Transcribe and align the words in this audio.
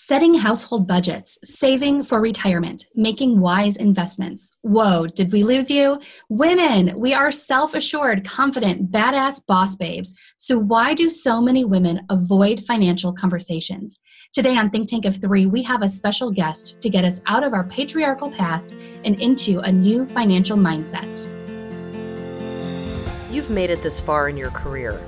Setting 0.00 0.32
household 0.32 0.86
budgets, 0.86 1.40
saving 1.42 2.04
for 2.04 2.20
retirement, 2.20 2.86
making 2.94 3.40
wise 3.40 3.74
investments. 3.74 4.52
Whoa, 4.62 5.08
did 5.08 5.32
we 5.32 5.42
lose 5.42 5.68
you? 5.68 6.00
Women, 6.28 6.96
we 6.96 7.12
are 7.14 7.32
self 7.32 7.74
assured, 7.74 8.24
confident, 8.24 8.92
badass 8.92 9.44
boss 9.44 9.74
babes. 9.74 10.14
So, 10.36 10.56
why 10.56 10.94
do 10.94 11.10
so 11.10 11.40
many 11.40 11.64
women 11.64 12.02
avoid 12.10 12.60
financial 12.60 13.12
conversations? 13.12 13.98
Today 14.32 14.56
on 14.56 14.70
Think 14.70 14.88
Tank 14.88 15.04
of 15.04 15.20
Three, 15.20 15.46
we 15.46 15.64
have 15.64 15.82
a 15.82 15.88
special 15.88 16.30
guest 16.30 16.80
to 16.80 16.88
get 16.88 17.04
us 17.04 17.20
out 17.26 17.42
of 17.42 17.52
our 17.52 17.64
patriarchal 17.64 18.30
past 18.30 18.76
and 19.02 19.20
into 19.20 19.58
a 19.58 19.72
new 19.72 20.06
financial 20.06 20.56
mindset. 20.56 21.12
You've 23.32 23.50
made 23.50 23.70
it 23.70 23.82
this 23.82 23.98
far 23.98 24.28
in 24.28 24.36
your 24.36 24.52
career, 24.52 25.04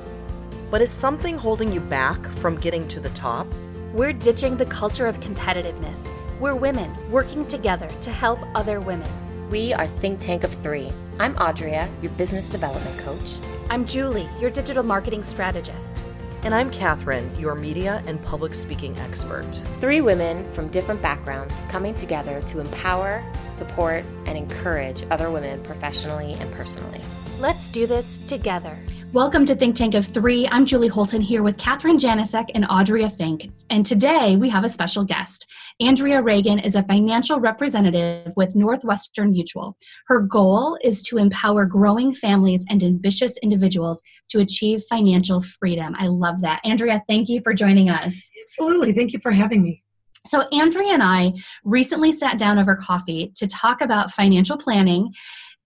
but 0.69 0.81
is 0.81 0.91
something 0.91 1.39
holding 1.39 1.73
you 1.73 1.81
back 1.81 2.27
from 2.27 2.57
getting 2.57 2.89
to 2.89 2.99
the 2.99 3.11
top? 3.11 3.47
We're 3.93 4.13
ditching 4.13 4.57
the 4.57 4.67
culture 4.67 5.09
of 5.09 5.19
competitiveness. 5.19 6.13
We're 6.39 6.55
women 6.55 6.97
working 7.11 7.45
together 7.45 7.89
to 8.03 8.11
help 8.11 8.39
other 8.55 8.81
women. 8.81 9.11
We 9.51 9.75
are 9.75 9.89
Think 9.89 10.21
Tank 10.21 10.45
of 10.45 10.55
Three. 10.63 10.93
I'm 11.19 11.35
Audrea, 11.35 11.91
your 12.01 12.13
business 12.13 12.49
development 12.49 12.97
coach. 13.01 13.35
I'm 13.69 13.85
Julie, 13.85 14.29
your 14.39 14.49
digital 14.49 14.85
marketing 14.85 15.25
strategist. 15.25 16.05
And 16.45 16.55
I'm 16.55 16.71
Kathryn, 16.71 17.39
your 17.39 17.57
media 17.57 18.01
and 18.07 18.23
public 18.23 18.55
speaking 18.55 18.97
expert. 19.01 19.51
Three 19.81 20.01
women 20.01 20.49
from 20.53 20.69
different 20.69 21.03
backgrounds 21.03 21.65
coming 21.65 21.97
together 21.97 22.43
to 22.43 22.61
empower, 22.61 23.25
support, 23.51 24.05
and 24.25 24.39
encourage 24.39 25.03
other 25.11 25.33
women 25.33 25.65
professionally 25.65 26.35
and 26.35 26.53
personally. 26.53 27.01
Let's 27.41 27.69
do 27.69 27.89
this 27.89 28.21
together. 28.21 28.79
Welcome 29.13 29.45
to 29.47 29.57
Think 29.57 29.75
Tank 29.75 29.95
of 29.95 30.07
Three. 30.07 30.47
I'm 30.53 30.65
Julie 30.65 30.87
Holton 30.87 31.21
here 31.21 31.43
with 31.43 31.57
Kathryn 31.57 31.99
Janicek 31.99 32.47
and 32.55 32.65
Audrea 32.67 33.13
Fink. 33.17 33.51
And 33.69 33.85
today 33.85 34.37
we 34.37 34.49
have 34.51 34.63
a 34.63 34.69
special 34.69 35.03
guest. 35.03 35.47
Andrea 35.81 36.23
Reagan 36.23 36.61
is 36.61 36.77
a 36.77 36.85
financial 36.85 37.41
representative 37.41 38.33
with 38.37 38.55
Northwestern 38.55 39.33
Mutual. 39.33 39.77
Her 40.07 40.21
goal 40.21 40.79
is 40.85 41.03
to 41.09 41.19
empower 41.19 41.65
growing 41.65 42.15
families 42.15 42.65
and 42.71 42.85
ambitious 42.85 43.37
individuals 43.39 44.01
to 44.29 44.39
achieve 44.39 44.85
financial 44.89 45.43
freedom. 45.43 45.97
I 45.99 46.07
love 46.07 46.41
that. 46.43 46.61
Andrea, 46.63 47.03
thank 47.09 47.29
you 47.29 47.41
for 47.43 47.53
joining 47.53 47.91
us. 47.91 48.31
Absolutely. 48.45 48.93
Thank 48.93 49.13
you 49.13 49.19
for 49.21 49.33
having 49.33 49.61
me. 49.61 49.83
So, 50.27 50.43
Andrea 50.53 50.93
and 50.93 51.03
I 51.03 51.33
recently 51.65 52.13
sat 52.13 52.37
down 52.39 52.59
over 52.59 52.77
coffee 52.77 53.33
to 53.37 53.47
talk 53.47 53.81
about 53.81 54.13
financial 54.13 54.59
planning 54.59 55.15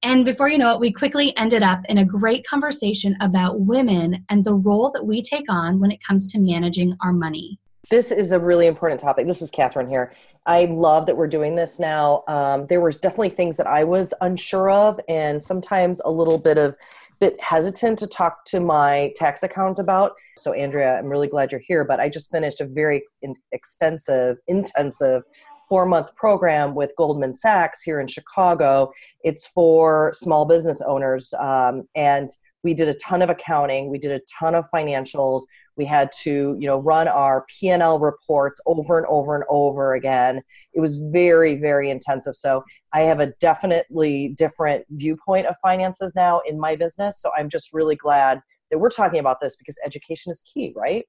and 0.03 0.25
before 0.25 0.49
you 0.49 0.59
know 0.59 0.75
it, 0.75 0.81
we 0.81 0.93
quickly 0.93 1.37
ended 1.37 1.63
up 1.63 1.81
in 1.89 1.99
a 1.99 2.05
great 2.05 2.47
conversation 2.47 3.17
about 3.21 3.61
women 3.61 4.25
and 4.29 4.45
the 4.45 4.55
role 4.55 4.91
that 4.91 5.07
we 5.07 5.23
take 5.23 5.47
on 5.49 5.81
when 5.81 5.91
it 5.91 6.03
comes 6.03 6.27
to 6.29 6.39
managing 6.39 6.97
our 7.03 7.13
money. 7.13 7.59
This 7.91 8.11
is 8.11 8.33
a 8.33 8.39
really 8.39 8.67
important 8.67 9.01
topic. 9.01 9.27
This 9.27 9.43
is 9.43 9.51
Kathryn 9.51 9.89
here. 9.89 10.13
I 10.47 10.67
love 10.67 11.07
that 11.07 11.17
we're 11.17 11.29
doing 11.29 11.55
this 11.55 11.79
now. 11.79 12.25
Um, 12.29 12.67
there 12.67 12.81
was 12.81 12.97
definitely 12.97 13.31
things 13.31 13.57
that 13.57 13.67
I 13.67 13.85
was 13.85 14.13
unsure 14.21 14.71
of, 14.71 15.01
and 15.09 15.43
sometimes 15.43 16.01
a 16.05 16.11
little 16.11 16.39
bit 16.39 16.59
of 16.59 16.77
bit 17.21 17.41
hesitant 17.41 17.99
to 18.01 18.07
talk 18.07 18.45
to 18.47 18.61
my 18.61 19.13
tax 19.17 19.43
account 19.43 19.79
about. 19.79 20.13
So, 20.37 20.53
Andrea, 20.53 20.99
I'm 20.99 21.07
really 21.07 21.29
glad 21.29 21.53
you're 21.53 21.61
here. 21.65 21.85
But 21.85 22.01
I 22.01 22.09
just 22.09 22.31
finished 22.31 22.61
a 22.61 22.67
very 22.67 23.05
extensive, 23.53 24.39
intensive 24.47 25.23
four 25.69 25.87
month 25.87 26.15
program 26.17 26.75
with 26.75 26.93
Goldman 26.97 27.35
Sachs 27.35 27.83
here 27.83 28.01
in 28.01 28.07
Chicago. 28.07 28.93
It's 29.23 29.47
for 29.47 30.13
small 30.15 30.45
business 30.45 30.81
owners. 30.83 31.33
Um, 31.35 31.85
and 31.95 32.31
we 32.63 32.75
did 32.75 32.89
a 32.89 32.95
ton 32.95 33.23
of 33.23 33.31
accounting, 33.31 33.91
we 33.91 33.99
did 33.99 34.13
a 34.13 34.21
ton 34.39 34.55
of 34.55 34.65
financials. 34.75 35.43
We 35.77 35.85
had 35.85 36.11
to, 36.23 36.57
you 36.59 36.67
know, 36.67 36.79
run 36.79 37.09
our 37.09 37.45
P&L 37.49 37.99
reports 37.99 38.61
over 38.65 38.97
and 38.97 39.07
over 39.09 39.35
and 39.35 39.45
over 39.51 39.95
again. 39.95 40.41
It 40.73 40.81
was 40.81 40.97
very, 41.13 41.57
very 41.57 41.91
intensive. 41.91 42.37
So 42.37 42.63
I 42.93 43.01
have 43.01 43.21
a 43.21 43.33
definitely 43.41 44.35
different 44.39 44.87
viewpoint 44.91 45.47
of 45.47 45.57
finances 45.61 46.15
now 46.15 46.41
in 46.47 46.61
my 46.61 46.77
business. 46.77 47.21
So 47.21 47.33
I'm 47.37 47.49
just 47.49 47.73
really 47.73 47.97
glad 47.97 48.41
that 48.71 48.79
we're 48.79 48.91
talking 48.91 49.19
about 49.19 49.41
this 49.41 49.57
because 49.57 49.77
education 49.85 50.31
is 50.31 50.43
key, 50.43 50.73
right? 50.77 51.05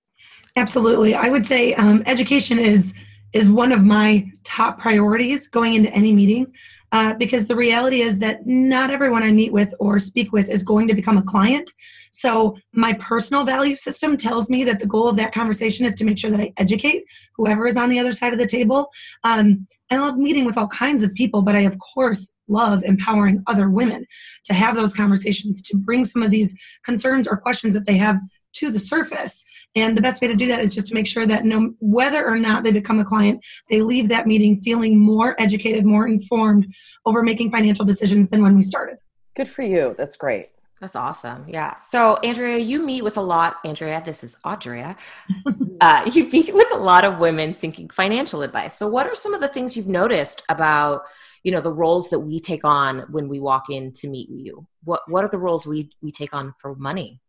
Absolutely. 0.55 1.13
I 1.13 1.29
would 1.29 1.45
say 1.45 1.73
um, 1.75 2.03
education 2.05 2.57
is 2.59 2.93
is 3.35 3.49
one 3.49 3.73
of 3.73 3.83
my 3.83 4.25
top 4.45 4.79
priorities 4.79 5.47
going 5.47 5.73
into 5.73 5.91
any 5.91 6.13
meeting 6.13 6.47
uh, 6.93 7.13
because 7.15 7.45
the 7.45 7.55
reality 7.55 8.01
is 8.01 8.17
that 8.17 8.47
not 8.47 8.89
everyone 8.89 9.23
I 9.23 9.31
meet 9.33 9.51
with 9.51 9.73
or 9.77 9.99
speak 9.99 10.31
with 10.31 10.47
is 10.47 10.63
going 10.63 10.87
to 10.87 10.93
become 10.93 11.17
a 11.17 11.21
client. 11.21 11.73
So, 12.11 12.55
my 12.71 12.93
personal 12.93 13.43
value 13.43 13.75
system 13.75 14.15
tells 14.15 14.49
me 14.49 14.63
that 14.63 14.79
the 14.79 14.85
goal 14.85 15.09
of 15.09 15.17
that 15.17 15.33
conversation 15.33 15.85
is 15.85 15.95
to 15.95 16.05
make 16.05 16.17
sure 16.17 16.31
that 16.31 16.39
I 16.39 16.53
educate 16.55 17.03
whoever 17.35 17.67
is 17.67 17.75
on 17.75 17.89
the 17.89 17.99
other 17.99 18.13
side 18.13 18.31
of 18.31 18.39
the 18.39 18.47
table. 18.47 18.89
Um, 19.25 19.67
I 19.91 19.97
love 19.97 20.15
meeting 20.15 20.45
with 20.45 20.57
all 20.57 20.67
kinds 20.67 21.03
of 21.03 21.13
people, 21.13 21.41
but 21.41 21.55
I, 21.55 21.61
of 21.61 21.77
course, 21.93 22.31
love 22.47 22.83
empowering 22.85 23.43
other 23.47 23.69
women 23.69 24.05
to 24.45 24.53
have 24.53 24.75
those 24.75 24.93
conversations, 24.93 25.61
to 25.63 25.75
bring 25.75 26.05
some 26.05 26.23
of 26.23 26.31
these 26.31 26.55
concerns 26.85 27.27
or 27.27 27.35
questions 27.35 27.73
that 27.73 27.85
they 27.85 27.97
have 27.97 28.17
to 28.55 28.71
the 28.71 28.79
surface. 28.79 29.43
And 29.75 29.95
the 29.95 30.01
best 30.01 30.21
way 30.21 30.27
to 30.27 30.35
do 30.35 30.47
that 30.47 30.61
is 30.61 30.73
just 30.73 30.87
to 30.87 30.93
make 30.93 31.07
sure 31.07 31.25
that 31.25 31.45
no 31.45 31.73
whether 31.79 32.25
or 32.25 32.37
not 32.37 32.63
they 32.63 32.71
become 32.71 32.99
a 32.99 33.05
client, 33.05 33.43
they 33.69 33.81
leave 33.81 34.07
that 34.09 34.27
meeting 34.27 34.61
feeling 34.61 34.97
more 34.97 35.39
educated, 35.39 35.85
more 35.85 36.07
informed 36.07 36.73
over 37.05 37.21
making 37.21 37.51
financial 37.51 37.85
decisions 37.85 38.29
than 38.29 38.41
when 38.41 38.55
we 38.55 38.63
started. 38.63 38.97
Good 39.35 39.49
for 39.49 39.63
you. 39.63 39.95
That's 39.97 40.15
great. 40.15 40.49
That's 40.81 40.95
awesome. 40.95 41.45
Yeah. 41.47 41.75
So, 41.89 42.17
Andrea, 42.17 42.57
you 42.57 42.85
meet 42.85 43.03
with 43.03 43.17
a 43.17 43.21
lot, 43.21 43.57
Andrea, 43.63 44.01
this 44.03 44.23
is 44.23 44.35
Audrea. 44.45 44.97
uh, 45.81 46.09
you 46.13 46.29
meet 46.29 46.53
with 46.53 46.67
a 46.73 46.77
lot 46.77 47.05
of 47.05 47.17
women 47.17 47.53
seeking 47.53 47.89
financial 47.89 48.41
advice. 48.41 48.77
So, 48.77 48.87
what 48.87 49.07
are 49.07 49.15
some 49.15 49.33
of 49.33 49.39
the 49.39 49.47
things 49.47 49.77
you've 49.77 49.87
noticed 49.87 50.43
about, 50.49 51.03
you 51.43 51.51
know, 51.51 51.61
the 51.61 51.71
roles 51.71 52.09
that 52.09 52.19
we 52.19 52.39
take 52.41 52.65
on 52.65 52.99
when 53.09 53.29
we 53.29 53.39
walk 53.39 53.69
in 53.69 53.93
to 53.93 54.09
meet 54.09 54.29
you? 54.29 54.67
What 54.83 55.01
What 55.07 55.23
are 55.23 55.29
the 55.29 55.39
roles 55.39 55.65
we 55.65 55.89
we 56.01 56.11
take 56.11 56.33
on 56.33 56.53
for 56.59 56.75
money? 56.75 57.21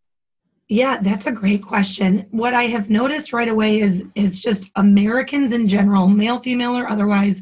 Yeah, 0.69 0.99
that's 1.01 1.27
a 1.27 1.33
great 1.33 1.63
question. 1.63 2.27
What 2.33 2.53
I 2.53 2.65
have 2.65 2.91
noticed 2.91 3.33
right 3.33 3.49
away 3.49 3.81
is 3.81 4.05
is 4.17 4.43
just 4.43 4.69
Americans 4.75 5.53
in 5.53 5.69
general, 5.69 6.09
male, 6.09 6.41
female, 6.41 6.77
or 6.77 6.89
otherwise, 6.89 7.41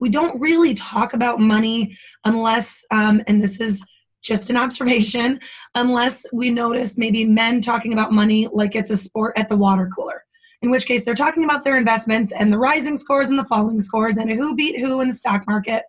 we 0.00 0.08
don't 0.08 0.40
really 0.40 0.74
talk 0.74 1.14
about 1.14 1.40
money 1.40 1.96
unless, 2.24 2.84
um, 2.90 3.22
and 3.28 3.40
this 3.40 3.60
is 3.60 3.84
just 4.22 4.50
an 4.50 4.56
observation, 4.56 5.38
unless 5.76 6.26
we 6.32 6.50
notice 6.50 6.98
maybe 6.98 7.24
men 7.24 7.60
talking 7.60 7.92
about 7.92 8.12
money 8.12 8.48
like 8.52 8.74
it's 8.74 8.90
a 8.90 8.96
sport 8.96 9.38
at 9.38 9.48
the 9.48 9.56
water 9.56 9.88
cooler. 9.94 10.24
In 10.62 10.70
which 10.70 10.86
case, 10.86 11.04
they're 11.04 11.14
talking 11.14 11.44
about 11.44 11.62
their 11.62 11.78
investments 11.78 12.32
and 12.32 12.52
the 12.52 12.58
rising 12.58 12.96
scores 12.96 13.28
and 13.28 13.38
the 13.38 13.44
falling 13.44 13.78
scores 13.78 14.16
and 14.16 14.28
who 14.30 14.56
beat 14.56 14.80
who 14.80 15.00
in 15.00 15.08
the 15.08 15.14
stock 15.14 15.46
market, 15.46 15.84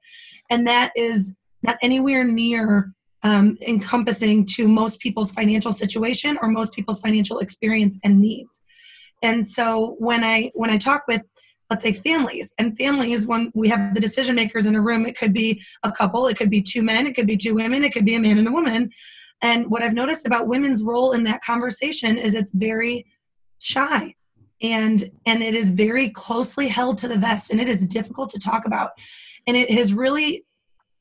and 0.52 0.68
that 0.68 0.92
is 0.96 1.36
not 1.64 1.78
anywhere 1.82 2.24
near 2.24 2.94
um, 3.24 3.58
encompassing 3.62 4.46
to 4.46 4.68
most 4.68 5.00
people's 5.00 5.32
financial 5.32 5.72
situation 5.72 6.38
or 6.42 6.48
most 6.48 6.74
people's 6.74 7.00
financial 7.00 7.40
experience 7.40 7.98
and 8.04 8.20
needs. 8.20 8.62
And 9.24 9.46
so 9.46 9.96
when 10.00 10.24
i 10.24 10.52
when 10.54 10.70
i 10.70 10.78
talk 10.78 11.04
with 11.08 11.24
let's 11.70 11.84
say 11.84 11.92
families 11.92 12.54
and 12.60 12.78
families 12.78 13.26
when 13.26 13.52
we 13.54 13.68
have 13.68 13.94
the 13.94 14.00
decision 14.00 14.36
makers 14.36 14.66
in 14.66 14.76
a 14.76 14.82
room. 14.82 15.06
It 15.06 15.18
could 15.18 15.34
be 15.34 15.62
a 15.84 15.92
couple 15.92 16.28
it 16.28 16.38
could 16.38 16.50
be 16.50 16.62
two 16.62 16.84
men 16.84 17.08
it 17.08 17.16
could 17.16 17.28
be 17.28 17.38
two 17.38 17.56
women 17.56 17.84
it 17.84 17.94
could 17.94 18.06
be 18.06 18.16
a 18.16 18.20
man 18.20 18.38
and 18.38 18.48
a 18.48 18.52
woman. 18.52 18.90
And 19.42 19.70
what 19.70 19.84
i've 19.84 19.94
noticed 19.94 20.26
about 20.26 20.48
women's 20.48 20.84
role 20.84 21.14
in 21.14 21.24
that 21.26 21.44
conversation 21.44 22.18
is 22.18 22.36
it's 22.36 22.52
very 22.52 23.06
shy 23.60 24.14
and 24.62 25.10
and 25.26 25.44
it 25.44 25.56
is 25.56 25.70
very 25.72 26.10
closely 26.10 26.68
held 26.68 26.98
to 27.00 27.08
the 27.08 27.18
vest 27.18 27.52
and 27.52 27.60
it 27.60 27.70
is 27.70 27.88
difficult 27.88 28.30
to 28.32 28.40
talk 28.40 28.66
about. 28.66 28.92
And 29.46 29.56
it 29.56 29.72
has 29.72 29.94
really 29.94 30.44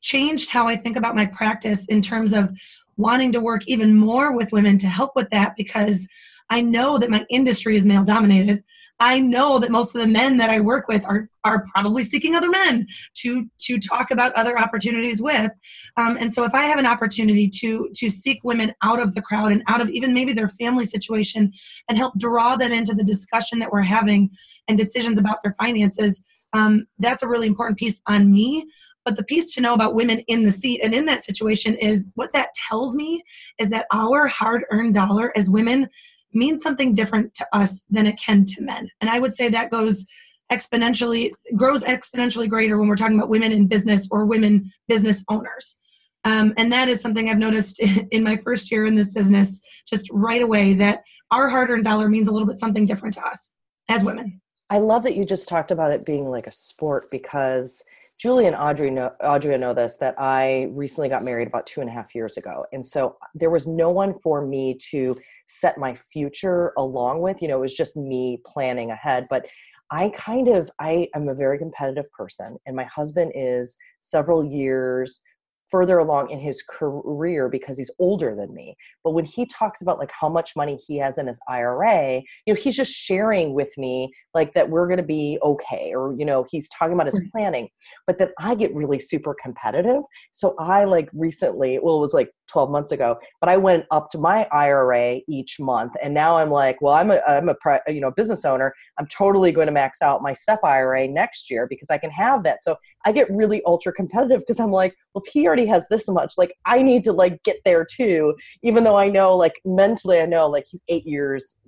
changed 0.01 0.49
how 0.49 0.67
I 0.67 0.75
think 0.75 0.97
about 0.97 1.15
my 1.15 1.25
practice 1.25 1.85
in 1.85 2.01
terms 2.01 2.33
of 2.33 2.49
wanting 2.97 3.31
to 3.31 3.39
work 3.39 3.61
even 3.67 3.95
more 3.95 4.31
with 4.31 4.51
women 4.51 4.77
to 4.79 4.87
help 4.87 5.11
with 5.15 5.29
that 5.29 5.55
because 5.55 6.07
I 6.49 6.61
know 6.61 6.97
that 6.97 7.09
my 7.09 7.25
industry 7.29 7.75
is 7.75 7.85
male 7.85 8.03
dominated. 8.03 8.63
I 8.99 9.19
know 9.19 9.59
that 9.59 9.69
most 9.69 9.93
of 9.93 10.01
the 10.01 10.07
men 10.07 10.37
that 10.37 10.49
I 10.49 10.59
work 10.59 10.87
with 10.87 11.05
are 11.05 11.29
are 11.43 11.65
probably 11.73 12.01
seeking 12.01 12.35
other 12.35 12.49
men 12.49 12.87
to 13.17 13.47
to 13.59 13.77
talk 13.77 14.09
about 14.09 14.33
other 14.33 14.57
opportunities 14.57 15.21
with. 15.21 15.51
Um, 15.97 16.17
and 16.19 16.33
so, 16.33 16.43
if 16.45 16.53
I 16.55 16.63
have 16.63 16.79
an 16.79 16.87
opportunity 16.87 17.47
to 17.59 17.89
to 17.93 18.09
seek 18.09 18.43
women 18.43 18.73
out 18.81 18.99
of 18.99 19.13
the 19.13 19.21
crowd 19.21 19.51
and 19.51 19.61
out 19.67 19.81
of 19.81 19.89
even 19.89 20.15
maybe 20.15 20.33
their 20.33 20.49
family 20.49 20.85
situation 20.85 21.51
and 21.87 21.97
help 21.97 22.17
draw 22.17 22.55
them 22.55 22.71
into 22.71 22.95
the 22.95 23.03
discussion 23.03 23.59
that 23.59 23.71
we're 23.71 23.81
having 23.83 24.31
and 24.67 24.77
decisions 24.77 25.19
about 25.19 25.43
their 25.43 25.53
finances, 25.59 26.23
um, 26.53 26.87
that's 26.97 27.21
a 27.21 27.27
really 27.27 27.47
important 27.47 27.77
piece 27.77 28.01
on 28.07 28.31
me. 28.31 28.65
But 29.07 29.15
the 29.15 29.23
piece 29.23 29.53
to 29.53 29.61
know 29.61 29.73
about 29.73 29.95
women 29.95 30.19
in 30.27 30.43
the 30.43 30.51
seat 30.51 30.81
and 30.83 30.93
in 30.93 31.05
that 31.05 31.23
situation 31.23 31.75
is 31.75 32.09
what 32.15 32.33
that 32.33 32.49
tells 32.67 32.93
me 32.93 33.23
is 33.57 33.69
that 33.69 33.85
our 33.93 34.27
hard 34.27 34.65
earned 34.69 34.95
dollar 34.95 35.31
as 35.37 35.49
women 35.49 35.87
means 36.33 36.61
something 36.61 36.93
different 36.93 37.33
to 37.35 37.47
us 37.53 37.85
than 37.89 38.05
it 38.05 38.19
can 38.19 38.43
to 38.43 38.61
men. 38.61 38.89
And 38.99 39.09
I 39.09 39.19
would 39.19 39.33
say 39.33 39.47
that 39.47 39.71
goes 39.71 40.05
exponentially, 40.51 41.31
grows 41.55 41.85
exponentially 41.85 42.49
greater 42.49 42.77
when 42.77 42.89
we're 42.89 42.97
talking 42.97 43.17
about 43.17 43.29
women 43.29 43.53
in 43.53 43.65
business 43.65 44.09
or 44.11 44.25
women 44.25 44.69
business 44.89 45.23
owners. 45.29 45.79
Um, 46.25 46.53
and 46.57 46.69
that 46.73 46.89
is 46.89 46.99
something 46.99 47.29
I've 47.29 47.37
noticed 47.37 47.79
in 48.11 48.25
my 48.25 48.35
first 48.35 48.69
year 48.69 48.87
in 48.87 48.95
this 48.95 49.13
business, 49.13 49.61
just 49.87 50.09
right 50.11 50.41
away, 50.41 50.73
that 50.73 51.03
our 51.31 51.47
hard 51.47 51.69
earned 51.69 51.85
dollar 51.85 52.09
means 52.09 52.27
a 52.27 52.31
little 52.31 52.45
bit 52.45 52.57
something 52.57 52.85
different 52.85 53.13
to 53.13 53.25
us 53.25 53.53
as 53.87 54.03
women. 54.03 54.41
I 54.69 54.79
love 54.79 55.03
that 55.03 55.15
you 55.15 55.23
just 55.23 55.47
talked 55.47 55.71
about 55.71 55.91
it 55.91 56.05
being 56.05 56.29
like 56.29 56.45
a 56.45 56.51
sport 56.51 57.09
because 57.09 57.81
Julie 58.17 58.47
and 58.47 58.55
Audrey 58.55 58.89
know, 58.89 59.11
Audrey 59.23 59.55
know 59.57 59.75
this 59.75 59.95
that 59.97 60.15
I 60.17 60.69
recently 60.71 61.07
got 61.07 61.23
married 61.23 61.47
about 61.47 61.67
two 61.67 61.81
and 61.81 61.89
a 61.89 61.93
half 61.93 62.15
years 62.15 62.35
ago. 62.35 62.65
And 62.73 62.83
so 62.83 63.15
there 63.35 63.51
was 63.51 63.67
no 63.67 63.91
one 63.91 64.17
for 64.19 64.45
me 64.45 64.75
to 64.89 65.15
set 65.47 65.77
my 65.77 65.93
future 65.93 66.73
along 66.77 67.21
with. 67.21 67.41
You 67.41 67.47
know, 67.47 67.57
it 67.57 67.61
was 67.61 67.75
just 67.75 67.95
me 67.95 68.41
planning 68.43 68.89
ahead. 68.89 69.27
But 69.29 69.45
I 69.91 70.09
kind 70.15 70.47
of 70.47 70.69
I 70.79 71.07
am 71.15 71.29
a 71.29 71.35
very 71.35 71.57
competitive 71.57 72.11
person 72.11 72.57
and 72.65 72.75
my 72.75 72.83
husband 72.85 73.31
is 73.35 73.77
several 74.01 74.43
years 74.43 75.21
further 75.69 75.97
along 75.99 76.29
in 76.29 76.39
his 76.39 76.61
career 76.61 77.49
because 77.49 77.77
he's 77.77 77.91
older 77.99 78.35
than 78.35 78.53
me. 78.53 78.75
But 79.03 79.11
when 79.11 79.25
he 79.25 79.45
talks 79.45 79.81
about 79.81 79.99
like 79.99 80.11
how 80.11 80.29
much 80.29 80.55
money 80.55 80.79
he 80.87 80.97
has 80.97 81.17
in 81.17 81.27
his 81.27 81.39
IRA, 81.47 82.21
you 82.45 82.53
know, 82.53 82.59
he's 82.59 82.75
just 82.75 82.93
sharing 82.93 83.53
with 83.53 83.71
me 83.77 84.11
like 84.33 84.53
that 84.53 84.69
we're 84.69 84.87
going 84.87 84.97
to 84.97 85.03
be 85.03 85.39
okay 85.43 85.93
or 85.93 86.15
you 86.17 86.25
know, 86.25 86.45
he's 86.49 86.69
talking 86.69 86.93
about 86.93 87.07
his 87.07 87.19
mm-hmm. 87.19 87.29
planning. 87.29 87.69
But 88.05 88.17
then 88.17 88.29
I 88.39 88.55
get 88.55 88.73
really 88.73 88.99
super 88.99 89.35
competitive. 89.41 90.03
So 90.31 90.55
I 90.59 90.85
like 90.85 91.09
recently, 91.13 91.79
well 91.81 91.97
it 91.97 92.01
was 92.01 92.13
like 92.13 92.31
12 92.47 92.69
months 92.69 92.91
ago, 92.91 93.17
but 93.41 93.49
I 93.49 93.57
went 93.57 93.85
up 93.91 94.09
to 94.11 94.17
my 94.17 94.47
IRA 94.51 95.19
each 95.27 95.59
month 95.59 95.93
and 96.01 96.13
now 96.13 96.37
I'm 96.37 96.49
like, 96.49 96.81
well, 96.81 96.93
I'm 96.93 97.11
a 97.11 97.19
I'm 97.27 97.49
a 97.49 97.55
you 97.87 97.99
know, 97.99 98.11
business 98.11 98.45
owner. 98.45 98.73
I'm 98.97 99.07
totally 99.07 99.51
going 99.51 99.67
to 99.67 99.73
max 99.73 100.01
out 100.01 100.21
my 100.21 100.33
SEP 100.33 100.63
IRA 100.63 101.07
next 101.07 101.49
year 101.49 101.67
because 101.67 101.89
I 101.89 101.97
can 101.97 102.09
have 102.11 102.43
that. 102.43 102.63
So 102.63 102.77
I 103.05 103.11
get 103.11 103.29
really 103.29 103.61
ultra 103.65 103.93
competitive 103.93 104.39
because 104.39 104.59
I'm 104.59 104.71
like, 104.71 104.95
well, 105.17 105.23
if 105.25 105.33
he 105.33 105.47
already 105.47 105.65
has 105.65 105.87
this 105.89 106.07
much, 106.07 106.33
like 106.37 106.53
I 106.65 106.83
need 106.83 107.03
to 107.05 107.11
like 107.11 107.41
get 107.43 107.57
there 107.65 107.85
too, 107.85 108.35
even 108.61 108.83
though 108.83 108.97
I 108.97 109.09
know 109.09 109.35
like 109.35 109.59
mentally 109.65 110.19
I 110.19 110.27
know 110.27 110.47
like 110.47 110.65
he's 110.69 110.83
eight 110.87 111.07
years 111.07 111.59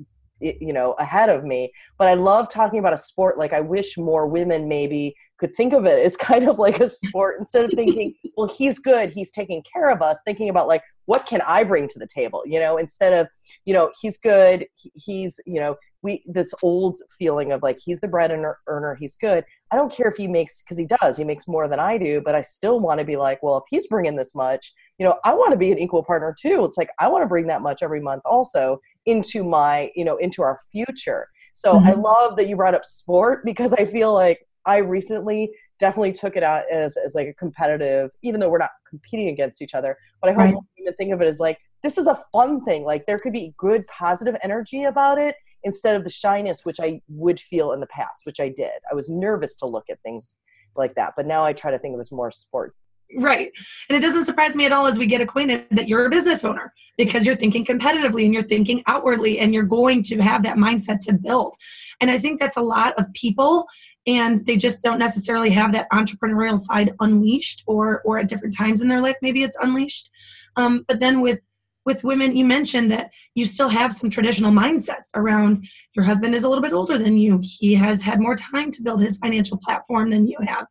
you 0.42 0.72
know 0.72 0.94
ahead 1.00 1.30
of 1.30 1.44
me. 1.44 1.72
But 1.98 2.08
i 2.08 2.14
love 2.14 2.50
talking 2.50 2.80
about 2.80 2.94
a 2.94 2.98
sport 2.98 3.38
like 3.38 3.52
i 3.52 3.60
wish 3.60 3.98
more 3.98 4.28
women 4.28 4.68
maybe 4.68 5.16
could 5.38 5.54
think 5.56 5.74
of 5.74 5.86
it 5.86 6.00
as 6.00 6.16
kind 6.30 6.48
of 6.48 6.60
like 6.60 6.80
a 6.80 6.88
sport 6.88 7.38
instead 7.40 7.66
of 7.66 7.72
thinking 7.76 8.14
well 8.38 8.48
he's 8.48 8.80
good 8.80 9.10
he's 9.10 9.32
taking 9.32 9.62
care 9.64 9.90
of 9.90 10.02
us 10.02 10.20
thinking 10.26 10.50
about 10.50 10.68
like 10.68 10.84
what 11.06 11.26
can 11.26 11.42
i 11.42 11.64
bring 11.64 11.88
to 11.88 12.00
the 12.00 12.08
table 12.08 12.44
you 12.46 12.60
know 12.60 12.78
instead 12.78 13.14
of 13.14 13.28
you 13.66 13.74
know 13.74 13.92
he's 14.02 14.18
good 14.18 14.66
he's 14.94 15.40
you 15.46 15.60
know 15.60 15.76
we 16.02 16.24
this 16.26 16.54
old 16.64 16.98
feeling 17.18 17.52
of 17.52 17.62
like 17.62 17.78
he's 17.84 18.00
the 18.00 18.08
bread 18.08 18.32
and 18.32 18.46
earner 18.68 18.96
he's 19.00 19.16
good 19.16 19.44
i 19.72 19.76
don't 19.76 19.92
care 19.92 20.08
if 20.08 20.18
he 20.18 20.28
makes 20.28 20.62
because 20.62 20.78
he 20.78 20.86
does 21.02 21.18
he 21.18 21.24
makes 21.24 21.48
more 21.48 21.68
than 21.68 21.80
i 21.80 21.98
do 21.98 22.22
but 22.24 22.36
i 22.36 22.42
still 22.42 22.80
want 22.80 23.00
to 23.00 23.06
be 23.06 23.16
like 23.16 23.42
well 23.44 23.58
if 23.58 23.64
he's 23.70 23.88
bringing 23.88 24.16
this 24.16 24.34
much 24.36 24.74
you 24.98 25.06
know 25.06 25.18
i 25.26 25.34
want 25.34 25.52
to 25.52 25.58
be 25.58 25.72
an 25.72 25.80
equal 25.80 26.04
partner 26.04 26.36
too 26.40 26.64
it's 26.64 26.78
like 26.78 26.90
i 27.00 27.08
want 27.08 27.22
to 27.22 27.28
bring 27.28 27.48
that 27.48 27.62
much 27.62 27.82
every 27.82 28.02
month 28.02 28.22
also 28.26 28.80
into 29.06 29.44
my 29.44 29.92
you 29.96 30.06
know 30.06 30.18
into 30.18 30.42
our 30.42 30.60
future 30.72 31.28
so 31.54 31.74
mm-hmm. 31.74 31.88
i 31.88 31.94
love 31.94 32.36
that 32.36 32.48
you 32.48 32.56
brought 32.56 32.76
up 32.76 32.86
sport 32.86 33.44
because 33.44 33.74
i 33.74 33.86
feel 33.86 34.14
like 34.14 34.40
i 34.66 34.78
recently 34.78 35.50
definitely 35.80 36.12
took 36.12 36.36
it 36.36 36.44
out 36.44 36.64
as, 36.70 36.98
as 36.98 37.16
like 37.16 37.28
a 37.28 37.34
competitive 37.34 38.10
even 38.22 38.40
though 38.40 38.50
we're 38.50 38.58
not 38.58 38.72
competing 38.88 39.30
against 39.30 39.62
each 39.62 39.74
other 39.74 39.98
but 40.22 40.30
i 40.30 40.34
hope 40.34 40.40
right. 40.40 40.56
even 40.78 40.94
think 40.96 41.14
of 41.14 41.22
it 41.22 41.28
as 41.28 41.40
like 41.40 41.58
this 41.84 41.98
is 41.98 42.08
a 42.08 42.20
fun 42.34 42.64
thing 42.66 42.84
like 42.84 43.06
there 43.06 43.20
could 43.20 43.32
be 43.32 43.54
good 43.58 43.86
positive 43.88 44.36
energy 44.44 44.84
about 44.84 45.18
it 45.18 45.36
instead 45.64 45.96
of 45.96 46.04
the 46.04 46.10
shyness 46.10 46.66
which 46.66 46.80
I 46.80 47.02
would 47.08 47.40
feel 47.40 47.72
in 47.74 47.80
the 47.80 47.88
past, 47.88 48.26
which 48.26 48.40
I 48.40 48.50
did. 48.50 48.72
I 48.90 48.96
was 48.96 49.10
nervous 49.10 49.56
to 49.58 49.66
look 49.66 49.86
at 49.90 50.02
things 50.02 50.36
like 50.76 50.96
that, 50.96 51.14
but 51.16 51.26
now 51.26 51.44
I 51.44 51.54
try 51.54 51.72
to 51.72 51.80
think 51.80 51.94
of 51.94 52.00
it 52.00 52.02
as 52.02 52.12
more 52.12 52.32
sport. 52.32 52.76
Right. 53.18 53.52
And 53.90 53.98
it 53.98 54.02
doesn't 54.02 54.26
surprise 54.26 54.56
me 54.56 54.66
at 54.66 54.72
all 54.72 54.86
as 54.86 55.00
we 55.00 55.08
get 55.08 55.20
acquainted 55.20 55.66
that 55.72 55.88
you're 55.88 56.06
a 56.06 56.10
business 56.10 56.46
owner 56.46 56.72
because 56.98 57.26
you're 57.26 57.36
thinking 57.36 57.66
competitively 57.66 58.24
and 58.24 58.34
you're 58.34 58.44
thinking 58.44 58.84
outwardly 58.86 59.40
and 59.40 59.54
you're 59.54 59.64
going 59.64 60.04
to 60.04 60.20
have 60.20 60.44
that 60.44 60.58
mindset 60.58 61.00
to 61.02 61.14
build. 61.14 61.56
And 62.02 62.12
I 62.12 62.20
think 62.20 62.40
that's 62.40 62.58
a 62.58 62.62
lot 62.62 62.94
of 63.00 63.12
people 63.14 63.66
and 64.06 64.46
they 64.46 64.58
just 64.58 64.82
don't 64.82 65.00
necessarily 65.00 65.50
have 65.50 65.72
that 65.74 65.90
entrepreneurial 65.92 66.58
side 66.58 66.94
unleashed 67.00 67.64
or 67.68 68.02
or 68.06 68.20
at 68.20 68.28
different 68.28 68.56
times 68.56 68.82
in 68.82 68.88
their 68.88 69.02
life 69.02 69.16
maybe 69.22 69.44
it's 69.44 69.58
unleashed. 69.62 70.10
Um, 70.56 70.86
but 70.88 71.00
then 71.00 71.22
with 71.22 71.42
with 71.90 72.04
women 72.04 72.36
you 72.36 72.46
mentioned 72.46 72.92
that 72.92 73.10
you 73.34 73.48
still 73.48 73.68
have 73.68 73.92
some 73.92 74.12
traditional 74.12 74.52
mindsets 74.52 75.10
around 75.16 75.68
your 75.96 76.06
husband 76.06 76.36
is 76.36 76.44
a 76.44 76.48
little 76.48 76.62
bit 76.62 76.72
older 76.72 77.00
than 77.00 77.18
you. 77.18 77.40
He 77.42 77.74
has 77.74 78.04
had 78.04 78.22
more 78.22 78.36
time 78.36 78.70
to 78.70 78.84
build 78.84 79.02
his 79.02 79.18
financial 79.18 79.58
platform 79.58 80.12
than 80.12 80.28
you 80.28 80.38
have. 80.46 80.68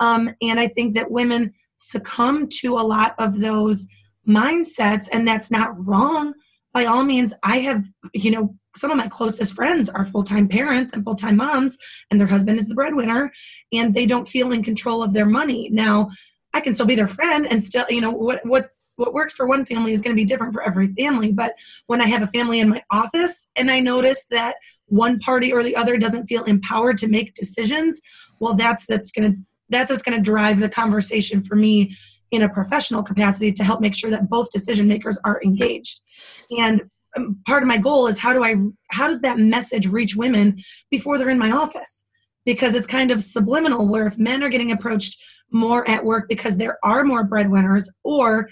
Um, 0.00 0.22
and 0.42 0.60
i 0.60 0.68
think 0.68 0.94
that 0.96 1.10
women 1.10 1.54
succumb 1.76 2.46
to 2.60 2.74
a 2.74 2.88
lot 2.96 3.14
of 3.18 3.40
those 3.40 3.86
mindsets 4.28 5.08
and 5.12 5.26
that's 5.26 5.50
not 5.50 5.70
wrong. 5.86 6.34
By 6.74 6.84
all 6.84 7.04
means 7.04 7.32
i 7.42 7.56
have 7.60 7.82
you 8.12 8.30
know 8.30 8.54
some 8.76 8.90
of 8.90 8.98
my 8.98 9.08
closest 9.08 9.54
friends 9.54 9.88
are 9.88 10.04
full-time 10.04 10.46
parents 10.46 10.92
and 10.92 11.02
full-time 11.02 11.36
moms 11.36 11.78
and 12.10 12.20
their 12.20 12.32
husband 12.34 12.58
is 12.58 12.68
the 12.68 12.74
breadwinner 12.74 13.32
and 13.72 13.94
they 13.94 14.04
don't 14.04 14.28
feel 14.28 14.52
in 14.52 14.62
control 14.62 15.02
of 15.02 15.14
their 15.14 15.30
money. 15.40 15.70
Now 15.70 16.10
i 16.52 16.60
can 16.60 16.74
still 16.74 16.90
be 16.92 17.00
their 17.00 17.14
friend 17.18 17.46
and 17.50 17.64
still 17.64 17.86
you 17.88 18.02
know 18.02 18.10
what 18.10 18.44
what's 18.44 18.76
what 18.96 19.14
works 19.14 19.32
for 19.32 19.46
one 19.46 19.64
family 19.64 19.92
is 19.92 20.00
going 20.00 20.14
to 20.14 20.20
be 20.20 20.26
different 20.26 20.52
for 20.52 20.62
every 20.62 20.88
family. 20.94 21.32
But 21.32 21.54
when 21.86 22.00
I 22.00 22.06
have 22.06 22.22
a 22.22 22.26
family 22.28 22.60
in 22.60 22.68
my 22.68 22.82
office 22.90 23.48
and 23.56 23.70
I 23.70 23.80
notice 23.80 24.26
that 24.30 24.56
one 24.86 25.18
party 25.20 25.52
or 25.52 25.62
the 25.62 25.76
other 25.76 25.96
doesn't 25.96 26.26
feel 26.26 26.44
empowered 26.44 26.98
to 26.98 27.08
make 27.08 27.34
decisions, 27.34 28.00
well, 28.40 28.54
that's 28.54 28.86
that's 28.86 29.10
going 29.10 29.32
to 29.32 29.38
that's 29.70 29.90
what's 29.90 30.02
going 30.02 30.18
to 30.18 30.22
drive 30.22 30.58
the 30.58 30.68
conversation 30.68 31.42
for 31.42 31.54
me 31.54 31.96
in 32.30 32.42
a 32.42 32.48
professional 32.48 33.02
capacity 33.02 33.52
to 33.52 33.64
help 33.64 33.80
make 33.80 33.94
sure 33.94 34.10
that 34.10 34.28
both 34.28 34.50
decision 34.52 34.86
makers 34.86 35.18
are 35.24 35.40
engaged. 35.42 36.00
And 36.58 36.82
um, 37.16 37.40
part 37.46 37.62
of 37.62 37.68
my 37.68 37.76
goal 37.76 38.06
is 38.06 38.18
how 38.18 38.32
do 38.32 38.44
I 38.44 38.56
how 38.90 39.08
does 39.08 39.20
that 39.22 39.38
message 39.38 39.86
reach 39.86 40.14
women 40.14 40.60
before 40.90 41.18
they're 41.18 41.30
in 41.30 41.38
my 41.38 41.50
office? 41.50 42.04
Because 42.44 42.74
it's 42.74 42.86
kind 42.86 43.10
of 43.10 43.22
subliminal 43.22 43.86
where 43.86 44.06
if 44.06 44.18
men 44.18 44.42
are 44.42 44.48
getting 44.48 44.72
approached 44.72 45.16
more 45.52 45.88
at 45.88 46.04
work 46.04 46.28
because 46.28 46.56
there 46.56 46.78
are 46.84 47.04
more 47.04 47.24
breadwinners 47.24 47.88
or 48.04 48.48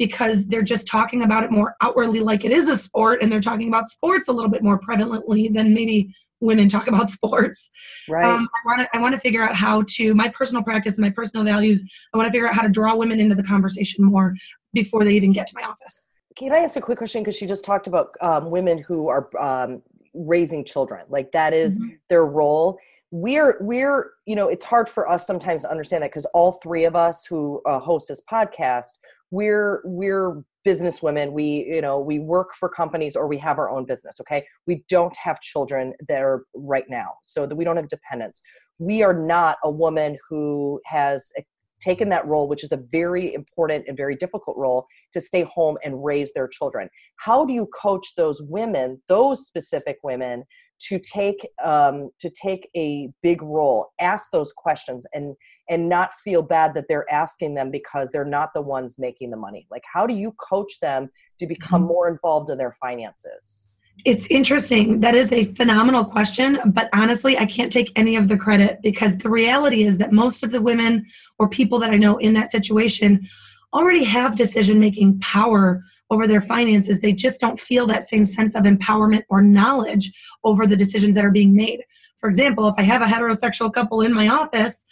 because 0.00 0.46
they're 0.46 0.62
just 0.62 0.86
talking 0.86 1.24
about 1.24 1.44
it 1.44 1.50
more 1.50 1.76
outwardly 1.82 2.20
like 2.20 2.42
it 2.42 2.50
is 2.50 2.70
a 2.70 2.76
sport 2.76 3.22
and 3.22 3.30
they're 3.30 3.38
talking 3.38 3.68
about 3.68 3.86
sports 3.86 4.28
a 4.28 4.32
little 4.32 4.50
bit 4.50 4.62
more 4.62 4.80
prevalently 4.80 5.52
than 5.52 5.74
maybe 5.74 6.10
women 6.40 6.70
talk 6.70 6.86
about 6.86 7.10
sports. 7.18 7.70
Right. 8.08 8.24
Um, 8.24 8.48
i 8.54 8.60
want 8.64 8.80
to 8.80 8.96
i 8.96 9.00
want 9.00 9.14
to 9.14 9.20
figure 9.20 9.42
out 9.42 9.54
how 9.54 9.84
to 9.88 10.14
my 10.14 10.28
personal 10.28 10.62
practice 10.62 10.96
and 10.96 11.04
my 11.04 11.10
personal 11.10 11.44
values 11.44 11.84
i 12.14 12.16
want 12.16 12.28
to 12.28 12.32
figure 12.32 12.48
out 12.48 12.54
how 12.54 12.62
to 12.62 12.70
draw 12.70 12.96
women 12.96 13.20
into 13.20 13.34
the 13.34 13.42
conversation 13.42 14.02
more 14.02 14.34
before 14.72 15.04
they 15.04 15.12
even 15.12 15.32
get 15.32 15.46
to 15.48 15.52
my 15.54 15.68
office. 15.68 16.04
Can 16.34 16.52
i 16.52 16.58
ask 16.58 16.76
a 16.76 16.80
quick 16.80 16.96
question? 16.96 17.22
Because 17.22 17.36
she 17.36 17.46
just 17.46 17.64
talked 17.64 17.86
about 17.86 18.14
um, 18.22 18.50
women 18.50 18.78
who 18.78 19.08
are 19.08 19.28
um, 19.38 19.82
raising 20.14 20.64
children 20.64 21.04
like 21.10 21.30
that 21.32 21.52
is 21.52 21.78
mm-hmm. 21.78 21.90
their 22.08 22.24
role. 22.24 22.78
We're 23.10 23.58
we're 23.60 24.12
you 24.24 24.34
know 24.34 24.48
it's 24.48 24.64
hard 24.64 24.88
for 24.88 25.10
us 25.10 25.26
sometimes 25.26 25.62
to 25.62 25.70
understand 25.70 26.02
that 26.04 26.10
because 26.10 26.24
all 26.32 26.52
three 26.52 26.84
of 26.84 26.96
us 26.96 27.26
who 27.26 27.60
uh, 27.66 27.80
host 27.80 28.08
this 28.08 28.22
podcast 28.30 28.98
we're 29.30 29.82
we're 29.84 30.42
business 30.64 31.02
women 31.02 31.32
we 31.32 31.66
you 31.68 31.80
know 31.80 31.98
we 31.98 32.18
work 32.18 32.50
for 32.54 32.68
companies 32.68 33.16
or 33.16 33.26
we 33.26 33.38
have 33.38 33.58
our 33.58 33.70
own 33.70 33.86
business 33.86 34.20
okay? 34.20 34.44
We 34.66 34.84
don't 34.88 35.16
have 35.16 35.40
children 35.40 35.94
there 36.06 36.42
right 36.54 36.84
now 36.88 37.12
so 37.22 37.46
that 37.46 37.56
we 37.56 37.64
don't 37.64 37.76
have 37.76 37.88
dependents. 37.88 38.42
We 38.78 39.02
are 39.02 39.14
not 39.14 39.58
a 39.64 39.70
woman 39.70 40.18
who 40.28 40.80
has 40.86 41.32
taken 41.80 42.10
that 42.10 42.26
role 42.26 42.46
which 42.46 42.62
is 42.62 42.72
a 42.72 42.76
very 42.76 43.32
important 43.32 43.86
and 43.88 43.96
very 43.96 44.14
difficult 44.14 44.56
role 44.58 44.86
to 45.12 45.20
stay 45.20 45.42
home 45.42 45.78
and 45.82 46.04
raise 46.04 46.32
their 46.34 46.48
children. 46.48 46.88
How 47.16 47.44
do 47.44 47.54
you 47.54 47.66
coach 47.66 48.14
those 48.16 48.42
women 48.42 49.00
those 49.08 49.46
specific 49.46 49.98
women 50.02 50.44
to 50.88 50.98
take 50.98 51.46
um, 51.64 52.10
to 52.20 52.30
take 52.30 52.68
a 52.76 53.08
big 53.22 53.42
role? 53.42 53.92
Ask 54.00 54.30
those 54.30 54.52
questions 54.52 55.06
and 55.14 55.34
and 55.70 55.88
not 55.88 56.14
feel 56.14 56.42
bad 56.42 56.74
that 56.74 56.84
they're 56.88 57.10
asking 57.10 57.54
them 57.54 57.70
because 57.70 58.10
they're 58.10 58.24
not 58.24 58.52
the 58.54 58.60
ones 58.60 58.98
making 58.98 59.30
the 59.30 59.36
money 59.36 59.66
like 59.70 59.84
how 59.90 60.06
do 60.06 60.14
you 60.14 60.32
coach 60.32 60.78
them 60.80 61.08
to 61.38 61.46
become 61.46 61.82
mm-hmm. 61.82 61.88
more 61.88 62.08
involved 62.08 62.50
in 62.50 62.58
their 62.58 62.72
finances 62.72 63.68
it's 64.04 64.26
interesting 64.28 65.00
that 65.00 65.14
is 65.14 65.32
a 65.32 65.44
phenomenal 65.54 66.04
question 66.04 66.58
but 66.66 66.88
honestly 66.92 67.38
i 67.38 67.46
can't 67.46 67.72
take 67.72 67.90
any 67.96 68.16
of 68.16 68.28
the 68.28 68.36
credit 68.36 68.78
because 68.82 69.16
the 69.18 69.30
reality 69.30 69.84
is 69.84 69.96
that 69.98 70.12
most 70.12 70.42
of 70.42 70.50
the 70.50 70.60
women 70.60 71.06
or 71.38 71.48
people 71.48 71.78
that 71.78 71.90
i 71.90 71.96
know 71.96 72.18
in 72.18 72.32
that 72.34 72.50
situation 72.50 73.26
already 73.72 74.04
have 74.04 74.36
decision 74.36 74.80
making 74.80 75.18
power 75.20 75.82
over 76.10 76.26
their 76.26 76.40
finances. 76.40 77.00
They 77.00 77.12
just 77.12 77.40
don't 77.40 77.58
feel 77.58 77.86
that 77.86 78.02
same 78.02 78.26
sense 78.26 78.54
of 78.54 78.64
empowerment 78.64 79.22
or 79.28 79.40
knowledge 79.40 80.12
over 80.44 80.66
the 80.66 80.76
decisions 80.76 81.14
that 81.14 81.24
are 81.24 81.30
being 81.30 81.54
made. 81.54 81.84
For 82.18 82.28
example, 82.28 82.68
if 82.68 82.74
I 82.76 82.82
have 82.82 83.02
a 83.02 83.06
heterosexual 83.06 83.72
couple 83.72 84.02
in 84.02 84.12
my 84.12 84.28
office, 84.28 84.86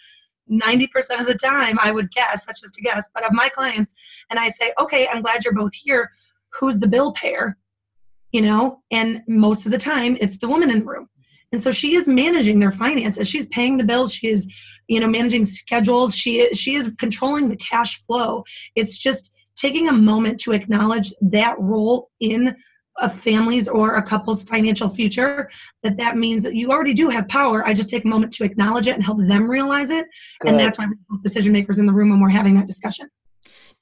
90% 0.50 1.20
of 1.20 1.26
the 1.26 1.34
time, 1.34 1.78
I 1.80 1.90
would 1.90 2.10
guess, 2.10 2.44
that's 2.44 2.60
just 2.60 2.78
a 2.78 2.82
guess, 2.82 3.08
but 3.14 3.24
of 3.24 3.32
my 3.32 3.48
clients, 3.48 3.94
and 4.30 4.38
I 4.38 4.48
say, 4.48 4.72
okay, 4.80 5.06
I'm 5.08 5.22
glad 5.22 5.44
you're 5.44 5.54
both 5.54 5.74
here. 5.74 6.10
Who's 6.58 6.78
the 6.78 6.88
bill 6.88 7.12
payer? 7.12 7.56
You 8.32 8.42
know, 8.42 8.82
and 8.90 9.22
most 9.26 9.64
of 9.66 9.72
the 9.72 9.78
time, 9.78 10.16
it's 10.20 10.38
the 10.38 10.48
woman 10.48 10.70
in 10.70 10.80
the 10.80 10.84
room. 10.84 11.08
And 11.52 11.62
so 11.62 11.70
she 11.70 11.94
is 11.94 12.06
managing 12.06 12.58
their 12.58 12.72
finances. 12.72 13.26
She's 13.28 13.46
paying 13.46 13.78
the 13.78 13.84
bills. 13.84 14.12
She 14.12 14.28
is, 14.28 14.46
you 14.86 15.00
know, 15.00 15.08
managing 15.08 15.44
schedules. 15.44 16.14
She 16.14 16.40
is, 16.40 16.58
she 16.58 16.74
is 16.74 16.90
controlling 16.98 17.48
the 17.48 17.56
cash 17.56 18.02
flow. 18.02 18.44
It's 18.74 18.98
just 18.98 19.32
taking 19.56 19.88
a 19.88 19.92
moment 19.92 20.38
to 20.40 20.52
acknowledge 20.52 21.12
that 21.20 21.58
role 21.58 22.10
in 22.20 22.54
a 22.98 23.08
family's 23.08 23.68
or 23.68 23.94
a 23.94 24.02
couple's 24.02 24.42
financial 24.42 24.88
future, 24.88 25.50
that 25.82 25.96
that 25.96 26.16
means 26.16 26.42
that 26.42 26.54
you 26.54 26.70
already 26.70 26.94
do 26.94 27.08
have 27.08 27.28
power. 27.28 27.66
I 27.66 27.72
just 27.74 27.90
take 27.90 28.04
a 28.04 28.08
moment 28.08 28.32
to 28.34 28.44
acknowledge 28.44 28.88
it 28.88 28.94
and 28.94 29.04
help 29.04 29.18
them 29.20 29.48
realize 29.48 29.90
it. 29.90 30.06
Good. 30.40 30.50
And 30.50 30.60
that's 30.60 30.78
why 30.78 30.86
we're 30.86 31.18
decision 31.22 31.52
makers 31.52 31.78
in 31.78 31.86
the 31.86 31.92
room 31.92 32.10
when 32.10 32.20
we're 32.20 32.28
having 32.28 32.54
that 32.56 32.66
discussion. 32.66 33.08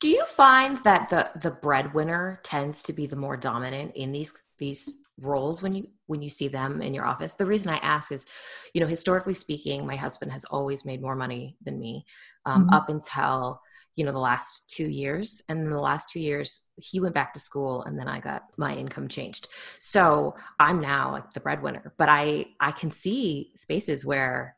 Do 0.00 0.08
you 0.08 0.24
find 0.26 0.78
that 0.84 1.08
the 1.08 1.30
the 1.40 1.52
breadwinner 1.52 2.40
tends 2.42 2.82
to 2.84 2.92
be 2.92 3.06
the 3.06 3.16
more 3.16 3.36
dominant 3.36 3.92
in 3.94 4.12
these 4.12 4.32
these 4.58 4.90
roles 5.18 5.62
when 5.62 5.74
you 5.74 5.88
when 6.06 6.20
you 6.20 6.28
see 6.28 6.48
them 6.48 6.82
in 6.82 6.92
your 6.92 7.06
office? 7.06 7.32
The 7.32 7.46
reason 7.46 7.72
I 7.72 7.78
ask 7.78 8.12
is, 8.12 8.26
you 8.74 8.80
know, 8.80 8.86
historically 8.86 9.34
speaking, 9.34 9.86
my 9.86 9.96
husband 9.96 10.32
has 10.32 10.44
always 10.44 10.84
made 10.84 11.00
more 11.00 11.16
money 11.16 11.56
than 11.62 11.78
me, 11.78 12.04
um, 12.44 12.64
mm-hmm. 12.64 12.74
up 12.74 12.90
until 12.90 13.60
you 13.96 14.04
know 14.04 14.12
the 14.12 14.18
last 14.18 14.70
two 14.70 14.88
years, 14.88 15.42
and 15.48 15.60
in 15.60 15.70
the 15.70 15.80
last 15.80 16.10
two 16.10 16.20
years 16.20 16.60
he 16.76 17.00
went 17.00 17.14
back 17.14 17.32
to 17.32 17.40
school, 17.40 17.82
and 17.82 17.98
then 17.98 18.08
I 18.08 18.20
got 18.20 18.44
my 18.56 18.74
income 18.74 19.08
changed. 19.08 19.48
So 19.80 20.34
I'm 20.60 20.80
now 20.80 21.12
like 21.12 21.32
the 21.32 21.40
breadwinner, 21.40 21.92
but 21.96 22.08
I 22.08 22.46
I 22.60 22.72
can 22.72 22.90
see 22.90 23.52
spaces 23.56 24.04
where 24.04 24.56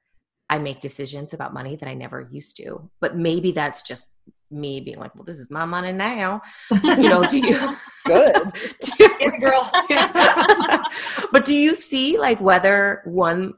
I 0.50 0.58
make 0.58 0.80
decisions 0.80 1.34
about 1.34 1.54
money 1.54 1.76
that 1.76 1.88
I 1.88 1.94
never 1.94 2.28
used 2.30 2.56
to, 2.56 2.90
but 3.00 3.16
maybe 3.16 3.52
that's 3.52 3.82
just 3.82 4.08
me 4.50 4.80
being 4.80 4.98
like, 4.98 5.14
well, 5.14 5.24
this 5.24 5.38
is 5.38 5.50
my 5.50 5.64
money 5.64 5.92
now. 5.92 6.40
you 6.70 7.08
know, 7.08 7.22
do 7.22 7.38
you 7.38 7.58
good 8.06 8.34
do 8.80 9.08
you, 9.20 9.40
girl? 9.40 9.70
but 11.32 11.44
do 11.44 11.54
you 11.54 11.74
see 11.74 12.18
like 12.18 12.40
whether 12.40 13.02
one, 13.04 13.54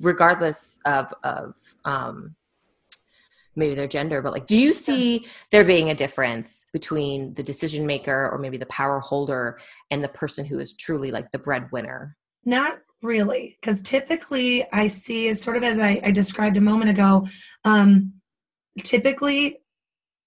regardless 0.00 0.78
of 0.86 1.12
of 1.22 1.54
um, 1.84 2.34
maybe 3.56 3.74
their 3.74 3.88
gender, 3.88 4.22
but 4.22 4.32
like, 4.32 4.46
do 4.46 4.58
you 4.58 4.72
see 4.72 5.26
there 5.50 5.64
being 5.64 5.90
a 5.90 5.94
difference 5.94 6.64
between 6.72 7.34
the 7.34 7.42
decision 7.42 7.86
maker 7.86 8.28
or 8.30 8.38
maybe 8.38 8.58
the 8.58 8.66
power 8.66 9.00
holder 9.00 9.58
and 9.90 10.04
the 10.04 10.08
person 10.08 10.44
who 10.44 10.58
is 10.58 10.76
truly 10.76 11.10
like 11.10 11.30
the 11.32 11.38
breadwinner? 11.38 12.16
Not 12.44 12.78
really, 13.02 13.58
because 13.60 13.80
typically 13.80 14.64
I 14.72 14.86
see, 14.86 15.28
as 15.28 15.40
sort 15.40 15.56
of 15.56 15.62
as 15.62 15.78
I, 15.78 16.00
I 16.04 16.10
described 16.10 16.56
a 16.56 16.60
moment 16.60 16.90
ago, 16.90 17.26
um, 17.64 18.12
typically 18.82 19.58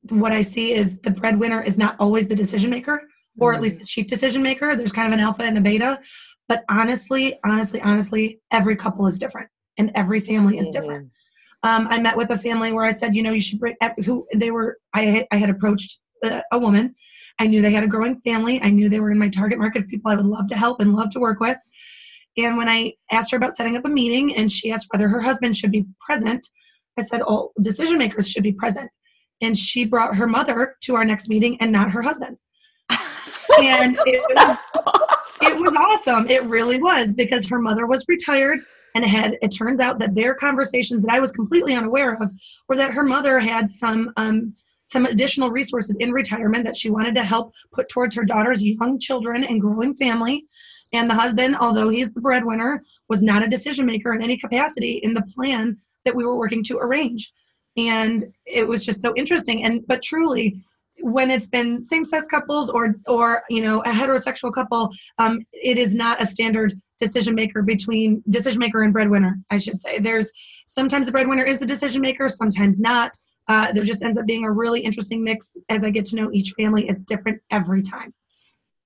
what 0.10 0.32
I 0.32 0.42
see 0.42 0.74
is 0.74 1.00
the 1.00 1.12
breadwinner 1.12 1.62
is 1.62 1.78
not 1.78 1.96
always 2.00 2.28
the 2.28 2.36
decision 2.36 2.70
maker, 2.70 3.02
or 3.40 3.54
at 3.54 3.62
least 3.62 3.78
mm. 3.78 3.82
the 3.82 3.86
chief 3.86 4.08
decision 4.08 4.42
maker. 4.42 4.76
There's 4.76 4.92
kind 4.92 5.08
of 5.08 5.18
an 5.18 5.24
alpha 5.24 5.44
and 5.44 5.58
a 5.58 5.62
beta. 5.62 6.00
But 6.48 6.64
honestly, 6.70 7.40
honestly, 7.46 7.82
honestly, 7.82 8.42
every 8.52 8.76
couple 8.76 9.06
is 9.08 9.18
different 9.18 9.50
and 9.78 9.92
every 9.96 10.20
family 10.20 10.58
is 10.58 10.70
different. 10.72 11.10
Um, 11.64 11.88
I 11.90 12.00
met 12.00 12.16
with 12.16 12.30
a 12.30 12.38
family 12.38 12.72
where 12.72 12.86
I 12.86 12.92
said, 12.92 13.16
you 13.16 13.24
know, 13.24 13.32
you 13.32 13.42
should 13.42 13.60
bring 13.60 13.76
who 14.06 14.26
they 14.34 14.52
were. 14.52 14.78
I 14.94 15.28
I 15.32 15.38
had 15.38 15.50
approached 15.50 16.00
a, 16.24 16.42
a 16.52 16.60
woman. 16.60 16.96
I 17.40 17.48
knew 17.48 17.62
they 17.62 17.72
had 17.72 17.84
a 17.84 17.88
growing 17.88 18.20
family. 18.22 18.62
I 18.62 18.70
knew 18.70 18.90
they 18.90 19.00
were 19.00 19.12
in 19.12 19.18
my 19.18 19.30
target 19.30 19.60
market 19.60 19.84
of 19.84 19.88
people 19.88 20.12
I 20.12 20.16
would 20.16 20.26
love 20.26 20.48
to 20.48 20.58
help 20.58 20.82
and 20.82 20.94
love 20.94 21.10
to 21.12 21.20
work 21.20 21.40
with. 21.40 21.58
And 22.38 22.58
when 22.58 22.70
I 22.70 22.94
asked 23.12 23.32
her 23.32 23.38
about 23.38 23.56
setting 23.56 23.76
up 23.76 23.86
a 23.86 23.90
meeting, 23.90 24.36
and 24.36 24.52
she 24.52 24.72
asked 24.72 24.88
whether 24.92 25.08
her 25.10 25.22
husband 25.22 25.58
should 25.58 25.72
be 25.72 25.86
present, 26.06 26.48
I 26.98 27.02
said, 27.02 27.22
"Oh, 27.28 27.52
decision 27.62 27.98
makers 27.98 28.30
should 28.30 28.44
be 28.44 28.54
present." 28.54 28.90
and 29.42 29.58
she 29.58 29.86
brought 29.86 30.16
her 30.16 30.28
mother 30.28 30.76
to 30.82 30.96
our 30.96 31.06
next 31.06 31.30
meeting 31.30 31.58
and 31.62 31.72
not 31.72 31.92
her 31.92 32.02
husband. 32.02 32.38
and 33.62 33.98
it 34.06 34.22
was 34.36 34.58
it 35.42 35.58
was 35.58 35.76
awesome. 35.76 36.28
It 36.30 36.44
really 36.46 36.82
was 36.82 37.16
because 37.16 37.48
her 37.48 37.60
mother 37.60 37.88
was 37.88 38.04
retired 38.08 38.60
and 38.96 39.06
had 39.06 39.38
it 39.42 39.50
turns 39.50 39.80
out 39.80 40.00
that 40.00 40.16
their 40.16 40.34
conversations 40.34 41.02
that 41.04 41.12
I 41.12 41.20
was 41.20 41.32
completely 41.32 41.76
unaware 41.76 42.16
of 42.22 42.30
were 42.68 42.76
that 42.78 42.94
her 42.94 43.04
mother 43.04 43.40
had 43.40 43.70
some 43.70 44.12
um, 44.18 44.54
some 44.86 45.06
additional 45.06 45.52
resources 45.52 45.96
in 46.00 46.12
retirement 46.12 46.66
that 46.66 46.76
she 46.76 46.90
wanted 46.90 47.14
to 47.16 47.24
help 47.24 47.54
put 47.72 47.90
towards 47.90 48.16
her 48.16 48.26
daughter's 48.26 48.64
young 48.64 48.98
children 49.00 49.44
and 49.44 49.62
growing 49.62 49.96
family. 49.96 50.46
And 50.94 51.08
the 51.08 51.14
husband, 51.14 51.56
although 51.60 51.90
he's 51.90 52.12
the 52.12 52.22
breadwinner, 52.22 52.82
was 53.08 53.22
not 53.22 53.44
a 53.44 53.48
decision 53.48 53.86
maker 53.86 54.14
in 54.14 54.24
any 54.24 54.38
capacity 54.38 54.94
in 55.04 55.14
the 55.14 55.22
plan 55.22 55.78
that 56.06 56.16
we 56.16 56.26
were 56.26 56.38
working 56.38 56.64
to 56.64 56.80
arrange 56.80 57.32
and 57.78 58.26
it 58.46 58.68
was 58.68 58.86
just 58.86 59.02
so 59.02 59.14
interesting 59.16 59.64
and 59.64 59.86
but 59.88 60.02
truly 60.02 60.62
when 61.02 61.32
it's 61.32 61.48
been 61.48 61.80
same-sex 61.80 62.28
couples 62.28 62.70
or 62.70 62.96
or 63.08 63.44
you 63.50 63.62
know 63.62 63.82
a 63.82 63.90
heterosexual 63.90 64.54
couple 64.54 64.90
um, 65.18 65.40
it 65.54 65.78
is 65.78 65.96
not 65.96 66.22
a 66.22 66.26
standard 66.26 66.80
decision 67.00 67.34
maker 67.34 67.62
between 67.62 68.22
decision 68.30 68.60
maker 68.60 68.84
and 68.84 68.94
breadwinner 68.94 69.38
i 69.50 69.58
should 69.58 69.80
say. 69.80 70.00
There's 70.00 70.32
sometimes 70.68 71.06
the 71.06 71.12
breadwinner 71.12 71.44
is 71.44 71.60
the 71.60 71.66
decision 71.66 72.02
maker 72.02 72.28
sometimes 72.30 72.80
not. 72.80 73.18
Uh, 73.48 73.72
there 73.72 73.84
just 73.84 74.04
ends 74.04 74.18
up 74.18 74.26
being 74.28 74.46
a 74.46 74.52
really 74.52 74.82
interesting 74.82 75.24
mix. 75.24 75.58
As 75.70 75.84
i 75.84 75.90
get 75.90 76.06
to 76.06 76.16
know 76.16 76.30
each 76.32 76.54
family 76.58 76.88
it's 76.88 77.04
different 77.04 77.42
every 77.52 77.82
time. 77.82 78.14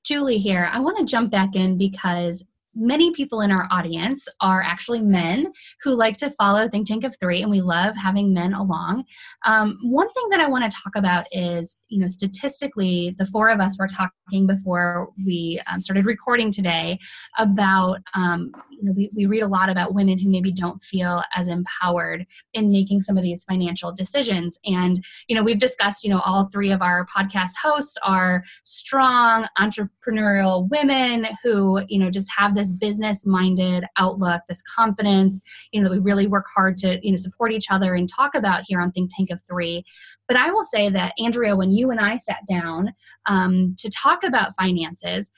Julie 0.04 0.38
here. 0.38 0.70
I 0.72 0.80
want 0.80 0.98
to 0.98 1.06
jump 1.06 1.32
back 1.32 1.56
in 1.56 1.78
because 1.78 2.44
many 2.76 3.12
people 3.12 3.42
in 3.42 3.52
our 3.52 3.68
audience 3.72 4.28
are 4.42 4.62
actually 4.62 5.02
men 5.02 5.52
who 5.82 5.96
like 5.96 6.18
to 6.18 6.32
follow 6.32 6.68
Think 6.68 6.88
Tank 6.88 7.04
of 7.04 7.16
Three, 7.20 7.42
and 7.42 7.52
we 7.52 7.62
love 7.62 7.96
having 7.96 8.34
men 8.34 8.54
along. 8.54 9.06
Um, 9.46 9.78
one 9.84 10.12
thing 10.14 10.30
that 10.30 10.40
I 10.40 10.48
want 10.48 10.70
to 10.70 10.78
talk 10.84 10.96
about 10.96 11.26
is, 11.32 11.78
you 11.90 12.00
know, 12.00 12.08
statistically, 12.08 13.16
the 13.18 13.26
four 13.26 13.50
of 13.50 13.60
us 13.60 13.78
were 13.78 13.88
talking 13.88 14.48
before 14.48 15.10
we 15.26 15.62
um, 15.68 15.82
started 15.82 16.06
recording 16.06 16.52
today 16.52 16.98
about, 17.38 18.00
um, 18.14 18.52
you 18.72 18.84
know, 18.84 18.94
we, 18.96 19.10
we 19.16 19.26
read 19.26 19.44
a 19.44 19.48
lot 19.48 19.70
about 19.70 19.94
women 19.94 20.18
who 20.18 20.30
maybe 20.30 20.52
don't 20.52 20.82
feel 20.82 21.22
as 21.36 21.48
empowered 21.48 22.26
in 22.54 22.72
making 22.72 23.02
some 23.02 23.18
of 23.18 23.24
these 23.24 23.44
financial 23.44 23.92
decisions. 23.92 24.58
And, 24.66 25.04
you 25.28 25.36
know, 25.36 25.44
we've 25.44 25.60
discussed, 25.60 26.04
you 26.04 26.10
know, 26.10 26.22
all 26.22 26.50
three 26.52 26.72
of 26.72 26.82
our 26.82 27.06
podcast 27.06 27.52
hosts 27.62 27.98
are 28.04 28.44
strong 28.64 29.48
entrepreneurial 29.60 30.70
women 30.70 31.28
who, 31.44 31.84
you 31.88 32.00
know, 32.00 32.10
just 32.10 32.30
have 32.36 32.56
this 32.56 32.63
this 32.64 32.72
business 32.72 33.26
minded 33.26 33.84
outlook, 33.98 34.42
this 34.48 34.62
confidence, 34.62 35.42
you 35.72 35.82
know, 35.82 35.90
that 35.90 35.94
we 35.94 36.00
really 36.00 36.28
work 36.28 36.46
hard 36.56 36.78
to, 36.78 37.00
you 37.06 37.12
know, 37.12 37.18
support 37.18 37.52
each 37.52 37.68
other 37.70 37.96
and 37.96 38.08
talk 38.10 38.36
about 38.36 38.64
here 38.66 38.80
on 38.80 38.92
Think 38.92 39.10
Tank 39.14 39.30
of 39.32 39.42
Three. 39.48 39.84
But 40.28 40.38
I 40.38 40.50
will 40.50 40.64
say 40.64 40.90
that, 40.90 41.14
Andrea, 41.20 41.56
when 41.56 41.72
you 41.72 41.92
and 41.92 42.00
I 42.00 42.18
sat 42.18 42.46
down 42.50 42.94
um, 43.26 43.76
to 43.80 43.90
talk 43.90 44.24
about 44.24 44.56
finances, 44.58 45.30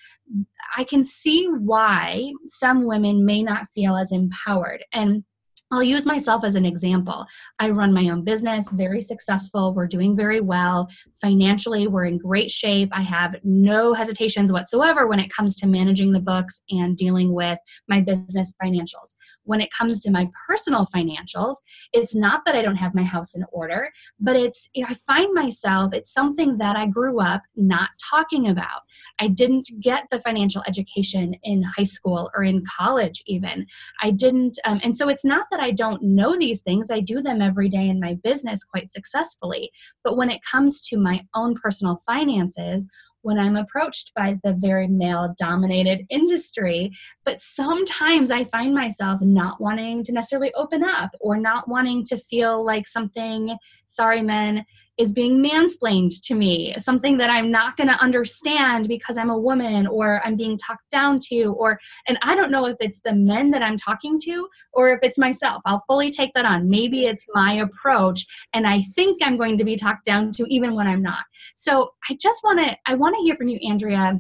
I 0.78 0.84
can 0.84 1.04
see 1.04 1.48
why 1.48 2.32
some 2.46 2.86
women 2.86 3.26
may 3.26 3.42
not 3.42 3.68
feel 3.74 3.96
as 3.96 4.12
empowered. 4.12 4.84
And 4.94 5.24
I'll 5.72 5.84
use 5.84 6.06
myself 6.06 6.44
as 6.44 6.54
an 6.54 6.66
example. 6.66 7.26
I 7.60 7.72
run 7.72 7.92
my 7.92 8.10
own 8.10 8.24
business, 8.24 8.70
very 8.70 9.02
successful. 9.02 9.74
We're 9.74 9.88
doing 9.88 10.16
very 10.16 10.40
well. 10.40 10.88
Financially, 11.20 11.88
we're 11.88 12.06
in 12.06 12.20
great 12.20 12.52
shape. 12.52 12.90
I 12.92 13.02
have 13.02 13.36
no 13.44 13.94
hesitations 13.94 14.52
whatsoever 14.52 15.08
when 15.08 15.20
it 15.20 15.34
comes 15.34 15.56
to 15.58 15.68
managing 15.68 16.12
the 16.12 16.20
books 16.20 16.62
and 16.70 16.96
dealing 16.96 17.34
with 17.34 17.58
my 17.90 18.00
business 18.00 18.54
financials. 18.64 19.16
When 19.44 19.60
it 19.60 19.70
comes 19.76 20.02
to 20.02 20.12
my 20.12 20.30
personal 20.48 20.88
financials, 20.96 21.56
it's 21.94 22.14
not 22.14 22.46
that 22.46 22.56
I 22.56 22.62
don't 22.62 22.76
have 22.76 22.94
my 22.94 23.04
house 23.04 23.36
in 23.36 23.44
order, 23.52 23.90
but 24.20 24.36
it's, 24.36 24.70
you 24.76 24.84
know, 24.84 24.90
I 24.92 24.94
find 25.08 25.34
myself, 25.34 25.94
it's 25.94 26.14
something 26.14 26.60
that 26.60 26.76
I 26.76 26.86
grew 26.86 27.20
up 27.20 27.42
not 27.56 27.90
talking 28.08 28.50
about. 28.50 28.82
I 29.20 29.30
didn't 29.30 29.70
get 29.80 30.04
the 30.12 30.20
financial 30.20 30.62
education 30.68 31.36
in 31.42 31.64
high 31.64 31.84
school 31.86 32.30
or 32.36 32.44
in 32.44 32.64
college, 32.78 33.24
even. 33.26 33.66
I 34.02 34.12
didn't, 34.12 34.60
um, 34.66 34.80
and 34.84 34.96
so 34.96 35.10
it's 35.10 35.26
not 35.26 35.48
that 35.52 35.55
I 35.60 35.72
don't 35.72 36.02
know 36.02 36.36
these 36.36 36.62
things, 36.62 36.92
I 36.92 37.00
do 37.00 37.22
them 37.22 37.42
every 37.42 37.70
day 37.70 37.88
in 37.90 38.00
my 38.00 38.18
business 38.24 38.64
quite 38.64 38.92
successfully. 38.92 39.72
But 40.04 40.18
when 40.18 40.30
it 40.30 40.42
comes 40.50 40.86
to 40.88 40.98
my 40.98 41.26
own 41.34 41.56
personal 41.56 42.00
finances, 42.06 42.86
when 43.26 43.40
I'm 43.40 43.56
approached 43.56 44.12
by 44.16 44.38
the 44.44 44.54
very 44.54 44.88
male 44.88 45.34
dominated 45.40 46.06
industry. 46.12 46.92
But 47.24 47.42
sometimes 47.42 48.30
I 48.30 48.44
find 48.44 48.72
myself 48.72 49.20
not 49.20 49.60
wanting 49.60 50.04
to 50.04 50.12
necessarily 50.12 50.54
open 50.54 50.84
up 50.84 51.10
or 51.20 51.36
not 51.36 51.68
wanting 51.68 52.06
to 52.06 52.20
feel 52.20 52.64
like 52.64 52.88
something, 52.88 53.58
sorry, 53.88 54.22
men, 54.22 54.64
is 54.98 55.14
being 55.14 55.44
mansplained 55.44 56.22
to 56.24 56.36
me, 56.36 56.74
something 56.80 57.18
that 57.18 57.30
I'm 57.30 57.52
not 57.52 57.78
going 57.78 57.90
to 57.90 58.02
understand 58.02 58.88
because 58.88 59.18
I'm 59.18 59.30
a 59.30 59.38
woman 59.38 59.88
or 59.88 60.22
I'm 60.26 60.36
being 60.36 60.58
talked 60.58 60.90
down 60.90 61.20
to, 61.30 61.56
or, 61.58 61.80
and 62.08 62.18
I 62.22 62.36
don't 62.36 62.52
know 62.52 62.66
if 62.66 62.78
it's 62.80 63.02
the 63.02 63.14
men 63.14 63.52
that 63.52 63.62
I'm 63.62 63.78
talking 63.78 64.20
to 64.22 64.48
or 64.74 64.90
if 64.90 65.00
it's 65.04 65.18
myself. 65.18 65.62
I'll 65.66 65.84
fully 65.88 66.10
take 66.12 66.34
that 66.36 66.46
on. 66.46 66.70
Maybe 66.70 67.06
it's 67.06 67.26
my 67.34 67.54
approach 67.54 68.26
and 68.54 68.66
I 68.66 68.84
think 68.96 69.22
I'm 69.22 69.38
going 69.38 69.58
to 69.58 69.64
be 69.64 69.76
talked 69.76 70.06
down 70.06 70.32
to 70.34 70.46
even 70.50 70.76
when 70.76 70.88
I'm 70.88 71.02
not. 71.02 71.26
So 71.56 71.92
I 72.10 72.18
just 72.22 72.40
want 72.44 72.60
to, 72.60 72.78
I 72.86 72.96
want 72.96 73.16
to 73.16 73.22
hear 73.22 73.36
from 73.36 73.50
you, 73.50 73.60
Andrea 73.68 74.20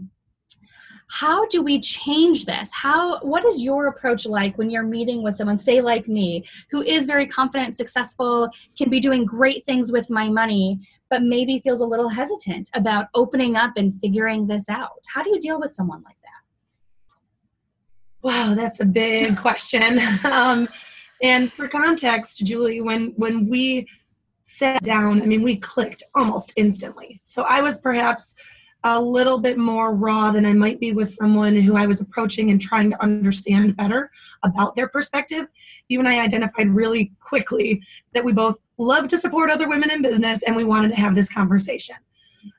how 1.07 1.45
do 1.47 1.61
we 1.61 1.79
change 1.79 2.45
this? 2.45 2.71
How 2.73 3.19
what 3.19 3.45
is 3.45 3.63
your 3.63 3.87
approach 3.87 4.25
like 4.25 4.57
when 4.57 4.69
you're 4.69 4.83
meeting 4.83 5.21
with 5.23 5.35
someone 5.35 5.57
say 5.57 5.81
like 5.81 6.07
me 6.07 6.45
who 6.71 6.81
is 6.81 7.05
very 7.05 7.27
confident 7.27 7.75
successful 7.75 8.49
can 8.77 8.89
be 8.89 8.99
doing 8.99 9.25
great 9.25 9.65
things 9.65 9.91
with 9.91 10.09
my 10.09 10.29
money 10.29 10.79
but 11.09 11.21
maybe 11.21 11.59
feels 11.59 11.81
a 11.81 11.85
little 11.85 12.09
hesitant 12.09 12.69
about 12.73 13.07
opening 13.13 13.55
up 13.55 13.73
and 13.77 13.93
figuring 14.01 14.47
this 14.47 14.67
out? 14.69 15.03
How 15.13 15.21
do 15.23 15.29
you 15.29 15.39
deal 15.39 15.59
with 15.59 15.73
someone 15.73 16.01
like 16.03 16.17
that? 16.23 17.17
Wow 18.21 18.55
that's 18.55 18.79
a 18.79 18.85
big 18.85 19.37
question. 19.45 19.99
Um, 20.23 20.67
and 21.21 21.51
for 21.51 21.67
context 21.67 22.43
julie 22.45 22.81
when 22.81 23.13
when 23.15 23.47
we 23.47 23.87
sat 24.47 24.83
down 24.83 25.21
i 25.21 25.25
mean 25.25 25.41
we 25.41 25.55
clicked 25.57 26.03
almost 26.15 26.51
instantly. 26.55 27.19
So 27.23 27.43
i 27.43 27.61
was 27.61 27.77
perhaps 27.77 28.35
a 28.87 29.01
little 29.01 29.39
bit 29.39 29.57
more 29.57 29.95
raw 29.95 30.29
than 30.29 30.45
I 30.45 30.53
might 30.53 30.79
be 30.79 30.91
with 30.91 31.09
someone 31.09 31.55
who 31.55 31.75
I 31.75 31.87
was 31.87 32.01
approaching 32.01 32.51
and 32.51 32.61
trying 32.61 32.91
to 32.91 33.01
understand 33.01 33.75
better 33.75 34.11
about 34.43 34.75
their 34.75 34.87
perspective. 34.87 35.47
You 35.89 35.97
and 35.99 36.07
I 36.07 36.23
identified 36.23 36.69
really 36.69 37.11
quickly 37.19 37.81
that 38.13 38.23
we 38.23 38.31
both 38.31 38.59
love 38.77 39.07
to 39.07 39.17
support 39.17 39.49
other 39.49 39.67
women 39.67 39.89
in 39.89 40.03
business 40.03 40.43
and 40.43 40.55
we 40.55 40.63
wanted 40.63 40.89
to 40.89 40.95
have 40.95 41.15
this 41.15 41.33
conversation. 41.33 41.95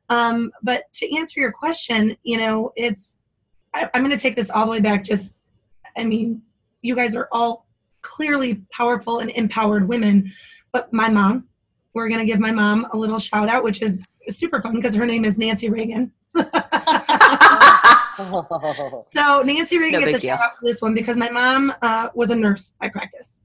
Um, 0.09 0.50
but 0.64 0.92
to 0.95 1.16
answer 1.16 1.38
your 1.38 1.52
question, 1.52 2.16
you 2.25 2.38
know, 2.38 2.73
it's, 2.75 3.18
I, 3.73 3.88
I'm 3.95 4.02
going 4.02 4.16
to 4.16 4.21
take 4.21 4.35
this 4.35 4.50
all 4.50 4.66
the 4.66 4.73
way 4.73 4.80
back. 4.80 5.04
Just, 5.04 5.37
I 5.97 6.02
mean, 6.02 6.42
you 6.83 6.97
guys 6.97 7.14
are 7.14 7.28
all 7.30 7.66
clearly 8.02 8.62
powerful 8.73 9.21
and 9.21 9.30
empowered 9.30 9.87
women, 9.87 10.33
but 10.73 10.92
my 10.92 11.09
mom, 11.09 11.47
we're 11.95 12.09
going 12.09 12.21
to 12.21 12.26
give 12.26 12.40
my 12.40 12.50
mom 12.52 12.88
a 12.92 12.97
little 12.97 13.21
shout 13.21 13.49
out, 13.49 13.62
which 13.62 13.80
is 13.80 14.02
super 14.28 14.61
fun 14.61 14.75
because 14.75 14.95
her 14.95 15.06
name 15.06 15.25
is 15.25 15.38
Nancy 15.38 15.71
Reagan. 15.71 16.12
so 16.37 16.42
Nancy 19.42 19.78
Reagan 19.78 20.00
no 20.00 20.06
gets 20.06 20.18
a 20.18 20.26
shout 20.26 20.40
out 20.40 20.59
for 20.59 20.64
this 20.64 20.83
one 20.83 20.95
because 20.95 21.16
my 21.16 21.30
mom 21.30 21.73
uh, 21.83 22.09
was 22.14 22.30
a 22.30 22.35
nurse 22.35 22.75
by 22.80 22.88
practice, 22.88 23.40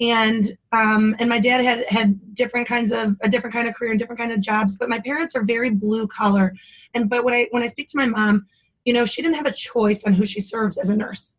and 0.00 0.44
um, 0.72 1.14
and 1.18 1.28
my 1.28 1.38
dad 1.38 1.62
had 1.62 1.84
had 1.86 2.34
different 2.34 2.66
kinds 2.66 2.92
of 2.92 3.16
a 3.22 3.28
different 3.28 3.54
kind 3.54 3.68
of 3.68 3.74
career 3.74 3.92
and 3.92 4.00
different 4.00 4.18
kind 4.18 4.32
of 4.32 4.40
jobs. 4.40 4.76
But 4.76 4.88
my 4.88 5.00
parents 5.00 5.34
are 5.34 5.42
very 5.42 5.70
blue 5.70 6.06
collar, 6.06 6.54
and 6.94 7.08
but 7.08 7.24
when 7.24 7.34
I 7.34 7.48
when 7.50 7.62
I 7.62 7.66
speak 7.66 7.88
to 7.88 7.96
my 7.96 8.06
mom, 8.06 8.46
you 8.84 8.92
know, 8.92 9.04
she 9.04 9.22
didn't 9.22 9.36
have 9.36 9.46
a 9.46 9.52
choice 9.52 10.04
on 10.04 10.12
who 10.12 10.24
she 10.24 10.40
serves 10.40 10.78
as 10.78 10.88
a 10.88 10.96
nurse. 10.96 11.34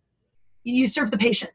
You 0.64 0.88
serve 0.88 1.12
the 1.12 1.18
patient. 1.18 1.52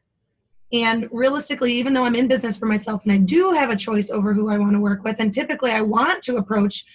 And 0.73 1.09
realistically, 1.11 1.73
even 1.73 1.93
though 1.93 2.05
I'm 2.05 2.15
in 2.15 2.29
business 2.29 2.57
for 2.57 2.65
myself 2.65 3.03
and 3.03 3.11
I 3.11 3.17
do 3.17 3.51
have 3.51 3.69
a 3.69 3.75
choice 3.75 4.09
over 4.09 4.33
who 4.33 4.49
I 4.49 4.57
want 4.57 4.73
to 4.73 4.79
work 4.79 5.03
with, 5.03 5.19
and 5.19 5.33
typically 5.33 5.71
I 5.71 5.81
want 5.81 6.23
to 6.23 6.37
approach 6.37 6.85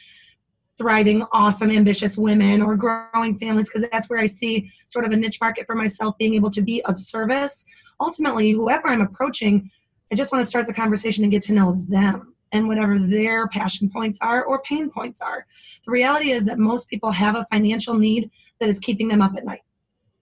thriving, 0.78 1.24
awesome, 1.32 1.70
ambitious 1.70 2.18
women 2.18 2.60
or 2.60 2.76
growing 2.76 3.38
families 3.38 3.68
because 3.68 3.88
that's 3.90 4.08
where 4.08 4.18
I 4.18 4.26
see 4.26 4.70
sort 4.86 5.04
of 5.04 5.12
a 5.12 5.16
niche 5.16 5.40
market 5.40 5.66
for 5.66 5.74
myself 5.74 6.16
being 6.18 6.34
able 6.34 6.50
to 6.50 6.60
be 6.60 6.84
of 6.84 6.98
service. 6.98 7.64
Ultimately, 8.00 8.50
whoever 8.50 8.88
I'm 8.88 9.00
approaching, 9.00 9.70
I 10.12 10.14
just 10.14 10.32
want 10.32 10.44
to 10.44 10.48
start 10.48 10.66
the 10.66 10.74
conversation 10.74 11.24
and 11.24 11.32
get 11.32 11.42
to 11.42 11.52
know 11.52 11.74
them 11.88 12.34
and 12.52 12.68
whatever 12.68 12.98
their 12.98 13.48
passion 13.48 13.90
points 13.90 14.18
are 14.20 14.44
or 14.44 14.62
pain 14.62 14.90
points 14.90 15.20
are. 15.20 15.46
The 15.84 15.90
reality 15.90 16.30
is 16.30 16.44
that 16.44 16.58
most 16.58 16.88
people 16.88 17.10
have 17.10 17.36
a 17.36 17.46
financial 17.50 17.94
need 17.94 18.30
that 18.60 18.68
is 18.68 18.78
keeping 18.78 19.08
them 19.08 19.22
up 19.22 19.32
at 19.36 19.44
night 19.44 19.62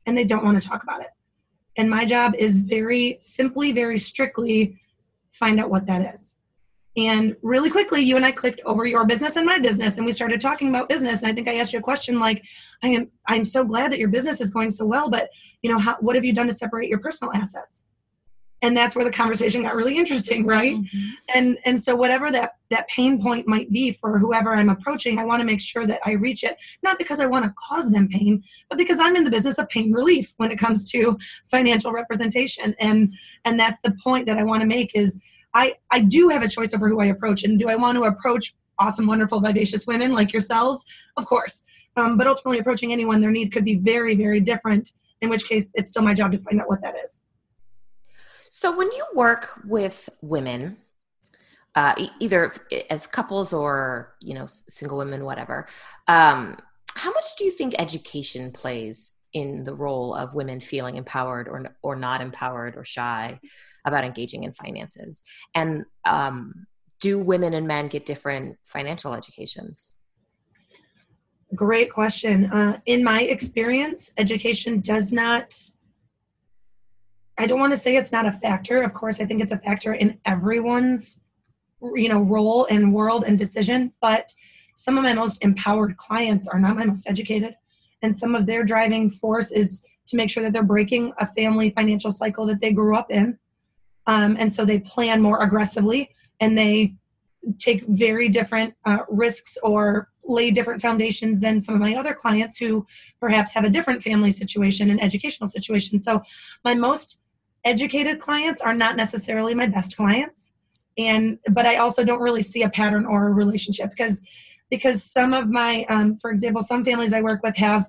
and 0.06 0.16
they 0.16 0.24
don't 0.24 0.44
want 0.44 0.60
to 0.60 0.66
talk 0.66 0.82
about 0.82 1.00
it. 1.00 1.10
And 1.76 1.90
my 1.90 2.04
job 2.04 2.34
is 2.36 2.58
very 2.58 3.18
simply, 3.20 3.72
very 3.72 3.98
strictly 3.98 4.80
find 5.32 5.58
out 5.58 5.70
what 5.70 5.86
that 5.86 6.14
is. 6.14 6.36
And 6.96 7.36
really 7.42 7.70
quickly, 7.70 8.02
you 8.02 8.16
and 8.16 8.24
I 8.24 8.30
clicked 8.30 8.60
over 8.64 8.86
your 8.86 9.04
business 9.04 9.36
and 9.36 9.44
my 9.44 9.58
business, 9.58 9.96
and 9.96 10.06
we 10.06 10.12
started 10.12 10.40
talking 10.40 10.68
about 10.68 10.88
business. 10.88 11.22
And 11.22 11.30
I 11.30 11.34
think 11.34 11.48
I 11.48 11.56
asked 11.56 11.72
you 11.72 11.80
a 11.80 11.82
question 11.82 12.20
like, 12.20 12.44
"I 12.82 12.88
am 12.88 13.10
I'm 13.26 13.44
so 13.44 13.64
glad 13.64 13.90
that 13.92 13.98
your 13.98 14.08
business 14.08 14.40
is 14.40 14.50
going 14.50 14.70
so 14.70 14.84
well, 14.84 15.10
but 15.10 15.28
you 15.62 15.72
know, 15.72 15.78
how, 15.78 15.96
what 16.00 16.14
have 16.14 16.24
you 16.24 16.32
done 16.32 16.46
to 16.46 16.54
separate 16.54 16.88
your 16.88 17.00
personal 17.00 17.32
assets?" 17.32 17.84
And 18.62 18.74
that's 18.74 18.96
where 18.96 19.04
the 19.04 19.10
conversation 19.10 19.62
got 19.62 19.74
really 19.74 19.98
interesting, 19.98 20.46
right? 20.46 20.76
Mm-hmm. 20.76 21.10
And 21.34 21.58
and 21.64 21.82
so 21.82 21.96
whatever 21.96 22.30
that 22.30 22.52
that 22.70 22.86
pain 22.88 23.20
point 23.20 23.48
might 23.48 23.72
be 23.72 23.90
for 23.90 24.16
whoever 24.16 24.54
I'm 24.54 24.70
approaching, 24.70 25.18
I 25.18 25.24
want 25.24 25.40
to 25.40 25.44
make 25.44 25.60
sure 25.60 25.86
that 25.86 26.00
I 26.06 26.12
reach 26.12 26.44
it, 26.44 26.56
not 26.84 26.96
because 26.96 27.18
I 27.18 27.26
want 27.26 27.44
to 27.44 27.52
cause 27.58 27.90
them 27.90 28.08
pain, 28.08 28.42
but 28.68 28.78
because 28.78 29.00
I'm 29.00 29.16
in 29.16 29.24
the 29.24 29.30
business 29.30 29.58
of 29.58 29.68
pain 29.68 29.92
relief 29.92 30.32
when 30.36 30.52
it 30.52 30.60
comes 30.60 30.88
to 30.92 31.18
financial 31.50 31.90
representation. 31.90 32.74
And 32.78 33.12
and 33.44 33.58
that's 33.58 33.78
the 33.82 33.96
point 34.02 34.26
that 34.26 34.38
I 34.38 34.44
want 34.44 34.60
to 34.60 34.66
make 34.66 34.92
is 34.94 35.20
I, 35.54 35.74
I 35.90 36.00
do 36.00 36.28
have 36.28 36.42
a 36.42 36.48
choice 36.48 36.74
over 36.74 36.88
who 36.88 37.00
I 37.00 37.06
approach. 37.06 37.44
And 37.44 37.58
do 37.58 37.68
I 37.68 37.76
want 37.76 37.96
to 37.96 38.04
approach 38.04 38.54
awesome, 38.78 39.06
wonderful, 39.06 39.40
vivacious 39.40 39.86
women 39.86 40.12
like 40.12 40.32
yourselves? 40.32 40.84
Of 41.16 41.26
course. 41.26 41.62
Um, 41.96 42.18
but 42.18 42.26
ultimately, 42.26 42.58
approaching 42.58 42.92
anyone, 42.92 43.20
their 43.20 43.30
need 43.30 43.52
could 43.52 43.64
be 43.64 43.76
very, 43.76 44.14
very 44.16 44.40
different, 44.40 44.92
in 45.20 45.30
which 45.30 45.48
case 45.48 45.70
it's 45.74 45.90
still 45.90 46.02
my 46.02 46.14
job 46.14 46.32
to 46.32 46.38
find 46.38 46.60
out 46.60 46.68
what 46.68 46.82
that 46.82 46.96
is. 47.02 47.22
So, 48.50 48.76
when 48.76 48.90
you 48.92 49.06
work 49.14 49.60
with 49.64 50.08
women, 50.22 50.76
uh, 51.76 51.94
either 52.18 52.52
as 52.90 53.06
couples 53.06 53.52
or 53.52 54.14
you 54.20 54.34
know 54.34 54.46
single 54.46 54.98
women, 54.98 55.24
whatever, 55.24 55.66
um, 56.08 56.56
how 56.94 57.10
much 57.12 57.36
do 57.38 57.44
you 57.44 57.50
think 57.52 57.74
education 57.78 58.50
plays 58.50 59.12
in 59.34 59.64
the 59.64 59.74
role 59.74 60.14
of 60.14 60.34
women 60.34 60.60
feeling 60.60 60.96
empowered 60.96 61.48
or 61.48 61.66
or 61.82 61.96
not 61.96 62.20
empowered 62.20 62.76
or 62.76 62.84
shy 62.84 63.38
about 63.84 64.04
engaging 64.04 64.44
in 64.44 64.52
finances. 64.52 65.22
And 65.54 65.84
um, 66.04 66.66
do 67.00 67.22
women 67.22 67.52
and 67.52 67.66
men 67.66 67.88
get 67.88 68.06
different 68.06 68.56
financial 68.64 69.12
educations? 69.12 69.98
Great 71.54 71.92
question. 71.92 72.46
Uh, 72.46 72.78
in 72.86 73.04
my 73.04 73.22
experience 73.22 74.10
education 74.16 74.80
does 74.80 75.12
not 75.12 75.54
i 77.36 77.46
don't 77.46 77.58
want 77.58 77.72
to 77.72 77.78
say 77.78 77.96
it's 77.96 78.12
not 78.12 78.26
a 78.26 78.32
factor. 78.32 78.82
Of 78.82 78.94
course 78.94 79.20
i 79.20 79.24
think 79.26 79.42
it's 79.42 79.52
a 79.52 79.58
factor 79.58 79.94
in 79.94 80.18
everyone's 80.24 81.20
you 81.94 82.08
know 82.08 82.20
role 82.20 82.66
and 82.70 82.94
world 82.94 83.24
and 83.26 83.38
decision 83.38 83.92
but 84.00 84.32
some 84.76 84.96
of 84.96 85.04
my 85.04 85.12
most 85.12 85.42
empowered 85.44 85.96
clients 85.96 86.48
are 86.48 86.58
not 86.58 86.76
my 86.76 86.84
most 86.84 87.08
educated 87.08 87.54
and 88.04 88.14
some 88.14 88.34
of 88.34 88.44
their 88.44 88.62
driving 88.62 89.08
force 89.08 89.50
is 89.50 89.84
to 90.06 90.16
make 90.16 90.28
sure 90.28 90.42
that 90.42 90.52
they're 90.52 90.62
breaking 90.62 91.12
a 91.18 91.26
family 91.26 91.70
financial 91.70 92.10
cycle 92.10 92.44
that 92.46 92.60
they 92.60 92.70
grew 92.70 92.94
up 92.96 93.10
in. 93.10 93.38
Um, 94.06 94.36
and 94.38 94.52
so 94.52 94.66
they 94.66 94.78
plan 94.78 95.22
more 95.22 95.42
aggressively 95.42 96.14
and 96.40 96.56
they 96.56 96.94
take 97.58 97.82
very 97.88 98.28
different 98.28 98.74
uh, 98.84 98.98
risks 99.08 99.56
or 99.62 100.10
lay 100.24 100.50
different 100.50 100.82
foundations 100.82 101.40
than 101.40 101.60
some 101.60 101.74
of 101.74 101.80
my 101.80 101.94
other 101.94 102.12
clients 102.12 102.58
who 102.58 102.86
perhaps 103.20 103.52
have 103.52 103.64
a 103.64 103.70
different 103.70 104.02
family 104.02 104.30
situation 104.30 104.90
and 104.90 105.02
educational 105.02 105.46
situation. 105.46 105.98
So 105.98 106.22
my 106.62 106.74
most 106.74 107.20
educated 107.64 108.20
clients 108.20 108.60
are 108.60 108.74
not 108.74 108.96
necessarily 108.96 109.54
my 109.54 109.66
best 109.66 109.96
clients. 109.96 110.52
And 110.96 111.38
but 111.52 111.66
i 111.66 111.76
also 111.76 112.04
don't 112.04 112.20
really 112.20 112.42
see 112.42 112.62
a 112.62 112.68
pattern 112.68 113.04
or 113.04 113.26
a 113.26 113.32
relationship 113.32 113.90
because 113.90 114.22
because 114.76 115.02
some 115.02 115.32
of 115.32 115.48
my 115.48 115.84
um, 115.88 116.18
for 116.18 116.30
example 116.30 116.60
some 116.60 116.84
families 116.84 117.12
i 117.12 117.20
work 117.20 117.42
with 117.42 117.56
have 117.56 117.86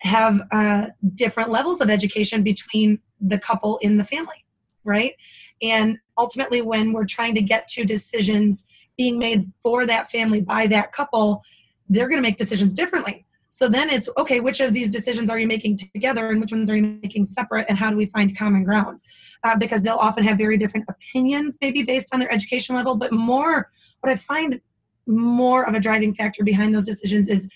have 0.00 0.40
uh, 0.52 0.86
different 1.14 1.50
levels 1.50 1.80
of 1.80 1.90
education 1.90 2.42
between 2.42 3.00
the 3.20 3.38
couple 3.38 3.78
in 3.78 3.96
the 3.96 4.04
family 4.04 4.44
right? 4.88 5.14
And 5.62 5.98
ultimately 6.16 6.62
when 6.62 6.92
we're 6.92 7.04
trying 7.04 7.34
to 7.34 7.42
get 7.42 7.68
to 7.68 7.84
decisions 7.84 8.64
being 8.96 9.18
made 9.18 9.52
for 9.62 9.86
that 9.86 10.10
family 10.10 10.40
by 10.40 10.66
that 10.66 10.90
couple 10.90 11.42
they're 11.90 12.08
going 12.08 12.20
to 12.20 12.28
make 12.28 12.36
decisions 12.36 12.74
differently. 12.74 13.24
So 13.50 13.66
then 13.66 13.88
it's 13.88 14.08
okay 14.18 14.40
which 14.40 14.60
of 14.60 14.74
these 14.74 14.90
decisions 14.90 15.30
are 15.30 15.38
you 15.38 15.46
making 15.46 15.78
together 15.78 16.30
and 16.30 16.40
which 16.40 16.52
ones 16.52 16.68
are 16.68 16.76
you 16.76 16.98
making 17.02 17.24
separate 17.24 17.66
and 17.68 17.78
how 17.78 17.90
do 17.90 17.96
we 17.96 18.06
find 18.06 18.36
common 18.36 18.64
ground? 18.64 19.00
Uh, 19.44 19.56
because 19.56 19.82
they'll 19.82 19.96
often 19.96 20.24
have 20.24 20.36
very 20.36 20.56
different 20.56 20.84
opinions 20.88 21.56
maybe 21.60 21.82
based 21.82 22.12
on 22.12 22.18
their 22.18 22.32
education 22.32 22.74
level 22.74 22.96
but 22.96 23.12
more 23.12 23.70
what 24.00 24.12
i 24.12 24.16
find 24.16 24.60
more 25.08 25.64
of 25.64 25.74
a 25.74 25.80
driving 25.80 26.14
factor 26.14 26.44
behind 26.44 26.74
those 26.74 26.86
decisions 26.86 27.28
is 27.28 27.48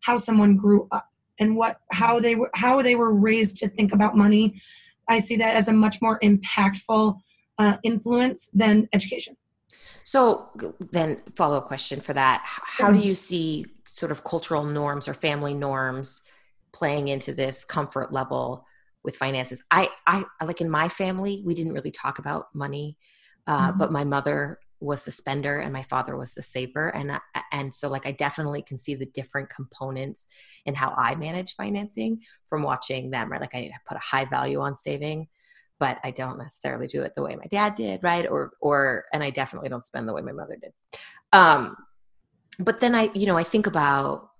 how 0.00 0.16
someone 0.16 0.56
grew 0.56 0.88
up 0.90 1.08
and 1.38 1.56
what 1.56 1.80
how 1.90 2.20
they 2.20 2.34
were 2.34 2.50
how 2.54 2.80
they 2.82 2.94
were 2.94 3.12
raised 3.12 3.56
to 3.58 3.68
think 3.68 3.92
about 3.92 4.16
money. 4.16 4.60
I 5.08 5.18
see 5.18 5.36
that 5.36 5.56
as 5.56 5.68
a 5.68 5.72
much 5.72 6.00
more 6.00 6.20
impactful 6.20 7.18
uh, 7.58 7.76
influence 7.82 8.48
than 8.52 8.88
education. 8.92 9.36
So 10.04 10.48
then 10.92 11.20
follow 11.36 11.58
up 11.58 11.66
question 11.66 12.00
for 12.00 12.12
that. 12.14 12.42
How 12.44 12.92
do 12.92 12.98
you 12.98 13.14
see 13.14 13.66
sort 13.86 14.12
of 14.12 14.24
cultural 14.24 14.64
norms 14.64 15.08
or 15.08 15.14
family 15.14 15.54
norms 15.54 16.22
playing 16.72 17.08
into 17.08 17.34
this 17.34 17.64
comfort 17.64 18.12
level 18.12 18.64
with 19.02 19.16
finances? 19.16 19.62
I 19.70 19.90
i 20.06 20.24
like 20.44 20.60
in 20.60 20.70
my 20.70 20.88
family 20.88 21.42
we 21.44 21.54
didn't 21.54 21.72
really 21.72 21.90
talk 21.90 22.18
about 22.18 22.54
money 22.54 22.96
uh, 23.46 23.68
mm-hmm. 23.68 23.78
but 23.78 23.90
my 23.90 24.04
mother 24.04 24.58
was 24.80 25.04
the 25.04 25.10
spender 25.10 25.58
and 25.58 25.72
my 25.72 25.82
father 25.82 26.16
was 26.16 26.34
the 26.34 26.42
saver. 26.42 26.88
And 26.88 27.20
and 27.52 27.74
so 27.74 27.88
like 27.88 28.06
I 28.06 28.12
definitely 28.12 28.62
can 28.62 28.78
see 28.78 28.94
the 28.94 29.06
different 29.06 29.50
components 29.50 30.28
in 30.64 30.74
how 30.74 30.94
I 30.96 31.14
manage 31.14 31.54
financing 31.54 32.22
from 32.46 32.62
watching 32.62 33.10
them 33.10 33.30
right? 33.30 33.40
Like 33.40 33.54
I 33.54 33.60
need 33.60 33.68
to 33.68 33.80
put 33.86 33.96
a 33.96 34.00
high 34.00 34.24
value 34.24 34.60
on 34.60 34.76
saving 34.76 35.28
but 35.78 35.98
I 36.04 36.10
don't 36.10 36.38
necessarily 36.38 36.86
do 36.86 37.02
it 37.02 37.14
the 37.16 37.22
way 37.22 37.36
my 37.36 37.46
dad 37.46 37.74
did 37.74 38.02
right? 38.02 38.26
Or 38.26 38.52
or 38.60 39.04
and 39.12 39.22
I 39.22 39.30
definitely 39.30 39.68
don't 39.68 39.84
spend 39.84 40.08
the 40.08 40.14
way 40.14 40.22
my 40.22 40.32
mother 40.32 40.56
did. 40.60 40.72
Um 41.32 41.76
but 42.58 42.80
then 42.80 42.94
I 42.94 43.10
you 43.14 43.26
know 43.26 43.36
I 43.36 43.44
think 43.44 43.66
about 43.66 44.30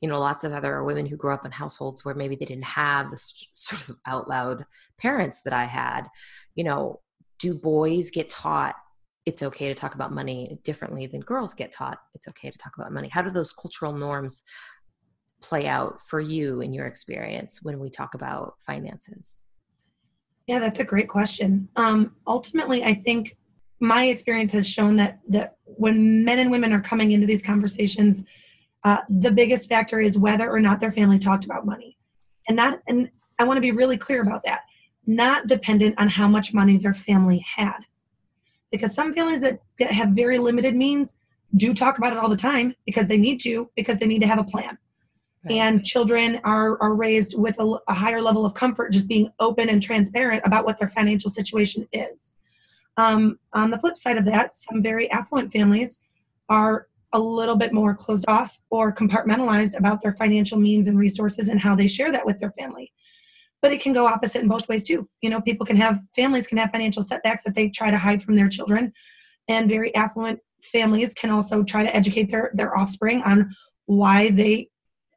you 0.00 0.08
know 0.08 0.18
lots 0.18 0.42
of 0.42 0.52
other 0.52 0.82
women 0.82 1.06
who 1.06 1.16
grew 1.16 1.32
up 1.32 1.44
in 1.44 1.52
households 1.52 2.04
where 2.04 2.14
maybe 2.16 2.34
they 2.34 2.44
didn't 2.44 2.64
have 2.64 3.10
the 3.10 3.16
sort 3.16 3.88
of 3.88 3.96
out 4.06 4.28
loud 4.28 4.64
parents 4.98 5.42
that 5.42 5.52
I 5.52 5.66
had. 5.66 6.08
You 6.56 6.64
know 6.64 7.00
do 7.38 7.54
boys 7.54 8.10
get 8.10 8.28
taught 8.28 8.74
it's 9.28 9.42
okay 9.42 9.68
to 9.68 9.74
talk 9.74 9.94
about 9.94 10.12
money 10.12 10.58
differently 10.64 11.06
than 11.06 11.20
girls 11.20 11.54
get 11.54 11.70
taught 11.72 11.98
it's 12.14 12.28
okay 12.28 12.50
to 12.50 12.58
talk 12.58 12.72
about 12.76 12.92
money 12.92 13.08
how 13.08 13.22
do 13.22 13.30
those 13.30 13.52
cultural 13.52 13.92
norms 13.92 14.42
play 15.40 15.66
out 15.68 15.98
for 16.06 16.20
you 16.20 16.60
in 16.60 16.72
your 16.72 16.86
experience 16.86 17.60
when 17.62 17.78
we 17.78 17.88
talk 17.90 18.14
about 18.14 18.54
finances 18.66 19.42
yeah 20.46 20.58
that's 20.58 20.80
a 20.80 20.84
great 20.84 21.08
question 21.08 21.68
um, 21.76 22.14
ultimately 22.26 22.82
i 22.84 22.94
think 22.94 23.36
my 23.80 24.06
experience 24.06 24.50
has 24.50 24.68
shown 24.68 24.96
that 24.96 25.20
that 25.28 25.56
when 25.64 26.24
men 26.24 26.40
and 26.40 26.50
women 26.50 26.72
are 26.72 26.80
coming 26.80 27.12
into 27.12 27.26
these 27.26 27.42
conversations 27.42 28.24
uh, 28.84 28.98
the 29.08 29.30
biggest 29.30 29.68
factor 29.68 30.00
is 30.00 30.16
whether 30.16 30.50
or 30.50 30.60
not 30.60 30.80
their 30.80 30.92
family 30.92 31.18
talked 31.18 31.44
about 31.44 31.66
money. 31.66 31.96
And 32.48 32.56
not 32.56 32.80
and 32.86 33.10
I 33.38 33.44
want 33.44 33.56
to 33.56 33.62
be 33.62 33.72
really 33.72 33.96
clear 33.96 34.22
about 34.22 34.42
that. 34.44 34.62
Not 35.06 35.46
dependent 35.46 35.98
on 35.98 36.08
how 36.08 36.28
much 36.28 36.54
money 36.54 36.76
their 36.78 36.94
family 36.94 37.44
had. 37.56 37.78
Because 38.70 38.94
some 38.94 39.14
families 39.14 39.40
that, 39.40 39.60
that 39.78 39.90
have 39.90 40.10
very 40.10 40.38
limited 40.38 40.74
means 40.76 41.16
do 41.56 41.72
talk 41.72 41.98
about 41.98 42.12
it 42.12 42.18
all 42.18 42.28
the 42.28 42.36
time 42.36 42.74
because 42.84 43.06
they 43.06 43.16
need 43.16 43.40
to, 43.40 43.70
because 43.76 43.98
they 43.98 44.06
need 44.06 44.20
to 44.20 44.26
have 44.26 44.38
a 44.38 44.44
plan. 44.44 44.76
Right. 45.44 45.54
And 45.54 45.84
children 45.84 46.40
are, 46.44 46.80
are 46.82 46.94
raised 46.94 47.38
with 47.38 47.58
a, 47.60 47.78
a 47.88 47.94
higher 47.94 48.20
level 48.20 48.44
of 48.44 48.54
comfort 48.54 48.92
just 48.92 49.08
being 49.08 49.30
open 49.40 49.68
and 49.68 49.80
transparent 49.82 50.42
about 50.44 50.64
what 50.64 50.78
their 50.78 50.88
financial 50.88 51.30
situation 51.30 51.88
is. 51.92 52.34
Um, 52.96 53.38
on 53.52 53.70
the 53.70 53.78
flip 53.78 53.96
side 53.96 54.18
of 54.18 54.24
that, 54.26 54.56
some 54.56 54.82
very 54.82 55.10
affluent 55.10 55.52
families 55.52 56.00
are 56.48 56.88
a 57.12 57.18
little 57.18 57.56
bit 57.56 57.72
more 57.72 57.94
closed 57.94 58.24
off 58.28 58.58
or 58.70 58.92
compartmentalized 58.92 59.78
about 59.78 60.02
their 60.02 60.14
financial 60.14 60.58
means 60.58 60.88
and 60.88 60.98
resources 60.98 61.48
and 61.48 61.60
how 61.60 61.74
they 61.74 61.86
share 61.86 62.12
that 62.12 62.26
with 62.26 62.38
their 62.38 62.50
family. 62.52 62.92
But 63.60 63.72
it 63.72 63.80
can 63.80 63.92
go 63.92 64.06
opposite 64.06 64.42
in 64.42 64.48
both 64.48 64.68
ways 64.68 64.86
too. 64.86 65.08
You 65.20 65.30
know, 65.30 65.40
people 65.40 65.66
can 65.66 65.76
have 65.76 66.00
families 66.14 66.46
can 66.46 66.58
have 66.58 66.70
financial 66.70 67.02
setbacks 67.02 67.42
that 67.44 67.54
they 67.54 67.68
try 67.68 67.90
to 67.90 67.98
hide 67.98 68.22
from 68.22 68.36
their 68.36 68.48
children, 68.48 68.92
and 69.48 69.68
very 69.68 69.94
affluent 69.94 70.40
families 70.62 71.14
can 71.14 71.30
also 71.30 71.62
try 71.62 71.82
to 71.82 71.94
educate 71.94 72.30
their 72.30 72.50
their 72.54 72.76
offspring 72.76 73.22
on 73.22 73.54
why 73.86 74.30
they 74.30 74.68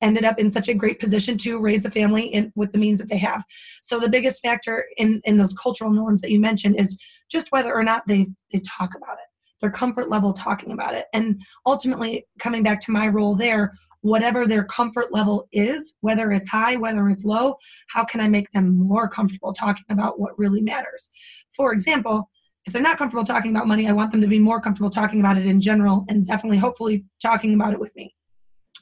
ended 0.01 0.25
up 0.25 0.39
in 0.39 0.49
such 0.49 0.67
a 0.67 0.73
great 0.73 0.99
position 0.99 1.37
to 1.37 1.59
raise 1.59 1.85
a 1.85 1.91
family 1.91 2.23
in, 2.23 2.51
with 2.55 2.71
the 2.71 2.79
means 2.79 2.97
that 2.97 3.07
they 3.07 3.17
have. 3.19 3.43
So 3.83 3.99
the 3.99 4.09
biggest 4.09 4.41
factor 4.41 4.85
in 4.97 5.21
in 5.25 5.37
those 5.37 5.53
cultural 5.53 5.91
norms 5.91 6.21
that 6.21 6.31
you 6.31 6.39
mentioned 6.39 6.79
is 6.79 6.97
just 7.29 7.51
whether 7.51 7.73
or 7.73 7.83
not 7.83 8.03
they 8.07 8.27
they 8.51 8.59
talk 8.59 8.95
about 8.95 9.13
it 9.13 9.27
their 9.61 9.71
comfort 9.71 10.09
level 10.09 10.33
talking 10.33 10.73
about 10.73 10.93
it. 10.93 11.05
And 11.13 11.41
ultimately, 11.65 12.25
coming 12.39 12.63
back 12.63 12.79
to 12.81 12.91
my 12.91 13.07
role 13.07 13.35
there, 13.35 13.73
whatever 14.01 14.45
their 14.45 14.63
comfort 14.63 15.13
level 15.13 15.47
is, 15.51 15.95
whether 16.01 16.31
it's 16.31 16.49
high, 16.49 16.75
whether 16.75 17.07
it's 17.09 17.23
low, 17.23 17.55
how 17.89 18.03
can 18.03 18.19
I 18.19 18.27
make 18.27 18.51
them 18.51 18.75
more 18.75 19.07
comfortable 19.07 19.53
talking 19.53 19.85
about 19.89 20.19
what 20.19 20.37
really 20.37 20.61
matters? 20.61 21.09
For 21.55 21.73
example, 21.73 22.29
if 22.65 22.73
they're 22.73 22.81
not 22.81 22.97
comfortable 22.97 23.23
talking 23.23 23.51
about 23.51 23.67
money, 23.67 23.87
I 23.87 23.91
want 23.91 24.11
them 24.11 24.21
to 24.21 24.27
be 24.27 24.39
more 24.39 24.61
comfortable 24.61 24.89
talking 24.89 25.19
about 25.19 25.37
it 25.37 25.45
in 25.45 25.59
general 25.59 26.05
and 26.09 26.25
definitely, 26.25 26.57
hopefully, 26.57 27.05
talking 27.21 27.53
about 27.53 27.73
it 27.73 27.79
with 27.79 27.95
me 27.95 28.13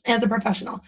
as 0.06 0.24
a 0.24 0.28
professional. 0.28 0.82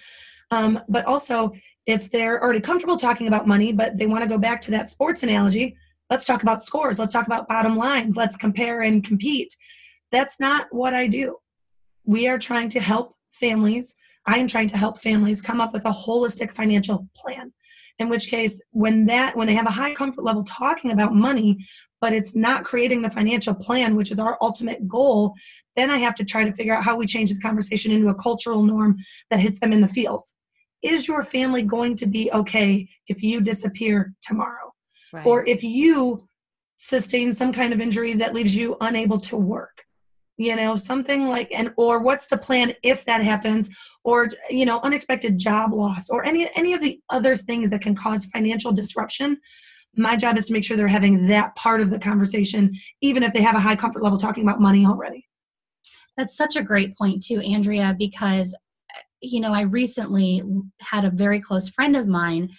Um, 0.52 0.82
but 0.90 1.06
also, 1.06 1.54
if 1.86 2.12
they're 2.12 2.42
already 2.42 2.60
comfortable 2.60 2.98
talking 2.98 3.28
about 3.28 3.48
money, 3.48 3.72
but 3.72 3.98
they 3.98 4.08
want 4.08 4.24
to 4.24 4.30
go 4.30 4.38
back 4.38 4.62
to 4.62 4.72
that 4.72 4.90
sports 4.90 5.24
analogy, 5.24 5.76
let's 6.10 6.26
talk 6.26 6.44
about 6.44 6.62
scores. 6.62 7.00
Let's 7.00 7.14
talk 7.14 7.28
about 7.28 7.48
bottom 7.48 7.78
lines. 7.78 8.16
Let's 8.16 8.36
compare 8.36 8.82
and 8.82 9.04
compete. 9.04 9.56
That's 10.12 10.40
not 10.40 10.68
what 10.72 10.94
I 10.94 11.08
do. 11.08 11.38
We 12.04 12.28
are 12.28 12.38
trying 12.38 12.70
to 12.70 12.80
help 12.82 13.16
families. 13.32 13.96
I 14.26 14.38
am 14.38 14.48
trying 14.48 14.70
to 14.70 14.78
help 14.78 15.02
families 15.02 15.42
come 15.42 15.62
up 15.62 15.74
with 15.74 15.86
a 15.86 15.92
holistic 15.92 16.54
financial 16.54 17.08
plan. 17.16 17.52
In 18.00 18.10
which 18.10 18.30
case, 18.30 18.62
when 18.72 19.06
that 19.08 19.36
when 19.36 19.48
they 19.48 19.54
have 19.54 19.68
a 19.68 19.72
high 19.72 19.94
comfort 19.94 20.24
level 20.24 20.44
talking 20.44 20.92
about 20.92 21.14
money, 21.14 21.58
but 22.00 22.14
it's 22.14 22.36
not 22.36 22.64
creating 22.64 23.02
the 23.02 23.12
financial 23.12 23.54
plan, 23.54 23.96
which 23.96 24.12
is 24.12 24.20
our 24.20 24.38
ultimate 24.42 24.88
goal, 24.88 25.36
then 25.76 25.92
I 25.92 26.00
have 26.00 26.16
to 26.16 26.26
try 26.26 26.44
to 26.44 26.52
figure 26.54 26.76
out 26.76 26.84
how 26.84 26.96
we 26.96 27.06
change 27.06 27.32
the 27.32 27.40
conversation 27.40 27.92
into 27.92 28.10
a 28.10 28.16
cultural 28.16 28.64
norm 28.64 28.98
that 29.30 29.40
hits 29.40 29.60
them 29.60 29.72
in 29.72 29.82
the 29.82 29.88
feels. 29.88 30.34
Is 30.82 31.08
your 31.08 31.24
family 31.24 31.62
going 31.62 31.96
to 31.98 32.08
be 32.08 32.32
okay 32.32 32.88
if 33.08 33.22
you 33.22 33.40
disappear 33.40 34.14
tomorrow? 34.24 34.74
Right. 35.14 35.26
Or 35.26 35.46
if 35.46 35.64
you 35.64 36.28
sustain 36.78 37.34
some 37.34 37.54
kind 37.54 37.72
of 37.72 37.82
injury 37.82 38.14
that 38.14 38.34
leaves 38.34 38.56
you 38.56 38.78
unable 38.82 39.20
to 39.20 39.38
work? 39.38 39.86
You 40.42 40.56
know 40.56 40.76
something 40.76 41.28
like 41.28 41.52
and 41.52 41.72
or 41.78 42.00
what's 42.00 42.26
the 42.26 42.38
plan 42.38 42.74
if 42.84 43.06
that 43.06 43.22
happens 43.22 43.70
or 44.04 44.30
you 44.50 44.66
know 44.66 44.80
unexpected 44.82 45.38
job 45.38 45.74
loss 45.74 46.10
or 46.10 46.26
any 46.26 46.50
any 46.56 46.74
of 46.74 46.82
the 46.82 47.00
other 47.10 47.36
things 47.36 47.70
that 47.70 47.82
can 47.82 47.96
cause 47.96 48.26
financial 48.26 48.72
disruption 48.72 49.38
my 49.96 50.16
job 50.16 50.38
is 50.38 50.48
to 50.48 50.54
make 50.54 50.64
sure 50.64 50.76
they're 50.76 50.88
having 50.88 51.28
that 51.28 51.54
part 51.56 51.82
of 51.82 51.90
the 51.90 52.00
conversation 52.00 52.74
even 53.02 53.24
if 53.24 53.34
they 53.34 53.42
have 53.42 53.56
a 53.56 53.60
high 53.60 53.76
comfort 53.76 54.02
level 54.02 54.18
talking 54.18 54.44
about 54.44 54.62
money 54.62 54.86
already. 54.86 55.28
That's 56.18 56.38
such 56.38 56.56
a 56.56 56.64
great 56.64 56.98
point 56.98 57.24
too 57.24 57.40
andrea 57.42 57.96
because 57.98 58.58
you 59.22 59.40
know 59.40 59.54
i 59.54 59.62
recently 59.62 60.42
had 60.80 61.06
a 61.06 61.12
very 61.12 61.40
close 61.40 61.70
friend 61.70 61.96
of 61.96 62.08
mine 62.08 62.50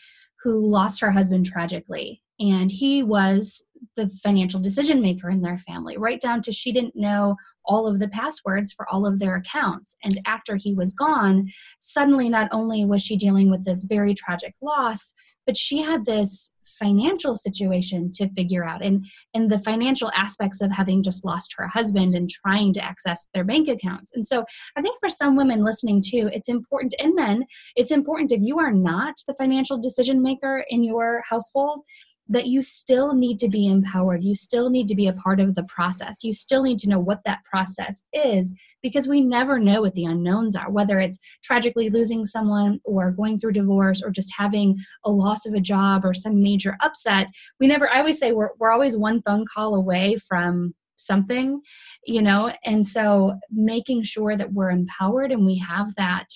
who 0.43 0.67
lost 0.67 1.01
her 1.01 1.11
husband 1.11 1.47
tragically 1.47 2.23
and 2.39 2.71
he 2.71 3.03
was 3.03 3.63
the 3.97 4.09
financial 4.23 4.61
decision 4.61 5.01
maker 5.01 5.31
in 5.31 5.41
their 5.41 5.59
family, 5.59 5.97
right 5.97 6.21
down 6.21 6.43
to 6.43 6.53
she 6.53 6.73
didn't 6.73 6.97
know 6.97 7.37
all 7.65 7.87
of 7.87 7.99
the 7.99 8.09
passwords 8.09 8.73
for 8.73 8.89
all 8.89 9.07
of 9.07 9.19
their 9.19 9.37
accounts. 9.37 9.97
And 10.03 10.21
after 10.27 10.57
he 10.57 10.75
was 10.75 10.93
gone, 10.93 11.49
suddenly 11.79 12.29
not 12.29 12.49
only 12.53 12.85
was 12.85 13.03
she 13.03 13.17
dealing 13.17 13.51
with 13.51 13.65
this 13.65 13.85
very 13.85 14.15
tragic 14.15 14.55
loss, 14.61 15.13
but 15.47 15.57
she 15.57 15.83
had 15.83 16.05
this 16.05 16.53
financial 16.79 17.35
situation 17.35 18.11
to 18.13 18.29
figure 18.31 18.65
out 18.65 18.83
and 18.83 19.05
and 19.35 19.51
the 19.51 19.59
financial 19.59 20.11
aspects 20.15 20.61
of 20.61 20.71
having 20.71 21.03
just 21.03 21.25
lost 21.25 21.55
her 21.57 21.67
husband 21.67 22.15
and 22.15 22.31
trying 22.31 22.73
to 22.73 22.83
access 22.83 23.29
their 23.35 23.45
bank 23.45 23.69
accounts 23.69 24.13
and 24.15 24.27
so 24.27 24.45
i 24.77 24.83
think 24.83 24.99
for 24.99 25.09
some 25.09 25.37
women 25.37 25.63
listening 25.63 26.03
too 26.05 26.31
it's 26.33 26.49
important 26.49 26.95
and 26.99 27.15
men 27.15 27.45
it's 27.77 27.93
important 27.93 28.33
if 28.33 28.41
you 28.43 28.59
are 28.59 28.73
not 28.73 29.15
the 29.27 29.35
financial 29.35 29.79
decision 29.79 30.23
maker 30.23 30.65
in 30.71 30.83
your 30.83 31.23
household 31.29 31.81
that 32.29 32.47
you 32.47 32.63
still 32.63 33.15
need 33.15 33.39
to 33.41 33.49
be 33.49 33.67
empowered. 33.67 34.23
You 34.23 34.35
still 34.35 34.71
need 34.71 34.89
to 34.89 34.95
be 34.95 35.09
a 35.09 35.13
part 35.13 35.41
of 35.41 35.55
the 35.55 35.65
process. 35.65 36.23
You 36.23 36.33
still 36.33 36.63
need 36.63 36.79
to 36.81 36.89
know 36.89 36.99
what 36.99 37.21
that 37.25 37.45
process 37.45 38.05
is 38.13 38.53
because 38.83 39.09
we 39.09 39.21
never 39.21 39.59
know 39.59 39.83
what 39.83 39.95
the 39.95 40.05
unknowns 40.05 40.57
are, 40.57 40.71
whether 40.71 41.01
it's 41.01 41.19
tragically 41.43 41.91
losing 41.91 42.25
someone 42.25 42.81
or 42.85 43.11
going 43.11 43.39
through 43.39 43.53
divorce 43.53 44.03
or 44.03 44.11
just 44.11 44.33
having 44.37 44.79
a 45.05 45.11
loss 45.11 45.47
of 45.47 45.55
a 45.55 45.61
job 45.61 46.05
or 46.05 46.15
some 46.15 46.43
major 46.43 46.77
upset. 46.81 47.27
We 47.61 47.67
never, 47.67 47.91
I 47.91 47.99
always 47.99 48.19
say 48.19 48.33
we're, 48.33 48.51
we're 48.59 48.73
always 48.73 48.97
one 48.97 49.21
phone 49.23 49.45
call 49.53 49.75
away 49.75 50.17
from 50.29 50.75
something, 50.97 51.61
you 52.07 52.23
know, 52.23 52.53
and 52.65 52.87
so 52.87 53.35
making 53.51 54.05
sure 54.05 54.37
that 54.37 54.53
we're 54.53 54.71
empowered 54.71 55.33
and 55.33 55.45
we 55.45 55.59
have 55.59 55.95
that 55.97 56.29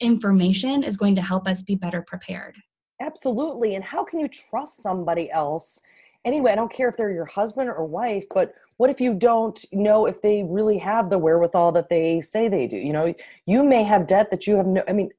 information 0.00 0.82
is 0.82 0.96
going 0.96 1.14
to 1.14 1.22
help 1.22 1.48
us 1.48 1.62
be 1.62 1.74
better 1.74 2.02
prepared. 2.02 2.56
Absolutely. 3.00 3.74
And 3.74 3.84
how 3.84 4.04
can 4.04 4.20
you 4.20 4.28
trust 4.28 4.78
somebody 4.78 5.30
else? 5.30 5.80
Anyway, 6.24 6.52
I 6.52 6.54
don't 6.54 6.72
care 6.72 6.88
if 6.88 6.96
they're 6.96 7.10
your 7.10 7.26
husband 7.26 7.68
or 7.68 7.84
wife, 7.84 8.24
but 8.32 8.54
what 8.78 8.88
if 8.88 9.00
you 9.00 9.14
don't 9.14 9.62
know 9.72 10.06
if 10.06 10.22
they 10.22 10.42
really 10.44 10.78
have 10.78 11.10
the 11.10 11.18
wherewithal 11.18 11.72
that 11.72 11.90
they 11.90 12.20
say 12.20 12.48
they 12.48 12.66
do? 12.66 12.76
You 12.76 12.92
know, 12.92 13.14
you 13.46 13.62
may 13.62 13.82
have 13.82 14.06
debt 14.06 14.30
that 14.30 14.46
you 14.46 14.56
have 14.56 14.66
no, 14.66 14.82
I 14.88 14.92
mean, 14.92 15.10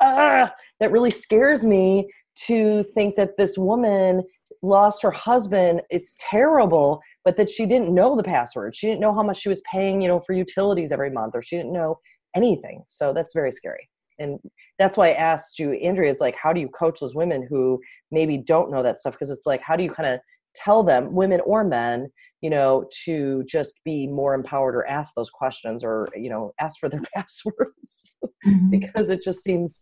ah, 0.00 0.52
that 0.80 0.90
really 0.90 1.10
scares 1.10 1.64
me 1.64 2.08
to 2.46 2.82
think 2.94 3.14
that 3.16 3.36
this 3.36 3.58
woman 3.58 4.22
lost 4.62 5.02
her 5.02 5.10
husband. 5.10 5.82
It's 5.90 6.16
terrible, 6.18 7.00
but 7.24 7.36
that 7.36 7.50
she 7.50 7.66
didn't 7.66 7.94
know 7.94 8.16
the 8.16 8.22
password. 8.22 8.74
She 8.74 8.86
didn't 8.86 9.00
know 9.00 9.14
how 9.14 9.22
much 9.22 9.40
she 9.42 9.50
was 9.50 9.60
paying, 9.70 10.00
you 10.00 10.08
know, 10.08 10.20
for 10.20 10.32
utilities 10.32 10.92
every 10.92 11.10
month, 11.10 11.34
or 11.34 11.42
she 11.42 11.56
didn't 11.56 11.72
know 11.72 11.98
anything. 12.34 12.82
So 12.86 13.12
that's 13.12 13.34
very 13.34 13.50
scary 13.50 13.88
and 14.18 14.38
that's 14.78 14.96
why 14.96 15.08
i 15.08 15.12
asked 15.12 15.58
you 15.58 15.72
andrea 15.72 16.10
is 16.10 16.20
like 16.20 16.36
how 16.36 16.52
do 16.52 16.60
you 16.60 16.68
coach 16.68 17.00
those 17.00 17.14
women 17.14 17.46
who 17.48 17.80
maybe 18.14 18.38
don't 18.38 18.70
know 18.70 18.82
that 18.82 18.98
stuff? 18.98 19.12
Because 19.12 19.30
it's 19.30 19.46
like 19.46 19.60
how 19.60 19.76
do 19.76 19.82
you 19.82 19.90
kind 19.90 20.08
of 20.08 20.20
tell 20.54 20.84
them 20.84 21.12
women 21.12 21.40
or 21.44 21.64
men 21.64 22.08
you 22.40 22.48
know 22.48 22.88
to 23.04 23.42
just 23.44 23.80
be 23.84 24.06
more 24.06 24.34
empowered 24.34 24.76
or 24.76 24.86
ask 24.86 25.12
those 25.14 25.30
questions 25.30 25.84
or 25.84 26.06
you 26.14 26.30
know 26.30 26.54
ask 26.60 26.78
for 26.78 26.88
their 26.88 27.02
passwords? 27.14 28.16
Mm-hmm. 28.46 28.70
because 28.70 29.08
it 29.08 29.22
just 29.22 29.42
seems 29.42 29.78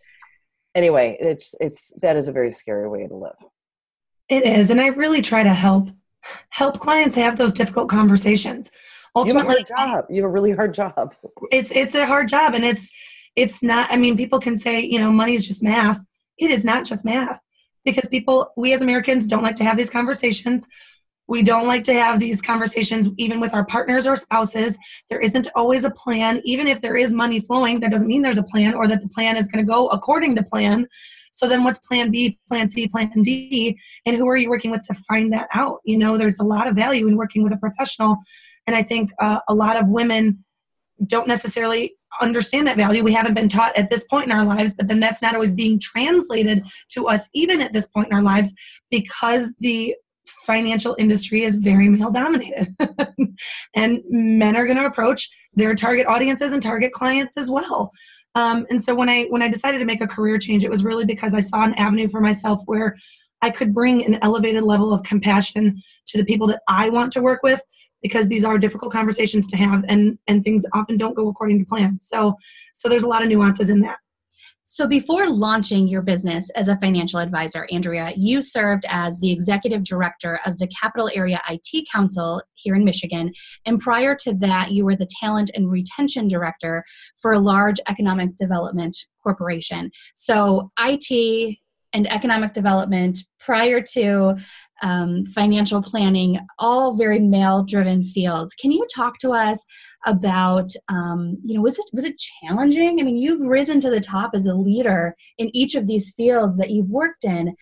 anyway 0.75 1.17
it's 1.21 1.55
it's 1.61 1.93
that 2.01 2.17
is 2.17 2.29
a 2.29 2.33
very 2.33 2.51
scary 2.51 2.89
way 2.89 3.07
to 3.07 3.15
live. 3.15 3.37
It 4.29 4.45
is 4.45 4.71
and 4.71 4.81
i 4.81 4.87
really 4.87 5.23
try 5.23 5.43
to 5.43 5.53
help 5.53 5.89
help 6.51 6.81
clients 6.81 7.17
have 7.17 7.37
those 7.37 7.53
difficult 7.53 7.89
conversations. 7.89 8.71
Ultimately 9.15 9.57
you 9.59 9.65
have 9.69 9.69
a 9.69 9.83
hard 9.83 10.05
job. 10.05 10.05
You 10.09 10.23
have 10.23 10.31
a 10.31 10.33
really 10.33 10.53
hard 10.53 10.73
job. 10.73 11.15
It's 11.51 11.71
it's 11.73 11.95
a 11.95 12.07
hard 12.07 12.29
job 12.29 12.55
and 12.55 12.65
it's 12.65 12.91
it's 13.37 13.63
not 13.63 13.91
i 13.91 13.97
mean 13.97 14.17
people 14.17 14.41
can 14.41 14.57
say 14.59 14.81
you 14.81 14.99
know 14.99 15.11
money 15.11 15.35
is 15.35 15.47
just 15.47 15.63
math. 15.63 16.01
It 16.39 16.51
is 16.51 16.65
not 16.65 16.85
just 16.85 17.05
math 17.05 17.39
because 17.85 18.07
people 18.07 18.53
we 18.57 18.73
as 18.73 18.83
americans 18.83 19.27
don't 19.27 19.43
like 19.43 19.57
to 19.57 19.65
have 19.65 19.77
these 19.77 19.91
conversations. 19.91 20.69
We 21.29 21.43
don't 21.43 21.69
like 21.69 21.85
to 21.85 21.95
have 21.95 22.19
these 22.19 22.43
conversations 22.43 23.09
even 23.17 23.41
with 23.41 23.55
our 23.55 23.65
partners 23.65 24.07
or 24.07 24.17
spouses. 24.17 24.77
There 25.09 25.21
isn't 25.21 25.49
always 25.55 25.85
a 25.85 25.91
plan. 25.91 26.43
Even 26.45 26.67
if 26.67 26.81
there 26.81 26.97
is 26.97 27.15
money 27.15 27.41
flowing 27.41 27.81
that 27.81 27.91
doesn't 27.91 28.09
mean 28.09 28.23
there's 28.23 28.39
a 28.39 28.43
plan 28.43 28.75
or 28.75 28.87
that 28.89 29.01
the 29.01 29.09
plan 29.09 29.37
is 29.37 29.49
going 29.49 29.65
to 29.65 29.71
go 29.71 29.87
according 29.89 30.35
to 30.37 30.43
plan. 30.43 30.87
So 31.31 31.49
then 31.49 31.65
what's 31.65 31.79
plan 31.79 32.11
b 32.11 32.39
plan 32.49 32.69
c 32.69 32.89
plan 32.89 33.11
d? 33.23 33.79
And 34.05 34.17
who 34.17 34.29
are 34.29 34.37
you 34.37 34.51
working 34.51 34.71
with 34.71 34.85
to 34.89 34.95
find 35.09 35.33
that 35.33 35.49
out? 35.55 35.79
You 35.85 35.97
know 35.97 36.19
there's 36.19 36.41
a 36.41 36.45
lot 36.45 36.67
of 36.67 36.75
value 36.75 37.07
in 37.07 37.17
working 37.17 37.43
with 37.43 37.53
a 37.53 37.59
professional. 37.59 38.17
And 38.67 38.77
i 38.77 38.83
think 38.83 39.11
uh, 39.19 39.41
a 39.49 39.55
lot 39.55 39.77
of 39.77 39.89
women 39.89 40.45
don't 41.07 41.27
necessarily 41.27 41.95
understand 42.21 42.67
that 42.67 42.77
value. 42.77 43.03
We 43.03 43.13
haven't 43.13 43.35
been 43.35 43.49
taught 43.49 43.77
at 43.77 43.91
this 43.91 44.05
point 44.05 44.27
in 44.27 44.33
our 44.33 44.45
lives, 44.45 44.75
but 44.75 44.89
then 44.89 45.01
that's 45.01 45.23
not 45.23 45.35
always 45.35 45.51
being 45.51 45.79
translated 45.79 46.65
to 46.91 47.09
us, 47.09 47.29
even 47.35 47.61
at 47.61 47.73
this 47.73 47.87
point 47.87 48.09
in 48.09 48.13
our 48.13 48.23
lives, 48.23 48.55
because 48.91 49.51
the 49.61 49.95
financial 50.47 50.95
industry 50.99 51.43
is 51.43 51.57
very 51.57 51.89
male 51.89 52.11
dominated. 52.11 52.75
and 53.75 54.01
men 54.09 54.57
are 54.57 54.67
going 54.67 54.79
to 54.79 54.87
approach 54.87 55.29
their 55.55 55.75
target 55.75 56.07
audiences 56.07 56.53
and 56.53 56.63
target 56.63 56.93
clients 56.93 57.37
as 57.37 57.51
well. 57.51 57.91
Um, 58.35 58.67
and 58.71 58.83
so 58.83 58.95
when 58.95 59.09
I 59.09 59.25
when 59.25 59.43
I 59.43 59.49
decided 59.49 59.79
to 59.79 59.85
make 59.85 60.01
a 60.01 60.07
career 60.07 60.39
change, 60.39 60.65
it 60.65 60.71
was 60.71 60.83
really 60.83 61.05
because 61.05 61.35
I 61.35 61.41
saw 61.41 61.65
an 61.65 61.75
avenue 61.75 62.09
for 62.09 62.21
myself 62.21 62.61
where 62.65 62.97
I 63.43 63.51
could 63.51 63.75
bring 63.75 64.05
an 64.05 64.19
elevated 64.23 64.63
level 64.63 64.95
of 64.95 65.03
compassion 65.03 65.83
to 66.07 66.19
the 66.19 66.25
people 66.25 66.47
that 66.47 66.63
I 66.69 66.89
want 66.89 67.13
to 67.13 67.21
work 67.21 67.41
with 67.43 67.61
because 68.03 68.29
these 68.29 68.45
are 68.45 68.59
difficult 68.59 68.93
conversations 68.93 69.47
to 69.49 69.57
have 69.57 69.85
and 69.89 70.19
and 70.29 70.45
things 70.45 70.67
often 70.75 70.97
don't 70.97 71.15
go 71.15 71.29
according 71.29 71.59
to 71.59 71.65
plan. 71.65 71.99
So 72.01 72.35
so 72.75 72.89
there's 72.89 73.05
a 73.05 73.09
lot 73.09 73.23
of 73.23 73.29
nuances 73.29 73.71
in 73.71 73.81
that. 73.81 73.99
So, 74.65 74.87
before 74.87 75.29
launching 75.29 75.89
your 75.89 76.03
business 76.03 76.49
as 76.51 76.69
a 76.69 76.79
financial 76.79 77.19
advisor, 77.19 77.67
Andrea, 77.73 78.13
you 78.17 78.41
served 78.41 78.85
as 78.89 79.19
the 79.19 79.31
executive 79.33 79.83
director 79.83 80.39
of 80.47 80.57
the 80.59 80.69
Capital 80.69 81.11
Area 81.13 81.43
IT 81.51 81.89
Council 81.93 82.41
here 82.55 82.77
in 82.77 82.85
Michigan. 82.85 83.33
And 83.67 83.81
prior 83.81 84.15
to 84.21 84.33
that, 84.35 84.71
you 84.71 84.85
were 84.85 84.95
the 84.95 85.09
talent 85.21 85.51
and 85.55 85.69
retention 85.69 86.29
director 86.29 86.85
for 87.19 87.33
a 87.33 87.41
large 87.41 87.81
economic 87.89 88.37
development 88.37 88.97
corporation. 89.23 89.91
So, 90.15 90.71
IT 90.79 91.59
and 91.93 92.11
economic 92.11 92.53
development 92.53 93.19
prior 93.41 93.83
to 93.83 94.37
um, 94.83 95.25
financial 95.27 95.81
planning, 95.81 96.39
all 96.59 96.95
very 96.95 97.21
male 97.21 97.63
driven 97.63 98.03
fields. 98.03 98.55
Can 98.55 98.73
you 98.73 98.85
talk 98.95 99.19
to 99.19 99.31
us 99.31 99.65
about, 100.07 100.71
um, 100.89 101.39
you 101.45 101.55
know, 101.55 101.63
was 101.63 101.79
it, 101.79 101.85
was 101.93 102.05
it 102.05 102.19
challenging? 102.19 103.01
I 103.01 103.05
mean, 103.05 103.17
you've 103.17 103.41
risen 103.41 103.81
to 103.81 103.91
the 103.91 104.01
top 104.01 104.33
as 104.35 104.47
a 104.47 104.55
leader 104.55 105.17
in 105.39 105.55
each 105.57 105.77
of 105.77 105.87
these 105.87 106.11
fields 106.11 106.59
that 106.59 106.71
you've 106.71 106.91
worked 106.91 107.25
in. 107.25 107.55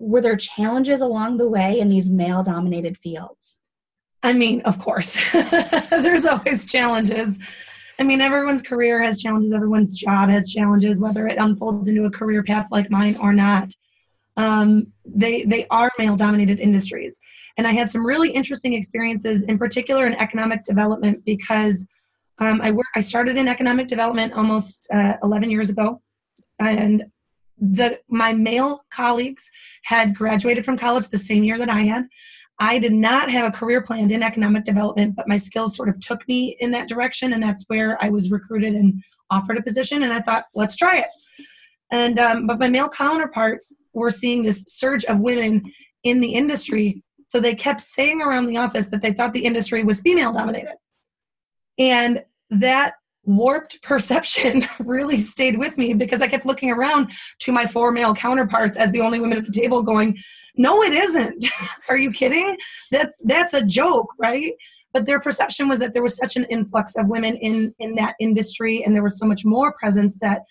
Were 0.00 0.20
there 0.20 0.36
challenges 0.36 1.00
along 1.00 1.38
the 1.38 1.48
way 1.48 1.78
in 1.78 1.88
these 1.88 2.10
male 2.10 2.42
dominated 2.42 2.98
fields? 2.98 3.56
I 4.24 4.32
mean, 4.32 4.60
of 4.62 4.80
course, 4.80 5.18
there's 5.90 6.26
always 6.26 6.64
challenges. 6.64 7.38
I 8.00 8.04
mean, 8.04 8.20
everyone's 8.20 8.62
career 8.62 9.00
has 9.02 9.20
challenges, 9.20 9.52
everyone's 9.52 9.94
job 9.94 10.28
has 10.28 10.52
challenges, 10.52 10.98
whether 10.98 11.26
it 11.28 11.38
unfolds 11.38 11.88
into 11.88 12.04
a 12.04 12.10
career 12.10 12.42
path 12.42 12.66
like 12.70 12.90
mine 12.90 13.16
or 13.20 13.32
not 13.32 13.72
um, 14.38 14.86
they 15.04 15.42
they 15.42 15.66
are 15.66 15.90
male 15.98 16.16
dominated 16.16 16.58
industries. 16.60 17.18
And 17.58 17.66
i 17.66 17.72
had 17.72 17.90
some 17.90 18.06
really 18.06 18.30
interesting 18.30 18.72
experiences 18.72 19.44
in 19.44 19.58
particular 19.58 20.06
in 20.06 20.14
economic 20.14 20.64
development 20.64 21.24
because 21.26 21.86
um, 22.38 22.60
i 22.62 22.70
work 22.70 22.86
i 22.94 23.00
started 23.00 23.36
in 23.36 23.48
economic 23.48 23.88
development 23.88 24.32
almost 24.32 24.88
uh, 24.94 25.14
11 25.22 25.50
years 25.50 25.68
ago. 25.68 26.00
And 26.60 27.04
the 27.60 27.98
my 28.08 28.32
male 28.32 28.84
colleagues 28.90 29.50
had 29.82 30.14
graduated 30.14 30.64
from 30.64 30.78
college 30.78 31.08
the 31.08 31.18
same 31.18 31.44
year 31.44 31.58
that 31.58 31.68
i 31.68 31.80
had. 31.80 32.04
I 32.60 32.80
did 32.80 32.92
not 32.92 33.30
have 33.30 33.46
a 33.46 33.56
career 33.56 33.80
planned 33.82 34.12
in 34.12 34.22
economic 34.22 34.64
development 34.64 35.16
but 35.16 35.26
my 35.26 35.36
skills 35.36 35.74
sort 35.74 35.88
of 35.88 35.98
took 35.98 36.26
me 36.28 36.56
in 36.60 36.70
that 36.70 36.88
direction 36.88 37.32
and 37.32 37.42
that's 37.42 37.64
where 37.66 38.00
i 38.04 38.08
was 38.08 38.30
recruited 38.30 38.74
and 38.74 39.02
offered 39.30 39.58
a 39.58 39.62
position 39.62 40.04
and 40.04 40.12
i 40.12 40.20
thought 40.20 40.44
let's 40.54 40.76
try 40.76 40.98
it 40.98 41.10
and 41.90 42.18
um, 42.18 42.46
but 42.46 42.58
my 42.58 42.68
male 42.68 42.88
counterparts 42.88 43.76
were 43.92 44.10
seeing 44.10 44.42
this 44.42 44.64
surge 44.68 45.04
of 45.06 45.18
women 45.18 45.62
in 46.04 46.20
the 46.20 46.32
industry 46.32 47.02
so 47.28 47.40
they 47.40 47.54
kept 47.54 47.80
saying 47.82 48.22
around 48.22 48.46
the 48.46 48.56
office 48.56 48.86
that 48.86 49.02
they 49.02 49.12
thought 49.12 49.32
the 49.32 49.44
industry 49.44 49.84
was 49.84 50.00
female 50.00 50.32
dominated. 50.32 50.76
And 51.78 52.24
that 52.50 52.94
warped 53.24 53.80
perception 53.82 54.66
really 54.80 55.18
stayed 55.20 55.58
with 55.58 55.76
me 55.76 55.92
because 55.92 56.22
i 56.22 56.26
kept 56.26 56.46
looking 56.46 56.70
around 56.70 57.12
to 57.38 57.52
my 57.52 57.66
four 57.66 57.92
male 57.92 58.14
counterparts 58.14 58.76
as 58.76 58.90
the 58.92 59.00
only 59.02 59.20
women 59.20 59.36
at 59.36 59.44
the 59.44 59.52
table 59.52 59.82
going 59.82 60.16
no 60.56 60.82
it 60.82 60.92
isn't. 60.92 61.44
Are 61.88 61.96
you 61.96 62.10
kidding? 62.10 62.56
That's 62.90 63.16
that's 63.24 63.54
a 63.54 63.62
joke 63.62 64.08
right? 64.18 64.54
But 64.94 65.04
their 65.04 65.20
perception 65.20 65.68
was 65.68 65.78
that 65.80 65.92
there 65.92 66.02
was 66.02 66.16
such 66.16 66.36
an 66.36 66.44
influx 66.44 66.96
of 66.96 67.06
women 67.06 67.36
in 67.36 67.74
in 67.78 67.94
that 67.96 68.14
industry 68.18 68.82
and 68.82 68.94
there 68.94 69.02
was 69.02 69.18
so 69.18 69.26
much 69.26 69.44
more 69.44 69.74
presence 69.78 70.16
that 70.22 70.42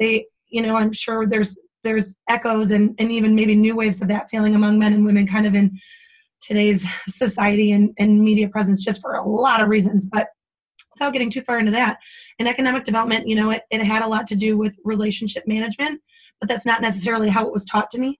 they 0.00 0.26
you 0.54 0.62
know 0.62 0.76
i'm 0.76 0.92
sure 0.92 1.26
there's 1.26 1.58
there's 1.82 2.16
echoes 2.28 2.70
and, 2.70 2.94
and 2.98 3.12
even 3.12 3.34
maybe 3.34 3.54
new 3.54 3.76
waves 3.76 4.00
of 4.00 4.08
that 4.08 4.30
feeling 4.30 4.54
among 4.54 4.78
men 4.78 4.94
and 4.94 5.04
women 5.04 5.26
kind 5.26 5.46
of 5.46 5.54
in 5.54 5.78
today's 6.40 6.86
society 7.08 7.72
and, 7.72 7.90
and 7.98 8.20
media 8.20 8.48
presence 8.48 8.82
just 8.82 9.00
for 9.00 9.14
a 9.14 9.28
lot 9.28 9.60
of 9.60 9.68
reasons. 9.68 10.06
But 10.06 10.28
without 10.94 11.12
getting 11.12 11.30
too 11.30 11.42
far 11.42 11.58
into 11.58 11.72
that 11.72 11.98
in 12.38 12.46
economic 12.46 12.84
development 12.84 13.26
you 13.26 13.34
know 13.34 13.50
it, 13.50 13.62
it 13.70 13.82
had 13.82 14.02
a 14.02 14.06
lot 14.06 14.26
to 14.28 14.36
do 14.36 14.56
with 14.56 14.74
relationship 14.84 15.42
management 15.46 16.00
but 16.40 16.48
that's 16.48 16.64
not 16.64 16.80
necessarily 16.80 17.28
how 17.28 17.46
it 17.46 17.52
was 17.52 17.64
taught 17.64 17.90
to 17.90 17.98
me. 17.98 18.18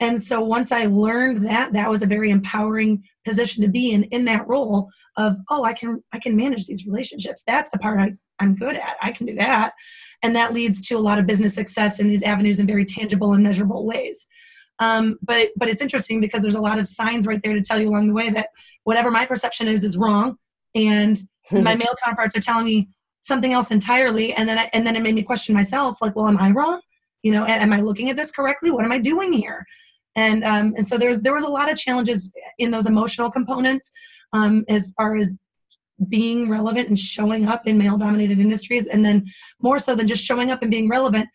And 0.00 0.20
so 0.22 0.40
once 0.40 0.72
i 0.72 0.86
learned 0.86 1.44
that 1.46 1.72
that 1.74 1.90
was 1.90 2.02
a 2.02 2.06
very 2.06 2.30
empowering 2.30 3.02
position 3.26 3.62
to 3.62 3.68
be 3.68 3.92
in 3.92 4.04
in 4.04 4.24
that 4.24 4.48
role 4.48 4.88
of 5.16 5.36
oh 5.50 5.64
i 5.64 5.74
can 5.74 6.02
i 6.12 6.18
can 6.18 6.34
manage 6.34 6.66
these 6.66 6.86
relationships. 6.86 7.42
That's 7.46 7.70
the 7.70 7.78
part 7.78 8.00
I, 8.00 8.14
i'm 8.38 8.54
good 8.54 8.76
at. 8.76 8.96
I 9.02 9.12
can 9.12 9.26
do 9.26 9.34
that 9.34 9.74
and 10.22 10.34
that 10.34 10.52
leads 10.52 10.80
to 10.88 10.94
a 10.94 10.98
lot 10.98 11.18
of 11.18 11.26
business 11.26 11.54
success 11.54 12.00
in 12.00 12.08
these 12.08 12.22
avenues 12.22 12.60
in 12.60 12.66
very 12.66 12.84
tangible 12.84 13.32
and 13.32 13.42
measurable 13.42 13.86
ways. 13.86 14.26
Um, 14.80 15.18
but 15.22 15.48
but 15.56 15.68
it's 15.68 15.82
interesting 15.82 16.20
because 16.20 16.42
there's 16.42 16.54
a 16.54 16.60
lot 16.60 16.78
of 16.78 16.86
signs 16.86 17.26
right 17.26 17.40
there 17.42 17.54
to 17.54 17.62
tell 17.62 17.80
you 17.80 17.88
along 17.88 18.08
the 18.08 18.14
way 18.14 18.30
that 18.30 18.50
whatever 18.84 19.10
my 19.10 19.26
perception 19.26 19.68
is 19.68 19.84
is 19.84 19.96
wrong. 19.96 20.36
And 20.74 21.18
my 21.52 21.74
male 21.74 21.94
counterparts 22.02 22.36
are 22.36 22.40
telling 22.40 22.64
me 22.64 22.88
something 23.20 23.52
else 23.52 23.70
entirely. 23.70 24.32
And 24.34 24.48
then 24.48 24.58
I, 24.58 24.70
and 24.72 24.86
then 24.86 24.96
it 24.96 25.02
made 25.02 25.14
me 25.14 25.22
question 25.22 25.54
myself 25.54 25.98
like 26.00 26.14
well 26.14 26.28
am 26.28 26.38
i 26.38 26.50
wrong? 26.50 26.80
You 27.22 27.32
know 27.32 27.44
am 27.46 27.72
i 27.72 27.80
looking 27.80 28.10
at 28.10 28.16
this 28.16 28.30
correctly? 28.30 28.70
What 28.70 28.84
am 28.84 28.92
i 28.92 28.98
doing 28.98 29.32
here? 29.32 29.66
And 30.16 30.44
um, 30.44 30.74
and 30.76 30.86
so 30.86 30.96
there's 30.96 31.18
there 31.20 31.34
was 31.34 31.44
a 31.44 31.48
lot 31.48 31.70
of 31.70 31.76
challenges 31.76 32.30
in 32.58 32.70
those 32.70 32.86
emotional 32.86 33.30
components 33.30 33.90
um, 34.32 34.64
as 34.68 34.92
far 34.96 35.16
as 35.16 35.36
being 36.08 36.48
relevant 36.48 36.88
and 36.88 36.98
showing 36.98 37.46
up 37.46 37.66
in 37.66 37.76
male 37.76 37.98
dominated 37.98 38.38
industries 38.38 38.86
and 38.86 39.04
then 39.04 39.26
more 39.60 39.78
so 39.78 39.94
than 39.94 40.06
just 40.06 40.24
showing 40.24 40.50
up 40.50 40.62
and 40.62 40.70
being 40.70 40.88
relevant 40.88 41.28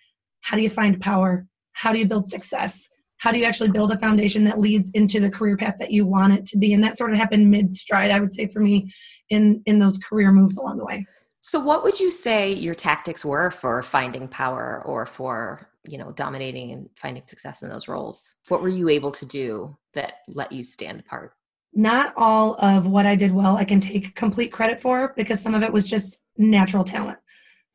how 0.44 0.58
do 0.58 0.62
you 0.62 0.70
find 0.70 1.02
power? 1.02 1.48
How 1.72 1.92
do 1.92 2.00
you 2.00 2.06
build 2.06 2.28
success? 2.28 2.88
How 3.18 3.32
do 3.32 3.40
you 3.40 3.46
actually 3.46 3.72
build 3.72 3.92
a 3.92 3.98
foundation 3.98 4.44
that 4.44 4.60
leads 4.60 4.90
into 4.94 5.20
the 5.22 5.30
career 5.30 5.56
path 5.56 5.76
that 5.80 5.92
you 5.92 6.06
want 6.06 6.34
it 6.34 6.46
to 6.48 6.58
be? 6.58 6.74
And 6.74 6.84
that 6.84 6.98
sort 6.98 7.12
of 7.12 7.18
happened 7.18 7.50
mid 7.50 7.72
stride 7.72 8.12
i 8.12 8.20
would 8.20 8.34
say 8.34 8.48
for 8.48 8.60
me 8.60 8.94
in 9.30 9.64
in 9.66 9.80
those 9.80 9.98
career 9.98 10.32
moves 10.32 10.58
along 10.58 10.78
the 10.78 10.86
way. 10.86 11.08
So 11.40 11.60
what 11.60 11.84
would 11.84 12.00
you 12.00 12.12
say 12.12 12.54
your 12.54 12.76
tactics 12.76 13.26
were 13.26 13.52
for 13.52 13.82
finding 13.82 14.28
power 14.28 14.84
or 14.86 15.06
for 15.06 15.70
you 15.88 15.98
know 15.98 16.12
dominating 16.12 16.72
and 16.72 16.90
finding 16.98 17.24
success 17.24 17.64
in 17.64 17.70
those 17.70 17.88
roles? 17.88 18.36
What 18.50 18.62
were 18.62 18.70
you 18.70 18.90
able 18.90 19.12
to 19.14 19.26
do 19.26 19.78
that 19.94 20.16
let 20.28 20.52
you 20.52 20.66
stand 20.66 21.00
apart 21.00 21.34
not 21.76 22.14
all 22.16 22.56
of 22.64 22.86
what 22.86 23.06
I 23.06 23.16
did 23.16 23.32
well 23.32 23.58
I 23.58 23.64
can 23.64 23.80
take 23.80 24.16
complete 24.16 24.52
credit 24.52 24.80
for 24.80 25.14
because 25.16 25.42
some 25.42 25.56
of 25.56 25.64
it 25.64 25.72
was 25.72 25.86
just 25.86 26.20
natural 26.38 26.84
talent. 26.84 27.18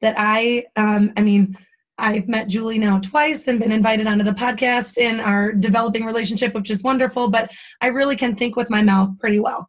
That 0.00 0.14
I, 0.16 0.66
um, 0.76 1.12
I 1.16 1.22
mean, 1.22 1.56
I've 1.98 2.28
met 2.28 2.46
Julie 2.46 2.78
now 2.78 3.00
twice 3.00 3.48
and 3.48 3.58
been 3.58 3.72
invited 3.72 4.06
onto 4.06 4.22
the 4.22 4.30
podcast 4.32 4.98
in 4.98 5.18
our 5.18 5.52
developing 5.52 6.04
relationship, 6.04 6.54
which 6.54 6.70
is 6.70 6.84
wonderful. 6.84 7.28
But 7.28 7.50
I 7.80 7.88
really 7.88 8.14
can 8.14 8.36
think 8.36 8.54
with 8.54 8.70
my 8.70 8.82
mouth 8.82 9.18
pretty 9.18 9.40
well, 9.40 9.68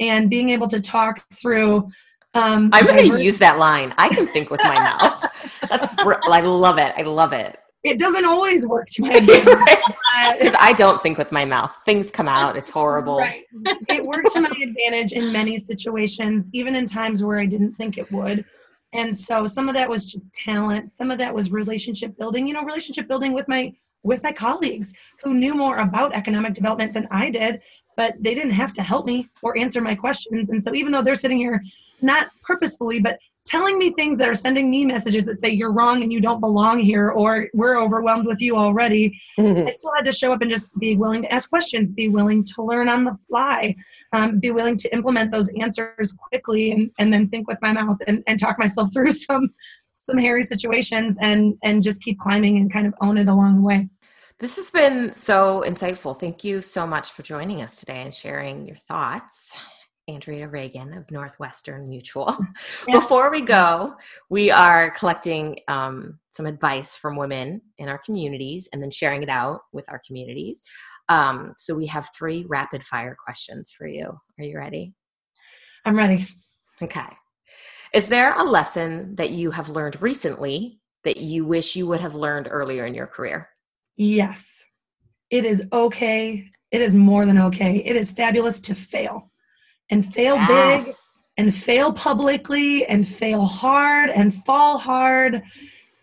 and 0.00 0.28
being 0.28 0.50
able 0.50 0.66
to 0.68 0.80
talk 0.80 1.24
through. 1.32 1.88
Um, 2.34 2.70
I'm 2.72 2.84
going 2.84 3.10
to 3.10 3.22
use 3.22 3.38
that 3.38 3.58
line. 3.58 3.94
I 3.96 4.08
can 4.08 4.26
think 4.26 4.50
with 4.50 4.60
my 4.64 4.74
mouth. 4.74 5.60
That's 5.68 5.88
I 5.98 6.40
love 6.40 6.78
it. 6.78 6.92
I 6.96 7.02
love 7.02 7.32
it 7.32 7.58
it 7.88 7.98
doesn't 7.98 8.24
always 8.24 8.66
work 8.66 8.88
to 8.90 9.02
my 9.02 9.10
advantage. 9.14 9.44
Because 10.38 10.54
I 10.58 10.74
don't 10.76 11.02
think 11.02 11.18
with 11.18 11.32
my 11.32 11.44
mouth. 11.44 11.74
Things 11.84 12.10
come 12.10 12.28
out. 12.28 12.56
It's 12.56 12.70
horrible. 12.70 13.18
Right. 13.18 13.44
It 13.88 14.04
worked 14.04 14.30
to 14.32 14.40
my 14.40 14.52
advantage 14.62 15.12
in 15.12 15.32
many 15.32 15.58
situations, 15.58 16.48
even 16.52 16.74
in 16.74 16.86
times 16.86 17.22
where 17.22 17.38
I 17.38 17.46
didn't 17.46 17.74
think 17.74 17.98
it 17.98 18.10
would. 18.12 18.44
And 18.92 19.16
so 19.16 19.46
some 19.46 19.68
of 19.68 19.74
that 19.74 19.88
was 19.88 20.06
just 20.06 20.32
talent. 20.32 20.88
Some 20.88 21.10
of 21.10 21.18
that 21.18 21.34
was 21.34 21.50
relationship 21.50 22.16
building. 22.16 22.46
You 22.46 22.54
know, 22.54 22.62
relationship 22.62 23.08
building 23.08 23.32
with 23.32 23.48
my 23.48 23.72
with 24.02 24.22
my 24.22 24.32
colleagues 24.32 24.94
who 25.22 25.34
knew 25.34 25.54
more 25.54 25.78
about 25.78 26.14
economic 26.14 26.54
development 26.54 26.92
than 26.92 27.08
I 27.10 27.30
did, 27.30 27.60
but 27.96 28.14
they 28.20 28.32
didn't 28.34 28.52
have 28.52 28.72
to 28.74 28.82
help 28.82 29.06
me 29.06 29.28
or 29.42 29.58
answer 29.58 29.80
my 29.80 29.94
questions. 29.94 30.50
And 30.50 30.62
so 30.62 30.74
even 30.74 30.92
though 30.92 31.02
they're 31.02 31.16
sitting 31.16 31.38
here 31.38 31.60
not 32.00 32.28
purposefully, 32.42 33.00
but 33.00 33.18
telling 33.48 33.78
me 33.78 33.92
things 33.92 34.18
that 34.18 34.28
are 34.28 34.34
sending 34.34 34.70
me 34.70 34.84
messages 34.84 35.24
that 35.24 35.38
say 35.38 35.50
you're 35.50 35.72
wrong 35.72 36.02
and 36.02 36.12
you 36.12 36.20
don't 36.20 36.40
belong 36.40 36.78
here 36.78 37.10
or 37.10 37.48
we're 37.54 37.80
overwhelmed 37.80 38.26
with 38.26 38.40
you 38.40 38.56
already 38.56 39.18
mm-hmm. 39.38 39.66
i 39.66 39.70
still 39.70 39.90
had 39.96 40.04
to 40.04 40.12
show 40.12 40.32
up 40.32 40.42
and 40.42 40.50
just 40.50 40.68
be 40.78 40.96
willing 40.96 41.22
to 41.22 41.32
ask 41.32 41.48
questions 41.48 41.90
be 41.90 42.08
willing 42.08 42.44
to 42.44 42.62
learn 42.62 42.88
on 42.88 43.04
the 43.04 43.16
fly 43.26 43.74
um, 44.12 44.38
be 44.38 44.50
willing 44.50 44.76
to 44.76 44.92
implement 44.94 45.30
those 45.30 45.48
answers 45.60 46.14
quickly 46.28 46.72
and, 46.72 46.90
and 46.98 47.12
then 47.12 47.28
think 47.28 47.46
with 47.46 47.58
my 47.60 47.72
mouth 47.72 47.98
and, 48.06 48.22
and 48.26 48.38
talk 48.38 48.58
myself 48.58 48.90
through 48.92 49.10
some 49.10 49.48
some 49.92 50.18
hairy 50.18 50.42
situations 50.42 51.16
and 51.20 51.56
and 51.64 51.82
just 51.82 52.02
keep 52.02 52.18
climbing 52.20 52.58
and 52.58 52.72
kind 52.72 52.86
of 52.86 52.94
own 53.00 53.18
it 53.18 53.28
along 53.28 53.56
the 53.56 53.62
way 53.62 53.88
this 54.40 54.54
has 54.54 54.70
been 54.70 55.12
so 55.14 55.64
insightful. 55.66 56.16
Thank 56.16 56.44
you 56.44 56.62
so 56.62 56.86
much 56.86 57.10
for 57.10 57.24
joining 57.24 57.60
us 57.60 57.80
today 57.80 58.02
and 58.02 58.14
sharing 58.14 58.68
your 58.68 58.76
thoughts. 58.76 59.52
Andrea 60.08 60.48
Reagan 60.48 60.94
of 60.94 61.08
Northwestern 61.10 61.88
Mutual. 61.88 62.36
Yeah. 62.86 62.94
Before 63.00 63.30
we 63.30 63.42
go, 63.42 63.94
we 64.30 64.50
are 64.50 64.90
collecting 64.90 65.58
um, 65.68 66.18
some 66.30 66.46
advice 66.46 66.96
from 66.96 67.16
women 67.16 67.60
in 67.76 67.88
our 67.88 67.98
communities 67.98 68.68
and 68.72 68.82
then 68.82 68.90
sharing 68.90 69.22
it 69.22 69.28
out 69.28 69.60
with 69.72 69.84
our 69.90 70.00
communities. 70.06 70.62
Um, 71.08 71.54
so 71.58 71.74
we 71.74 71.86
have 71.86 72.08
three 72.16 72.46
rapid 72.48 72.82
fire 72.84 73.16
questions 73.22 73.70
for 73.76 73.86
you. 73.86 74.06
Are 74.38 74.44
you 74.44 74.56
ready? 74.56 74.94
I'm 75.84 75.96
ready. 75.96 76.24
Okay. 76.80 77.08
Is 77.92 78.06
there 78.06 78.34
a 78.34 78.44
lesson 78.44 79.16
that 79.16 79.30
you 79.30 79.50
have 79.50 79.68
learned 79.68 80.00
recently 80.00 80.80
that 81.04 81.18
you 81.18 81.44
wish 81.44 81.76
you 81.76 81.86
would 81.86 82.00
have 82.00 82.14
learned 82.14 82.48
earlier 82.50 82.86
in 82.86 82.94
your 82.94 83.06
career? 83.06 83.48
Yes. 83.96 84.64
It 85.30 85.44
is 85.44 85.62
okay. 85.72 86.48
It 86.70 86.80
is 86.80 86.94
more 86.94 87.26
than 87.26 87.38
okay. 87.38 87.78
It 87.84 87.96
is 87.96 88.12
fabulous 88.12 88.60
to 88.60 88.74
fail 88.74 89.30
and 89.90 90.12
fail 90.12 90.36
yes. 90.36 90.86
big 90.86 90.94
and 91.38 91.56
fail 91.56 91.92
publicly 91.92 92.84
and 92.86 93.06
fail 93.06 93.44
hard 93.44 94.10
and 94.10 94.44
fall 94.44 94.76
hard. 94.76 95.42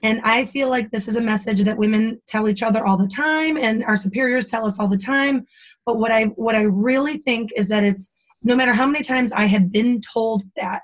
And 0.02 0.22
I 0.24 0.46
feel 0.46 0.70
like 0.70 0.92
this 0.92 1.08
is 1.08 1.18
a 1.18 1.22
message 1.22 1.62
that 1.64 1.78
women 1.78 2.22
tell 2.26 2.48
each 2.48 2.64
other 2.64 2.86
all 2.86 2.98
the 2.98 3.08
time 3.08 3.58
and 3.58 3.84
our 3.84 3.96
superiors 3.96 4.48
tell 4.48 4.66
us 4.66 4.80
all 4.80 4.88
the 4.88 4.98
time. 4.98 5.46
But 5.86 5.98
what 5.98 6.12
I 6.12 6.26
what 6.36 6.56
I 6.56 6.62
really 6.62 7.18
think 7.18 7.52
is 7.56 7.68
that 7.68 7.84
it's 7.84 8.10
no 8.44 8.56
matter 8.56 8.74
how 8.74 8.86
many 8.86 9.04
times 9.04 9.32
I 9.32 9.46
had 9.46 9.72
been 9.72 10.02
told 10.02 10.44
that, 10.56 10.82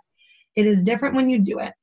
it 0.55 0.65
is 0.65 0.83
different 0.83 1.15
when 1.15 1.29
you 1.29 1.39
do 1.39 1.59
it. 1.59 1.73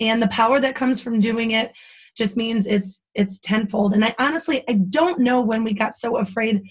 And 0.00 0.20
the 0.20 0.28
power 0.28 0.60
that 0.60 0.74
comes 0.74 1.00
from 1.00 1.20
doing 1.20 1.52
it 1.52 1.72
just 2.16 2.36
means 2.36 2.66
it's 2.66 3.04
it's 3.14 3.38
tenfold. 3.40 3.94
And 3.94 4.04
I 4.04 4.14
honestly 4.18 4.64
I 4.68 4.72
don't 4.72 5.20
know 5.20 5.40
when 5.40 5.62
we 5.62 5.72
got 5.72 5.94
so 5.94 6.16
afraid 6.16 6.62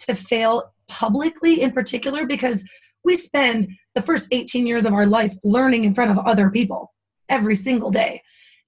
to 0.00 0.14
fail 0.14 0.72
publicly 0.86 1.62
in 1.62 1.72
particular 1.72 2.26
because 2.26 2.64
we 3.04 3.16
spend 3.16 3.68
the 3.94 4.02
first 4.02 4.28
18 4.30 4.66
years 4.66 4.84
of 4.84 4.92
our 4.92 5.06
life 5.06 5.34
learning 5.44 5.84
in 5.84 5.94
front 5.94 6.10
of 6.10 6.18
other 6.26 6.50
people 6.50 6.92
every 7.28 7.54
single 7.54 7.90
day. 7.90 8.22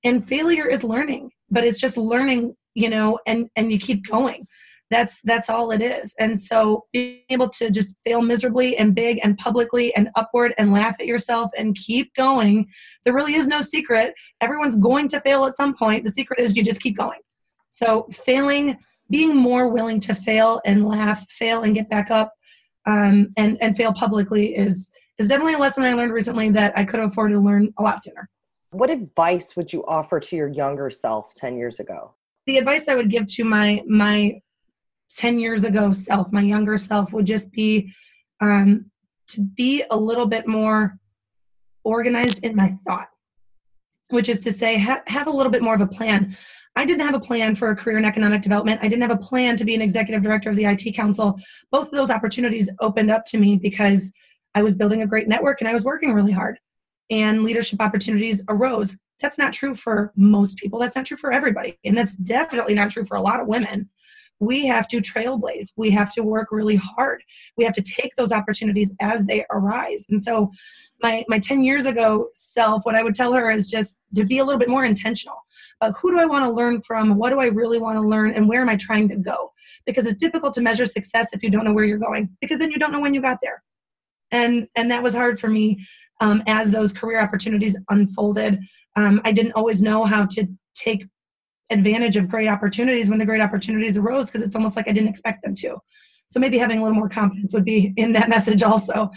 And 0.05 0.27
failure 0.27 0.67
is 0.67 0.83
learning, 0.83 1.31
but 1.51 1.65
it's 1.65 1.79
just 1.79 1.97
learning, 1.97 2.55
you 2.75 2.89
know, 2.89 3.19
and 3.27 3.49
and 3.57 3.71
you 3.71 3.79
keep 3.79 4.07
going. 4.07 4.47
That's 4.91 5.21
that's 5.25 5.49
all 5.49 5.71
it 5.71 5.81
is. 5.81 6.15
And 6.19 6.39
so 6.39 6.85
being 6.93 7.23
able 7.31 7.49
to 7.51 7.71
just 7.71 7.95
fail 8.05 8.21
miserably 8.21 8.77
and 8.77 8.95
big 8.95 9.21
and 9.23 9.39
publicly 9.39 9.95
and 9.95 10.11
upward 10.17 10.53
and 10.59 10.73
laugh 10.73 10.97
at 11.01 11.07
yourself 11.07 11.51
and 11.57 11.75
keep 11.77 12.15
going 12.15 12.67
there 13.05 13.15
really 13.15 13.35
is 13.35 13.47
no 13.47 13.61
secret. 13.61 14.15
Everyone's 14.41 14.77
going 14.77 15.09
to 15.09 15.21
fail 15.21 15.47
at 15.47 15.57
some 15.57 15.75
point. 15.75 16.05
The 16.05 16.13
secret 16.13 16.41
is 16.41 16.57
you 16.57 16.63
just 16.63 16.83
keep 16.83 16.97
going. 16.97 17.21
So 17.71 18.07
failing 18.13 18.77
being 19.09 19.35
more 19.35 19.69
willing 19.69 20.01
to 20.01 20.15
fail 20.15 20.61
and 20.67 20.87
laugh 20.87 21.27
fail 21.31 21.63
and 21.63 21.75
get 21.75 21.89
back 21.89 22.11
up 22.11 22.33
um, 22.87 23.33
and 23.37 23.59
and 23.61 23.77
fail 23.77 23.93
publicly 23.93 24.57
is 24.57 24.91
is 25.19 25.29
definitely 25.29 25.55
a 25.55 25.59
lesson 25.59 25.85
i 25.85 25.95
learned 25.95 26.13
recently 26.13 26.51
that 26.51 26.77
i 26.77 26.85
could 26.85 27.01
have 27.01 27.11
afforded 27.11 27.35
to 27.35 27.41
learn 27.41 27.73
a 27.79 27.83
lot 27.83 28.03
sooner 28.03 28.29
what 28.71 28.91
advice 28.91 29.55
would 29.57 29.73
you 29.73 29.85
offer 29.87 30.19
to 30.19 30.37
your 30.37 30.49
younger 30.49 30.91
self 30.91 31.35
10 31.35 31.57
years 31.57 31.81
ago 31.81 32.15
the 32.47 32.59
advice 32.59 32.89
i 32.89 32.95
would 32.95 33.11
give 33.11 33.27
to 33.27 33.45
my 33.45 33.83
my 33.87 34.41
10 35.17 35.39
years 35.39 35.65
ago 35.65 35.93
self, 35.93 36.33
my 36.33 36.41
younger 36.41 36.79
self, 36.79 37.13
would 37.13 37.27
just 37.27 37.53
be 37.53 37.93
um, 38.41 38.87
to 39.29 39.41
be 39.41 39.85
a 39.91 39.97
little 39.97 40.27
bit 40.27 40.47
more 40.47 40.99
organized 41.85 42.45
in 42.45 42.57
my 42.57 42.75
thought, 42.87 43.09
which 44.11 44.29
is 44.29 44.41
to 44.43 44.53
say, 44.53 44.79
ha- 44.79 45.03
have 45.07 45.27
a 45.27 45.31
little 45.31 45.53
bit 45.53 45.63
more 45.63 45.75
of 45.75 45.81
a 45.81 45.87
plan. 45.87 46.37
I 46.75 46.85
didn't 46.85 47.05
have 47.05 47.15
a 47.15 47.21
plan 47.21 47.55
for 47.55 47.71
a 47.71 47.77
career 47.77 47.99
in 47.99 48.05
economic 48.05 48.43
development. 48.43 48.81
I 48.83 48.89
didn't 48.89 49.03
have 49.03 49.11
a 49.11 49.17
plan 49.17 49.57
to 49.59 49.65
be 49.65 49.75
an 49.75 49.83
executive 49.83 50.23
director 50.23 50.51
of 50.51 50.57
the 50.57 50.65
IT 50.65 50.95
Council. 50.95 51.39
Both 51.71 51.87
of 51.87 51.93
those 51.93 52.11
opportunities 52.11 52.71
opened 52.81 53.11
up 53.11 53.25
to 53.27 53.39
me 53.39 53.57
because 53.57 54.13
I 54.55 54.63
was 54.63 54.75
building 54.75 55.03
a 55.03 55.07
great 55.07 55.29
network 55.29 55.61
and 55.61 55.69
I 55.69 55.75
was 55.75 55.85
working 55.85 56.13
really 56.13 56.33
hard. 56.33 56.59
And 57.11 57.45
leadership 57.45 57.81
opportunities 57.81 58.43
arose. 58.49 58.97
That's 59.21 59.39
not 59.39 59.53
true 59.53 59.75
for 59.75 60.13
most 60.17 60.57
people. 60.57 60.79
That's 60.79 60.97
not 60.97 61.05
true 61.05 61.17
for 61.17 61.31
everybody. 61.31 61.79
And 61.85 61.97
that's 61.97 62.17
definitely 62.17 62.75
not 62.75 62.91
true 62.91 63.05
for 63.05 63.17
a 63.17 63.23
lot 63.23 63.41
of 63.41 63.47
women 63.47 63.89
we 64.43 64.67
have 64.67 64.89
to 64.89 65.01
trailblaze. 65.01 65.73
We 65.77 65.91
have 65.91 66.13
to 66.15 66.23
work 66.23 66.49
really 66.51 66.75
hard. 66.75 67.23
We 67.57 67.65
have 67.65 67.75
to 67.75 67.83
take 67.83 68.17
those 68.17 68.33
opportunities 68.33 68.93
as 69.01 69.25
they 69.25 69.45
arise. 69.51 70.05
And 70.11 70.23
so, 70.23 70.51
my 71.01 71.25
my 71.29 71.39
10 71.39 71.63
years 71.63 71.87
ago 71.87 72.29
self, 72.35 72.85
what 72.85 72.97
I 72.97 73.03
would 73.03 73.15
tell 73.15 73.33
her 73.33 73.51
is 73.51 73.71
just 73.71 74.01
to 74.17 74.25
be 74.25 74.39
a 74.39 74.45
little 74.45 74.59
bit 74.59 74.69
more 74.69 74.85
intentional. 74.85 75.37
Uh, 75.83 75.91
who 76.01 76.13
do 76.13 76.21
I 76.21 76.25
want 76.25 76.45
to 76.45 76.51
learn 76.51 76.81
from? 76.81 77.17
What 77.17 77.31
do 77.31 77.41
I 77.41 77.47
really 77.47 77.81
want 77.81 77.97
to 77.97 78.01
learn? 78.01 78.31
And 78.35 78.49
where 78.49 78.63
am 78.63 78.69
I 78.69 78.77
trying 78.77 79.09
to 79.09 79.17
go? 79.17 79.53
Because 79.85 80.07
it's 80.07 80.17
difficult 80.17 80.55
to 80.55 80.61
measure 80.61 80.87
success 80.87 81.35
if 81.35 81.43
you 81.43 81.51
don't 81.51 81.65
know 81.65 81.73
where 81.73 81.85
you're 81.85 81.99
going, 81.99 82.31
because 82.41 82.61
then 82.61 82.71
you 82.71 82.79
don't 82.79 82.93
know 82.93 83.01
when 83.01 83.15
you 83.15 83.21
got 83.21 83.39
there. 83.43 83.63
And 84.31 84.69
and 84.77 84.89
that 84.93 85.03
was 85.03 85.15
hard 85.15 85.41
for 85.41 85.49
me 85.49 85.85
um, 86.21 86.41
as 86.47 86.71
those 86.71 86.93
career 86.93 87.21
opportunities 87.21 87.77
unfolded. 87.91 88.61
Um, 88.95 89.21
I 89.25 89.33
didn't 89.33 89.53
always 89.53 89.83
know 89.83 90.05
how 90.05 90.25
to 90.27 90.47
take 90.75 91.05
advantage 91.71 92.17
of 92.17 92.29
great 92.29 92.49
opportunities 92.49 93.11
when 93.11 93.19
the 93.19 93.27
great 93.27 93.41
opportunities 93.41 93.97
arose 93.97 94.31
because 94.31 94.47
it's 94.47 94.55
almost 94.55 94.77
like 94.77 94.87
I 94.87 94.93
didn't 94.93 95.09
expect 95.09 95.43
them 95.43 95.55
to. 95.57 95.79
So 96.29 96.39
maybe 96.39 96.59
having 96.59 96.79
a 96.79 96.83
little 96.83 96.97
more 96.97 97.09
confidence 97.09 97.53
would 97.53 97.65
be 97.65 97.93
in 97.97 98.13
that 98.13 98.29
message 98.37 98.63
also. 98.63 99.11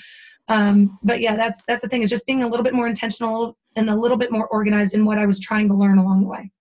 Um, 0.48 0.98
but 1.04 1.22
yeah, 1.22 1.36
that's 1.36 1.62
that's 1.68 1.84
the 1.84 1.90
thing 1.90 2.02
is 2.02 2.10
just 2.10 2.26
being 2.26 2.42
a 2.42 2.48
little 2.48 2.64
bit 2.64 2.74
more 2.74 2.88
intentional 2.88 3.56
and 3.76 3.90
a 3.90 3.96
little 3.96 4.18
bit 4.18 4.32
more 4.32 4.48
organized 4.48 4.94
in 4.94 5.06
what 5.06 5.18
I 5.18 5.26
was 5.26 5.40
trying 5.40 5.68
to 5.68 5.74
learn 5.74 5.98
along 5.98 6.22
the 6.22 6.28
way. 6.28 6.52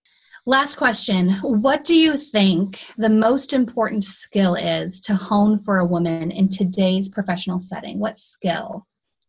Last 0.46 0.76
question. 0.76 1.30
What 1.42 1.84
do 1.84 1.96
you 1.96 2.16
think 2.16 2.84
the 2.98 3.08
most 3.08 3.52
important 3.52 4.04
skill 4.04 4.54
is 4.56 5.00
to 5.00 5.14
hone 5.14 5.58
for 5.58 5.78
a 5.78 5.86
woman 5.86 6.30
in 6.30 6.48
today's 6.48 7.08
professional 7.08 7.60
setting? 7.60 7.98
What 7.98 8.18
skill 8.18 8.86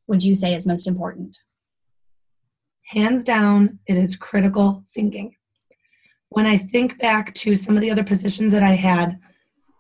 would 0.08 0.24
you 0.24 0.36
say 0.36 0.54
is 0.54 0.66
most 0.66 0.88
important? 0.88 1.40
Hands 2.84 3.24
down, 3.24 3.80
it 3.88 3.98
is 3.98 4.16
critical 4.16 4.84
thinking 4.94 5.36
when 6.36 6.46
I 6.46 6.58
think 6.58 7.00
back 7.00 7.34
to 7.36 7.56
some 7.56 7.76
of 7.76 7.82
the 7.82 7.90
other 7.90 8.04
positions 8.04 8.52
that 8.52 8.62
I 8.62 8.74
had, 8.74 9.18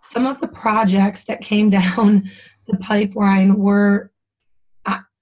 some 0.03 0.25
of 0.25 0.39
the 0.39 0.47
projects 0.47 1.23
that 1.25 1.41
came 1.41 1.69
down 1.81 2.31
the 2.67 2.77
pipeline 2.77 3.57
were 3.57 4.11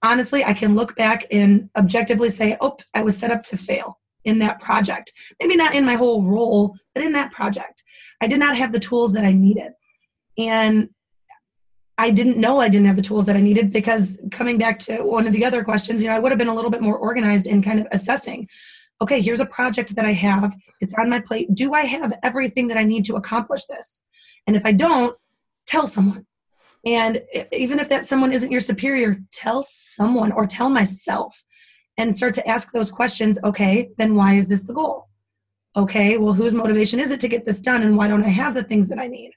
honestly, 0.03 0.43
I 0.43 0.53
can 0.53 0.75
look 0.75 0.95
back 0.95 1.25
and 1.31 1.69
objectively 1.75 2.29
say, 2.29 2.57
oh, 2.61 2.77
I 2.93 3.01
was 3.01 3.17
set 3.17 3.31
up 3.31 3.41
to 3.43 3.57
fail 3.57 3.99
in 4.25 4.39
that 4.39 4.59
project. 4.59 5.11
Maybe 5.39 5.55
not 5.55 5.73
in 5.73 5.85
my 5.85 5.95
whole 5.95 6.23
role, 6.23 6.75
but 6.93 7.03
in 7.03 7.11
that 7.13 7.31
project. 7.31 7.83
I 8.21 8.27
did 8.27 8.39
not 8.39 8.55
have 8.55 8.71
the 8.71 8.79
tools 8.79 9.13
that 9.13 9.25
I 9.25 9.33
needed. 9.33 9.71
And 10.37 10.89
I 11.97 12.09
didn't 12.09 12.37
know 12.37 12.59
I 12.59 12.69
didn't 12.69 12.87
have 12.87 12.95
the 12.95 13.01
tools 13.01 13.25
that 13.25 13.35
I 13.35 13.41
needed 13.41 13.71
because 13.71 14.19
coming 14.31 14.57
back 14.57 14.79
to 14.79 14.97
one 14.97 15.27
of 15.27 15.33
the 15.33 15.45
other 15.45 15.63
questions, 15.63 16.01
you 16.01 16.09
know, 16.09 16.15
I 16.15 16.19
would 16.19 16.31
have 16.31 16.39
been 16.39 16.47
a 16.47 16.53
little 16.53 16.71
bit 16.71 16.81
more 16.81 16.97
organized 16.97 17.47
in 17.47 17.61
kind 17.61 17.79
of 17.79 17.87
assessing 17.91 18.47
okay, 19.01 19.19
here's 19.19 19.41
a 19.41 19.45
project 19.45 19.95
that 19.95 20.05
I 20.05 20.13
have. 20.13 20.55
It's 20.79 20.93
on 20.93 21.09
my 21.09 21.19
plate. 21.19 21.53
Do 21.53 21.73
I 21.73 21.81
have 21.81 22.13
everything 22.23 22.67
that 22.69 22.77
I 22.77 22.85
need 22.85 23.03
to 23.05 23.15
accomplish 23.15 23.65
this? 23.65 24.01
And 24.47 24.55
if 24.55 24.65
I 24.65 24.71
don't, 24.71 25.17
tell 25.65 25.87
someone. 25.87 26.25
And 26.85 27.21
even 27.51 27.79
if 27.79 27.87
that 27.89 28.05
someone 28.05 28.33
isn't 28.33 28.51
your 28.51 28.61
superior, 28.61 29.19
tell 29.31 29.63
someone 29.63 30.31
or 30.31 30.45
tell 30.45 30.69
myself 30.69 31.43
and 31.97 32.15
start 32.15 32.33
to 32.33 32.47
ask 32.47 32.71
those 32.71 32.91
questions. 32.91 33.39
Okay, 33.43 33.89
then 33.97 34.15
why 34.15 34.33
is 34.33 34.47
this 34.47 34.63
the 34.63 34.73
goal? 34.73 35.07
Okay, 35.75 36.17
well, 36.17 36.33
whose 36.33 36.53
motivation 36.53 36.99
is 36.99 37.11
it 37.11 37.19
to 37.21 37.27
get 37.27 37.45
this 37.45 37.61
done? 37.61 37.83
And 37.83 37.97
why 37.97 38.07
don't 38.07 38.23
I 38.23 38.29
have 38.29 38.53
the 38.53 38.63
things 38.63 38.87
that 38.89 38.99
I 38.99 39.07
need? 39.07 39.31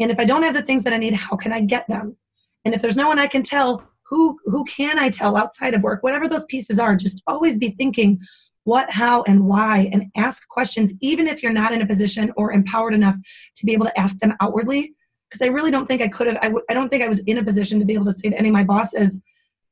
And 0.00 0.10
if 0.10 0.18
I 0.18 0.24
don't 0.24 0.42
have 0.42 0.54
the 0.54 0.62
things 0.62 0.82
that 0.84 0.92
I 0.92 0.98
need, 0.98 1.14
how 1.14 1.36
can 1.36 1.52
I 1.52 1.60
get 1.60 1.86
them? 1.88 2.16
And 2.64 2.74
if 2.74 2.82
there's 2.82 2.96
no 2.96 3.08
one 3.08 3.18
I 3.18 3.26
can 3.26 3.42
tell, 3.42 3.82
who 4.04 4.38
who 4.44 4.64
can 4.64 4.98
I 4.98 5.08
tell 5.08 5.36
outside 5.36 5.74
of 5.74 5.82
work? 5.82 6.02
Whatever 6.02 6.28
those 6.28 6.44
pieces 6.44 6.78
are, 6.78 6.94
just 6.96 7.22
always 7.26 7.56
be 7.56 7.70
thinking 7.70 8.20
what, 8.64 8.90
how, 8.90 9.22
and 9.24 9.44
why, 9.44 9.88
and 9.92 10.04
ask 10.16 10.46
questions, 10.48 10.92
even 11.00 11.26
if 11.26 11.42
you're 11.42 11.52
not 11.52 11.72
in 11.72 11.82
a 11.82 11.86
position 11.86 12.32
or 12.36 12.52
empowered 12.52 12.94
enough 12.94 13.16
to 13.56 13.66
be 13.66 13.72
able 13.72 13.86
to 13.86 13.98
ask 13.98 14.18
them 14.18 14.34
outwardly. 14.40 14.94
Because 15.32 15.46
I 15.46 15.50
really 15.50 15.70
don't 15.70 15.86
think 15.86 16.02
I 16.02 16.08
could 16.08 16.26
have, 16.26 16.36
I 16.36 16.46
w- 16.46 16.64
I 16.68 16.74
don't 16.74 16.88
think 16.88 17.02
I 17.02 17.08
was 17.08 17.20
in 17.20 17.38
a 17.38 17.44
position 17.44 17.78
to 17.78 17.84
be 17.84 17.94
able 17.94 18.04
to 18.04 18.12
say 18.12 18.30
to 18.30 18.38
any 18.38 18.48
of 18.48 18.52
my 18.52 18.64
bosses, 18.64 19.20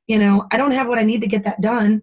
you 0.07 0.19
know, 0.19 0.47
I 0.51 0.57
don't 0.57 0.73
have 0.73 0.89
what 0.89 0.99
I 0.99 1.03
need 1.03 1.21
to 1.21 1.27
get 1.27 1.45
that 1.45 1.61
done. 1.61 2.03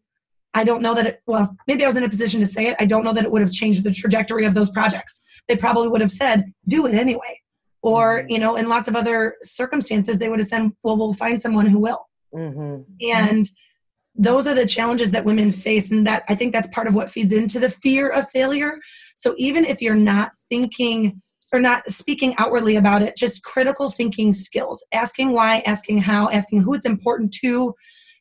I 0.53 0.63
don't 0.63 0.81
know 0.81 0.93
that 0.93 1.05
it, 1.05 1.21
well, 1.25 1.55
maybe 1.67 1.83
I 1.83 1.87
was 1.87 1.97
in 1.97 2.03
a 2.03 2.09
position 2.09 2.39
to 2.39 2.45
say 2.45 2.67
it. 2.67 2.75
I 2.79 2.85
don't 2.85 3.03
know 3.03 3.13
that 3.13 3.25
it 3.25 3.31
would 3.31 3.41
have 3.41 3.51
changed 3.51 3.83
the 3.83 3.91
trajectory 3.91 4.45
of 4.45 4.53
those 4.53 4.69
projects. 4.69 5.21
They 5.47 5.55
probably 5.55 5.87
would 5.89 6.01
have 6.01 6.11
said, 6.11 6.45
do 6.67 6.85
it 6.85 6.95
anyway. 6.95 7.41
Or, 7.81 8.19
mm-hmm. 8.19 8.31
you 8.31 8.39
know, 8.39 8.55
in 8.55 8.69
lots 8.69 8.87
of 8.87 8.95
other 8.95 9.35
circumstances, 9.41 10.17
they 10.17 10.29
would 10.29 10.39
have 10.39 10.47
said, 10.47 10.71
well, 10.83 10.97
we'll 10.97 11.13
find 11.15 11.41
someone 11.41 11.65
who 11.65 11.79
will. 11.79 12.07
Mm-hmm. 12.33 12.81
And 13.03 13.49
those 14.17 14.47
are 14.47 14.55
the 14.55 14.65
challenges 14.65 15.11
that 15.11 15.23
women 15.23 15.51
face 15.51 15.91
and 15.91 16.05
that 16.05 16.23
i 16.27 16.35
think 16.35 16.51
that's 16.51 16.67
part 16.69 16.87
of 16.87 16.95
what 16.95 17.09
feeds 17.09 17.31
into 17.31 17.59
the 17.59 17.69
fear 17.69 18.09
of 18.09 18.29
failure 18.31 18.79
so 19.15 19.35
even 19.37 19.63
if 19.63 19.81
you're 19.81 19.95
not 19.95 20.31
thinking 20.49 21.21
or 21.53 21.59
not 21.59 21.87
speaking 21.89 22.35
outwardly 22.37 22.75
about 22.75 23.01
it 23.01 23.15
just 23.15 23.43
critical 23.43 23.89
thinking 23.89 24.33
skills 24.33 24.83
asking 24.93 25.31
why 25.31 25.59
asking 25.65 25.97
how 25.97 26.29
asking 26.29 26.61
who 26.61 26.73
it's 26.73 26.85
important 26.85 27.33
to 27.33 27.73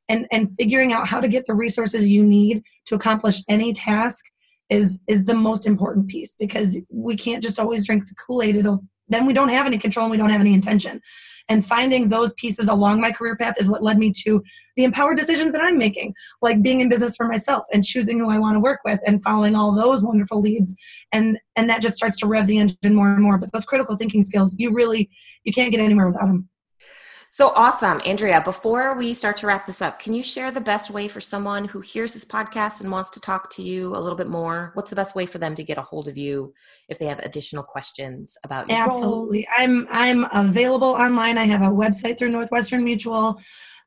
and 0.09 0.27
and 0.33 0.51
figuring 0.57 0.93
out 0.93 1.09
how 1.09 1.21
to 1.21 1.29
get 1.29 1.47
the 1.47 1.55
resources 1.55 2.07
you 2.07 2.23
need 2.23 2.63
to 2.85 2.95
accomplish 2.95 3.43
any 3.49 3.73
task 3.73 4.25
is 4.71 5.01
is 5.07 5.25
the 5.25 5.35
most 5.35 5.67
important 5.67 6.09
piece 6.09 6.35
because 6.39 6.79
we 6.91 7.17
can't 7.17 7.43
just 7.43 7.59
always 7.59 7.87
drink 7.87 8.07
the 8.07 8.15
kool-aid. 8.15 8.57
It'll 8.57 8.83
then 9.09 9.27
we 9.27 9.33
don't 9.33 9.51
have 9.51 9.67
any 9.67 9.79
control 9.79 10.07
and 10.07 10.11
we 10.11 10.17
don't 10.17 10.31
have 10.31 10.41
any 10.41 10.55
intention 10.55 11.01
and 11.49 11.65
finding 11.65 12.09
those 12.09 12.33
pieces 12.35 12.69
along 12.69 13.01
my 13.01 13.13
career 13.13 13.37
path 13.37 13.55
is 13.61 13.69
what 13.69 13.83
led 13.83 13.99
me 13.99 14.11
to 14.25 14.43
the 14.77 14.85
empowered 14.85 15.17
decisions 15.17 15.53
that 15.53 15.63
I'm 15.63 15.79
making, 15.79 16.15
like 16.43 16.63
being 16.63 16.81
in 16.81 16.89
business 16.89 17.17
for 17.17 17.27
myself 17.27 17.65
and 17.73 17.85
choosing 17.85 18.19
who 18.19 18.31
I 18.31 18.39
want 18.39 18.57
to 18.57 18.61
work 18.61 18.81
with 18.85 19.01
and 19.07 19.23
following 19.23 19.55
all 19.55 19.75
those 19.75 20.03
wonderful 20.03 20.41
leads. 20.41 20.75
And 21.13 21.39
and 21.57 21.69
that 21.71 21.81
just 21.81 21.97
starts 21.97 22.17
to 22.17 22.27
rev 22.27 22.47
the 22.47 22.59
engine 22.59 22.95
more 22.95 23.13
and 23.13 23.23
more. 23.23 23.39
But 23.39 23.53
those 23.53 23.65
critical 23.65 23.97
thinking 23.97 24.23
skills, 24.23 24.55
you 24.59 24.73
really 24.73 25.09
you 25.45 25.53
can't 25.53 25.71
get 25.71 25.81
anywhere 25.81 26.07
without 26.07 26.27
them. 26.27 26.49
So 27.37 27.53
awesome. 27.55 28.01
Andrea, 28.07 28.41
before 28.41 28.95
we 28.95 29.13
start 29.13 29.37
to 29.37 29.47
wrap 29.47 29.67
this 29.67 29.83
up, 29.83 29.99
can 29.99 30.15
you 30.15 30.23
share 30.23 30.51
the 30.51 30.59
best 30.59 30.89
way 30.89 31.07
for 31.07 31.21
someone 31.21 31.67
who 31.67 31.83
hears 31.83 32.15
this 32.15 32.25
podcast 32.25 32.81
and 32.81 32.91
wants 32.91 33.11
to 33.11 33.21
talk 33.21 33.51
to 33.51 33.63
you 33.63 33.95
a 33.95 34.01
little 34.01 34.17
bit 34.17 34.29
more? 34.29 34.71
What's 34.73 34.89
the 34.89 34.97
best 34.97 35.15
way 35.15 35.27
for 35.27 35.37
them 35.37 35.55
to 35.57 35.63
get 35.63 35.77
a 35.77 35.83
hold 35.83 36.09
of 36.09 36.17
you 36.17 36.55
if 36.89 36.99
they 36.99 37.05
have 37.05 37.19
additional 37.19 37.63
questions 37.63 38.39
about 38.43 38.71
your 38.71 38.79
Absolutely. 38.79 39.47
I'm 39.55 39.87
I'm 39.91 40.25
available 40.33 40.89
online. 40.89 41.37
I 41.37 41.45
have 41.45 41.61
a 41.61 41.69
website 41.69 42.19
through 42.19 42.31
Northwestern 42.31 42.83
Mutual. 42.83 43.39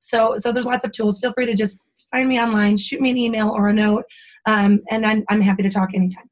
So, 0.00 0.36
so 0.36 0.52
there's 0.52 0.66
lots 0.66 0.84
of 0.84 0.92
tools. 0.92 1.18
Feel 1.18 1.32
free 1.32 1.46
to 1.46 1.54
just 1.54 1.80
find 2.10 2.28
me 2.28 2.40
online, 2.40 2.76
shoot 2.76 3.00
me 3.00 3.10
an 3.10 3.16
email 3.16 3.50
or 3.50 3.68
a 3.68 3.72
note, 3.72 4.04
um, 4.48 4.80
and 4.88 5.04
I'm, 5.04 5.24
I'm 5.28 5.42
happy 5.42 5.62
to 5.62 5.70
talk 5.70 5.90
anytime. 5.94 6.27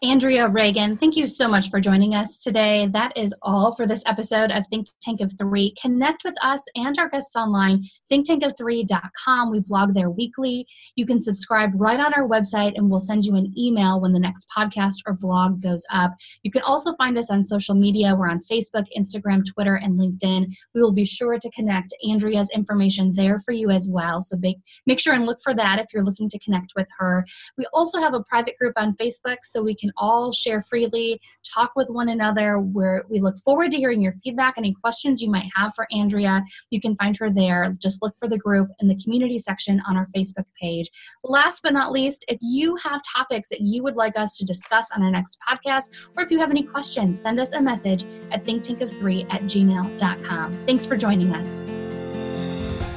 Andrea 0.00 0.46
Reagan, 0.46 0.96
thank 0.96 1.16
you 1.16 1.26
so 1.26 1.48
much 1.48 1.70
for 1.70 1.80
joining 1.80 2.14
us 2.14 2.38
today. 2.38 2.88
That 2.92 3.12
is 3.16 3.34
all 3.42 3.74
for 3.74 3.84
this 3.84 4.04
episode 4.06 4.52
of 4.52 4.64
Think 4.70 4.86
Tank 5.02 5.20
of 5.20 5.32
Three. 5.36 5.74
Connect 5.82 6.22
with 6.24 6.36
us 6.40 6.62
and 6.76 6.96
our 7.00 7.08
guests 7.08 7.34
online, 7.34 7.82
thinktankof3.com. 8.08 9.50
We 9.50 9.58
blog 9.58 9.94
there 9.94 10.10
weekly. 10.10 10.68
You 10.94 11.04
can 11.04 11.20
subscribe 11.20 11.72
right 11.74 11.98
on 11.98 12.14
our 12.14 12.28
website, 12.28 12.74
and 12.76 12.88
we'll 12.88 13.00
send 13.00 13.24
you 13.24 13.34
an 13.34 13.52
email 13.58 14.00
when 14.00 14.12
the 14.12 14.20
next 14.20 14.46
podcast 14.56 14.98
or 15.04 15.14
blog 15.14 15.60
goes 15.60 15.84
up. 15.92 16.12
You 16.44 16.52
can 16.52 16.62
also 16.62 16.94
find 16.94 17.18
us 17.18 17.28
on 17.28 17.42
social 17.42 17.74
media. 17.74 18.14
We're 18.14 18.30
on 18.30 18.40
Facebook, 18.48 18.84
Instagram, 18.96 19.42
Twitter, 19.52 19.74
and 19.82 19.98
LinkedIn. 19.98 20.46
We 20.76 20.80
will 20.80 20.92
be 20.92 21.06
sure 21.06 21.40
to 21.40 21.50
connect 21.50 21.92
Andrea's 22.08 22.50
information 22.54 23.14
there 23.16 23.40
for 23.40 23.50
you 23.50 23.70
as 23.70 23.88
well. 23.90 24.22
So 24.22 24.36
make, 24.36 24.58
make 24.86 25.00
sure 25.00 25.14
and 25.14 25.26
look 25.26 25.40
for 25.42 25.56
that 25.56 25.80
if 25.80 25.86
you're 25.92 26.04
looking 26.04 26.28
to 26.28 26.38
connect 26.38 26.74
with 26.76 26.86
her. 27.00 27.26
We 27.56 27.66
also 27.72 27.98
have 27.98 28.14
a 28.14 28.22
private 28.22 28.56
group 28.58 28.74
on 28.76 28.94
Facebook 28.94 29.38
so 29.42 29.60
we 29.60 29.74
can 29.74 29.87
can 29.88 29.94
all 29.96 30.32
share 30.32 30.60
freely, 30.60 31.20
talk 31.54 31.72
with 31.76 31.88
one 31.88 32.10
another. 32.10 32.58
Where 32.58 33.04
we 33.08 33.20
look 33.20 33.38
forward 33.38 33.70
to 33.72 33.76
hearing 33.76 34.00
your 34.00 34.12
feedback, 34.24 34.54
any 34.56 34.74
questions 34.74 35.22
you 35.22 35.30
might 35.30 35.48
have 35.54 35.74
for 35.74 35.86
Andrea. 35.92 36.44
You 36.70 36.80
can 36.80 36.96
find 36.96 37.16
her 37.16 37.30
there. 37.30 37.74
Just 37.78 38.02
look 38.02 38.14
for 38.18 38.28
the 38.28 38.38
group 38.38 38.68
in 38.80 38.88
the 38.88 38.96
community 38.96 39.38
section 39.38 39.80
on 39.88 39.96
our 39.96 40.06
Facebook 40.14 40.44
page. 40.60 40.90
Last 41.24 41.62
but 41.62 41.72
not 41.72 41.92
least, 41.92 42.24
if 42.28 42.38
you 42.40 42.76
have 42.76 43.00
topics 43.16 43.48
that 43.48 43.60
you 43.60 43.82
would 43.82 43.96
like 43.96 44.16
us 44.16 44.36
to 44.36 44.44
discuss 44.44 44.88
on 44.94 45.02
our 45.02 45.10
next 45.10 45.38
podcast, 45.48 45.88
or 46.16 46.22
if 46.22 46.30
you 46.30 46.38
have 46.38 46.50
any 46.50 46.62
questions, 46.62 47.20
send 47.20 47.40
us 47.40 47.52
a 47.52 47.60
message 47.60 48.04
at 48.30 48.44
thinktankof3 48.44 49.32
at 49.32 49.42
gmail.com. 49.42 50.66
Thanks 50.66 50.86
for 50.86 50.96
joining 50.96 51.34
us. 51.34 51.60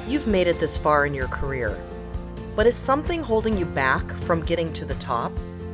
You've 0.08 0.28
made 0.28 0.48
it 0.48 0.60
this 0.60 0.78
far 0.78 1.06
in 1.06 1.14
your 1.14 1.30
career, 1.30 1.82
but 2.56 2.68
is 2.68 2.76
something 2.76 3.24
holding 3.24 3.58
you 3.58 3.66
back 3.66 4.12
from 4.12 4.42
getting 4.44 4.74
to 4.74 4.84
the 4.84 4.96
top? 4.96 5.32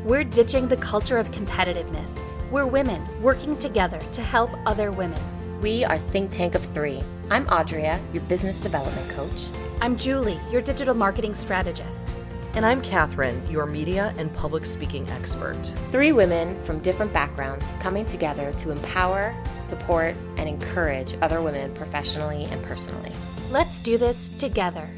We're 0.08 0.24
ditching 0.24 0.70
the 0.70 0.78
culture 0.78 1.18
of 1.18 1.32
competitiveness. 1.32 2.22
We're 2.50 2.66
women 2.66 3.06
working 3.22 3.58
together 3.58 4.00
to 4.14 4.22
help 4.22 4.50
other 4.66 4.90
women. 4.90 5.22
We 5.60 5.84
are 5.84 5.98
Think 5.98 6.32
Tank 6.32 6.56
of 6.56 6.64
Three. 6.68 7.04
I'm 7.30 7.46
Audrea, 7.48 8.02
your 8.14 8.24
business 8.24 8.62
development 8.62 9.10
coach. 9.10 9.48
I'm 9.82 9.98
Julie, 9.98 10.40
your 10.50 10.62
digital 10.62 10.94
marketing 10.94 11.34
strategist. 11.34 12.16
And 12.54 12.66
I'm 12.66 12.82
Kathryn, 12.82 13.52
your 13.52 13.66
media 13.66 14.14
and 14.18 14.34
public 14.34 14.66
speaking 14.66 15.10
expert. 15.10 15.62
Three 15.92 16.14
women 16.14 16.64
from 16.64 16.80
different 16.80 17.12
backgrounds 17.12 17.76
coming 17.82 18.06
together 18.06 18.54
to 18.60 18.72
empower, 18.72 19.36
support, 19.62 20.16
and 20.38 20.48
encourage 20.48 21.18
other 21.22 21.42
women 21.42 21.74
professionally 21.74 22.46
and 22.46 22.64
personally. 22.64 23.12
Let's 23.52 23.82
do 23.82 23.98
this 23.98 24.30
together. 24.30 24.90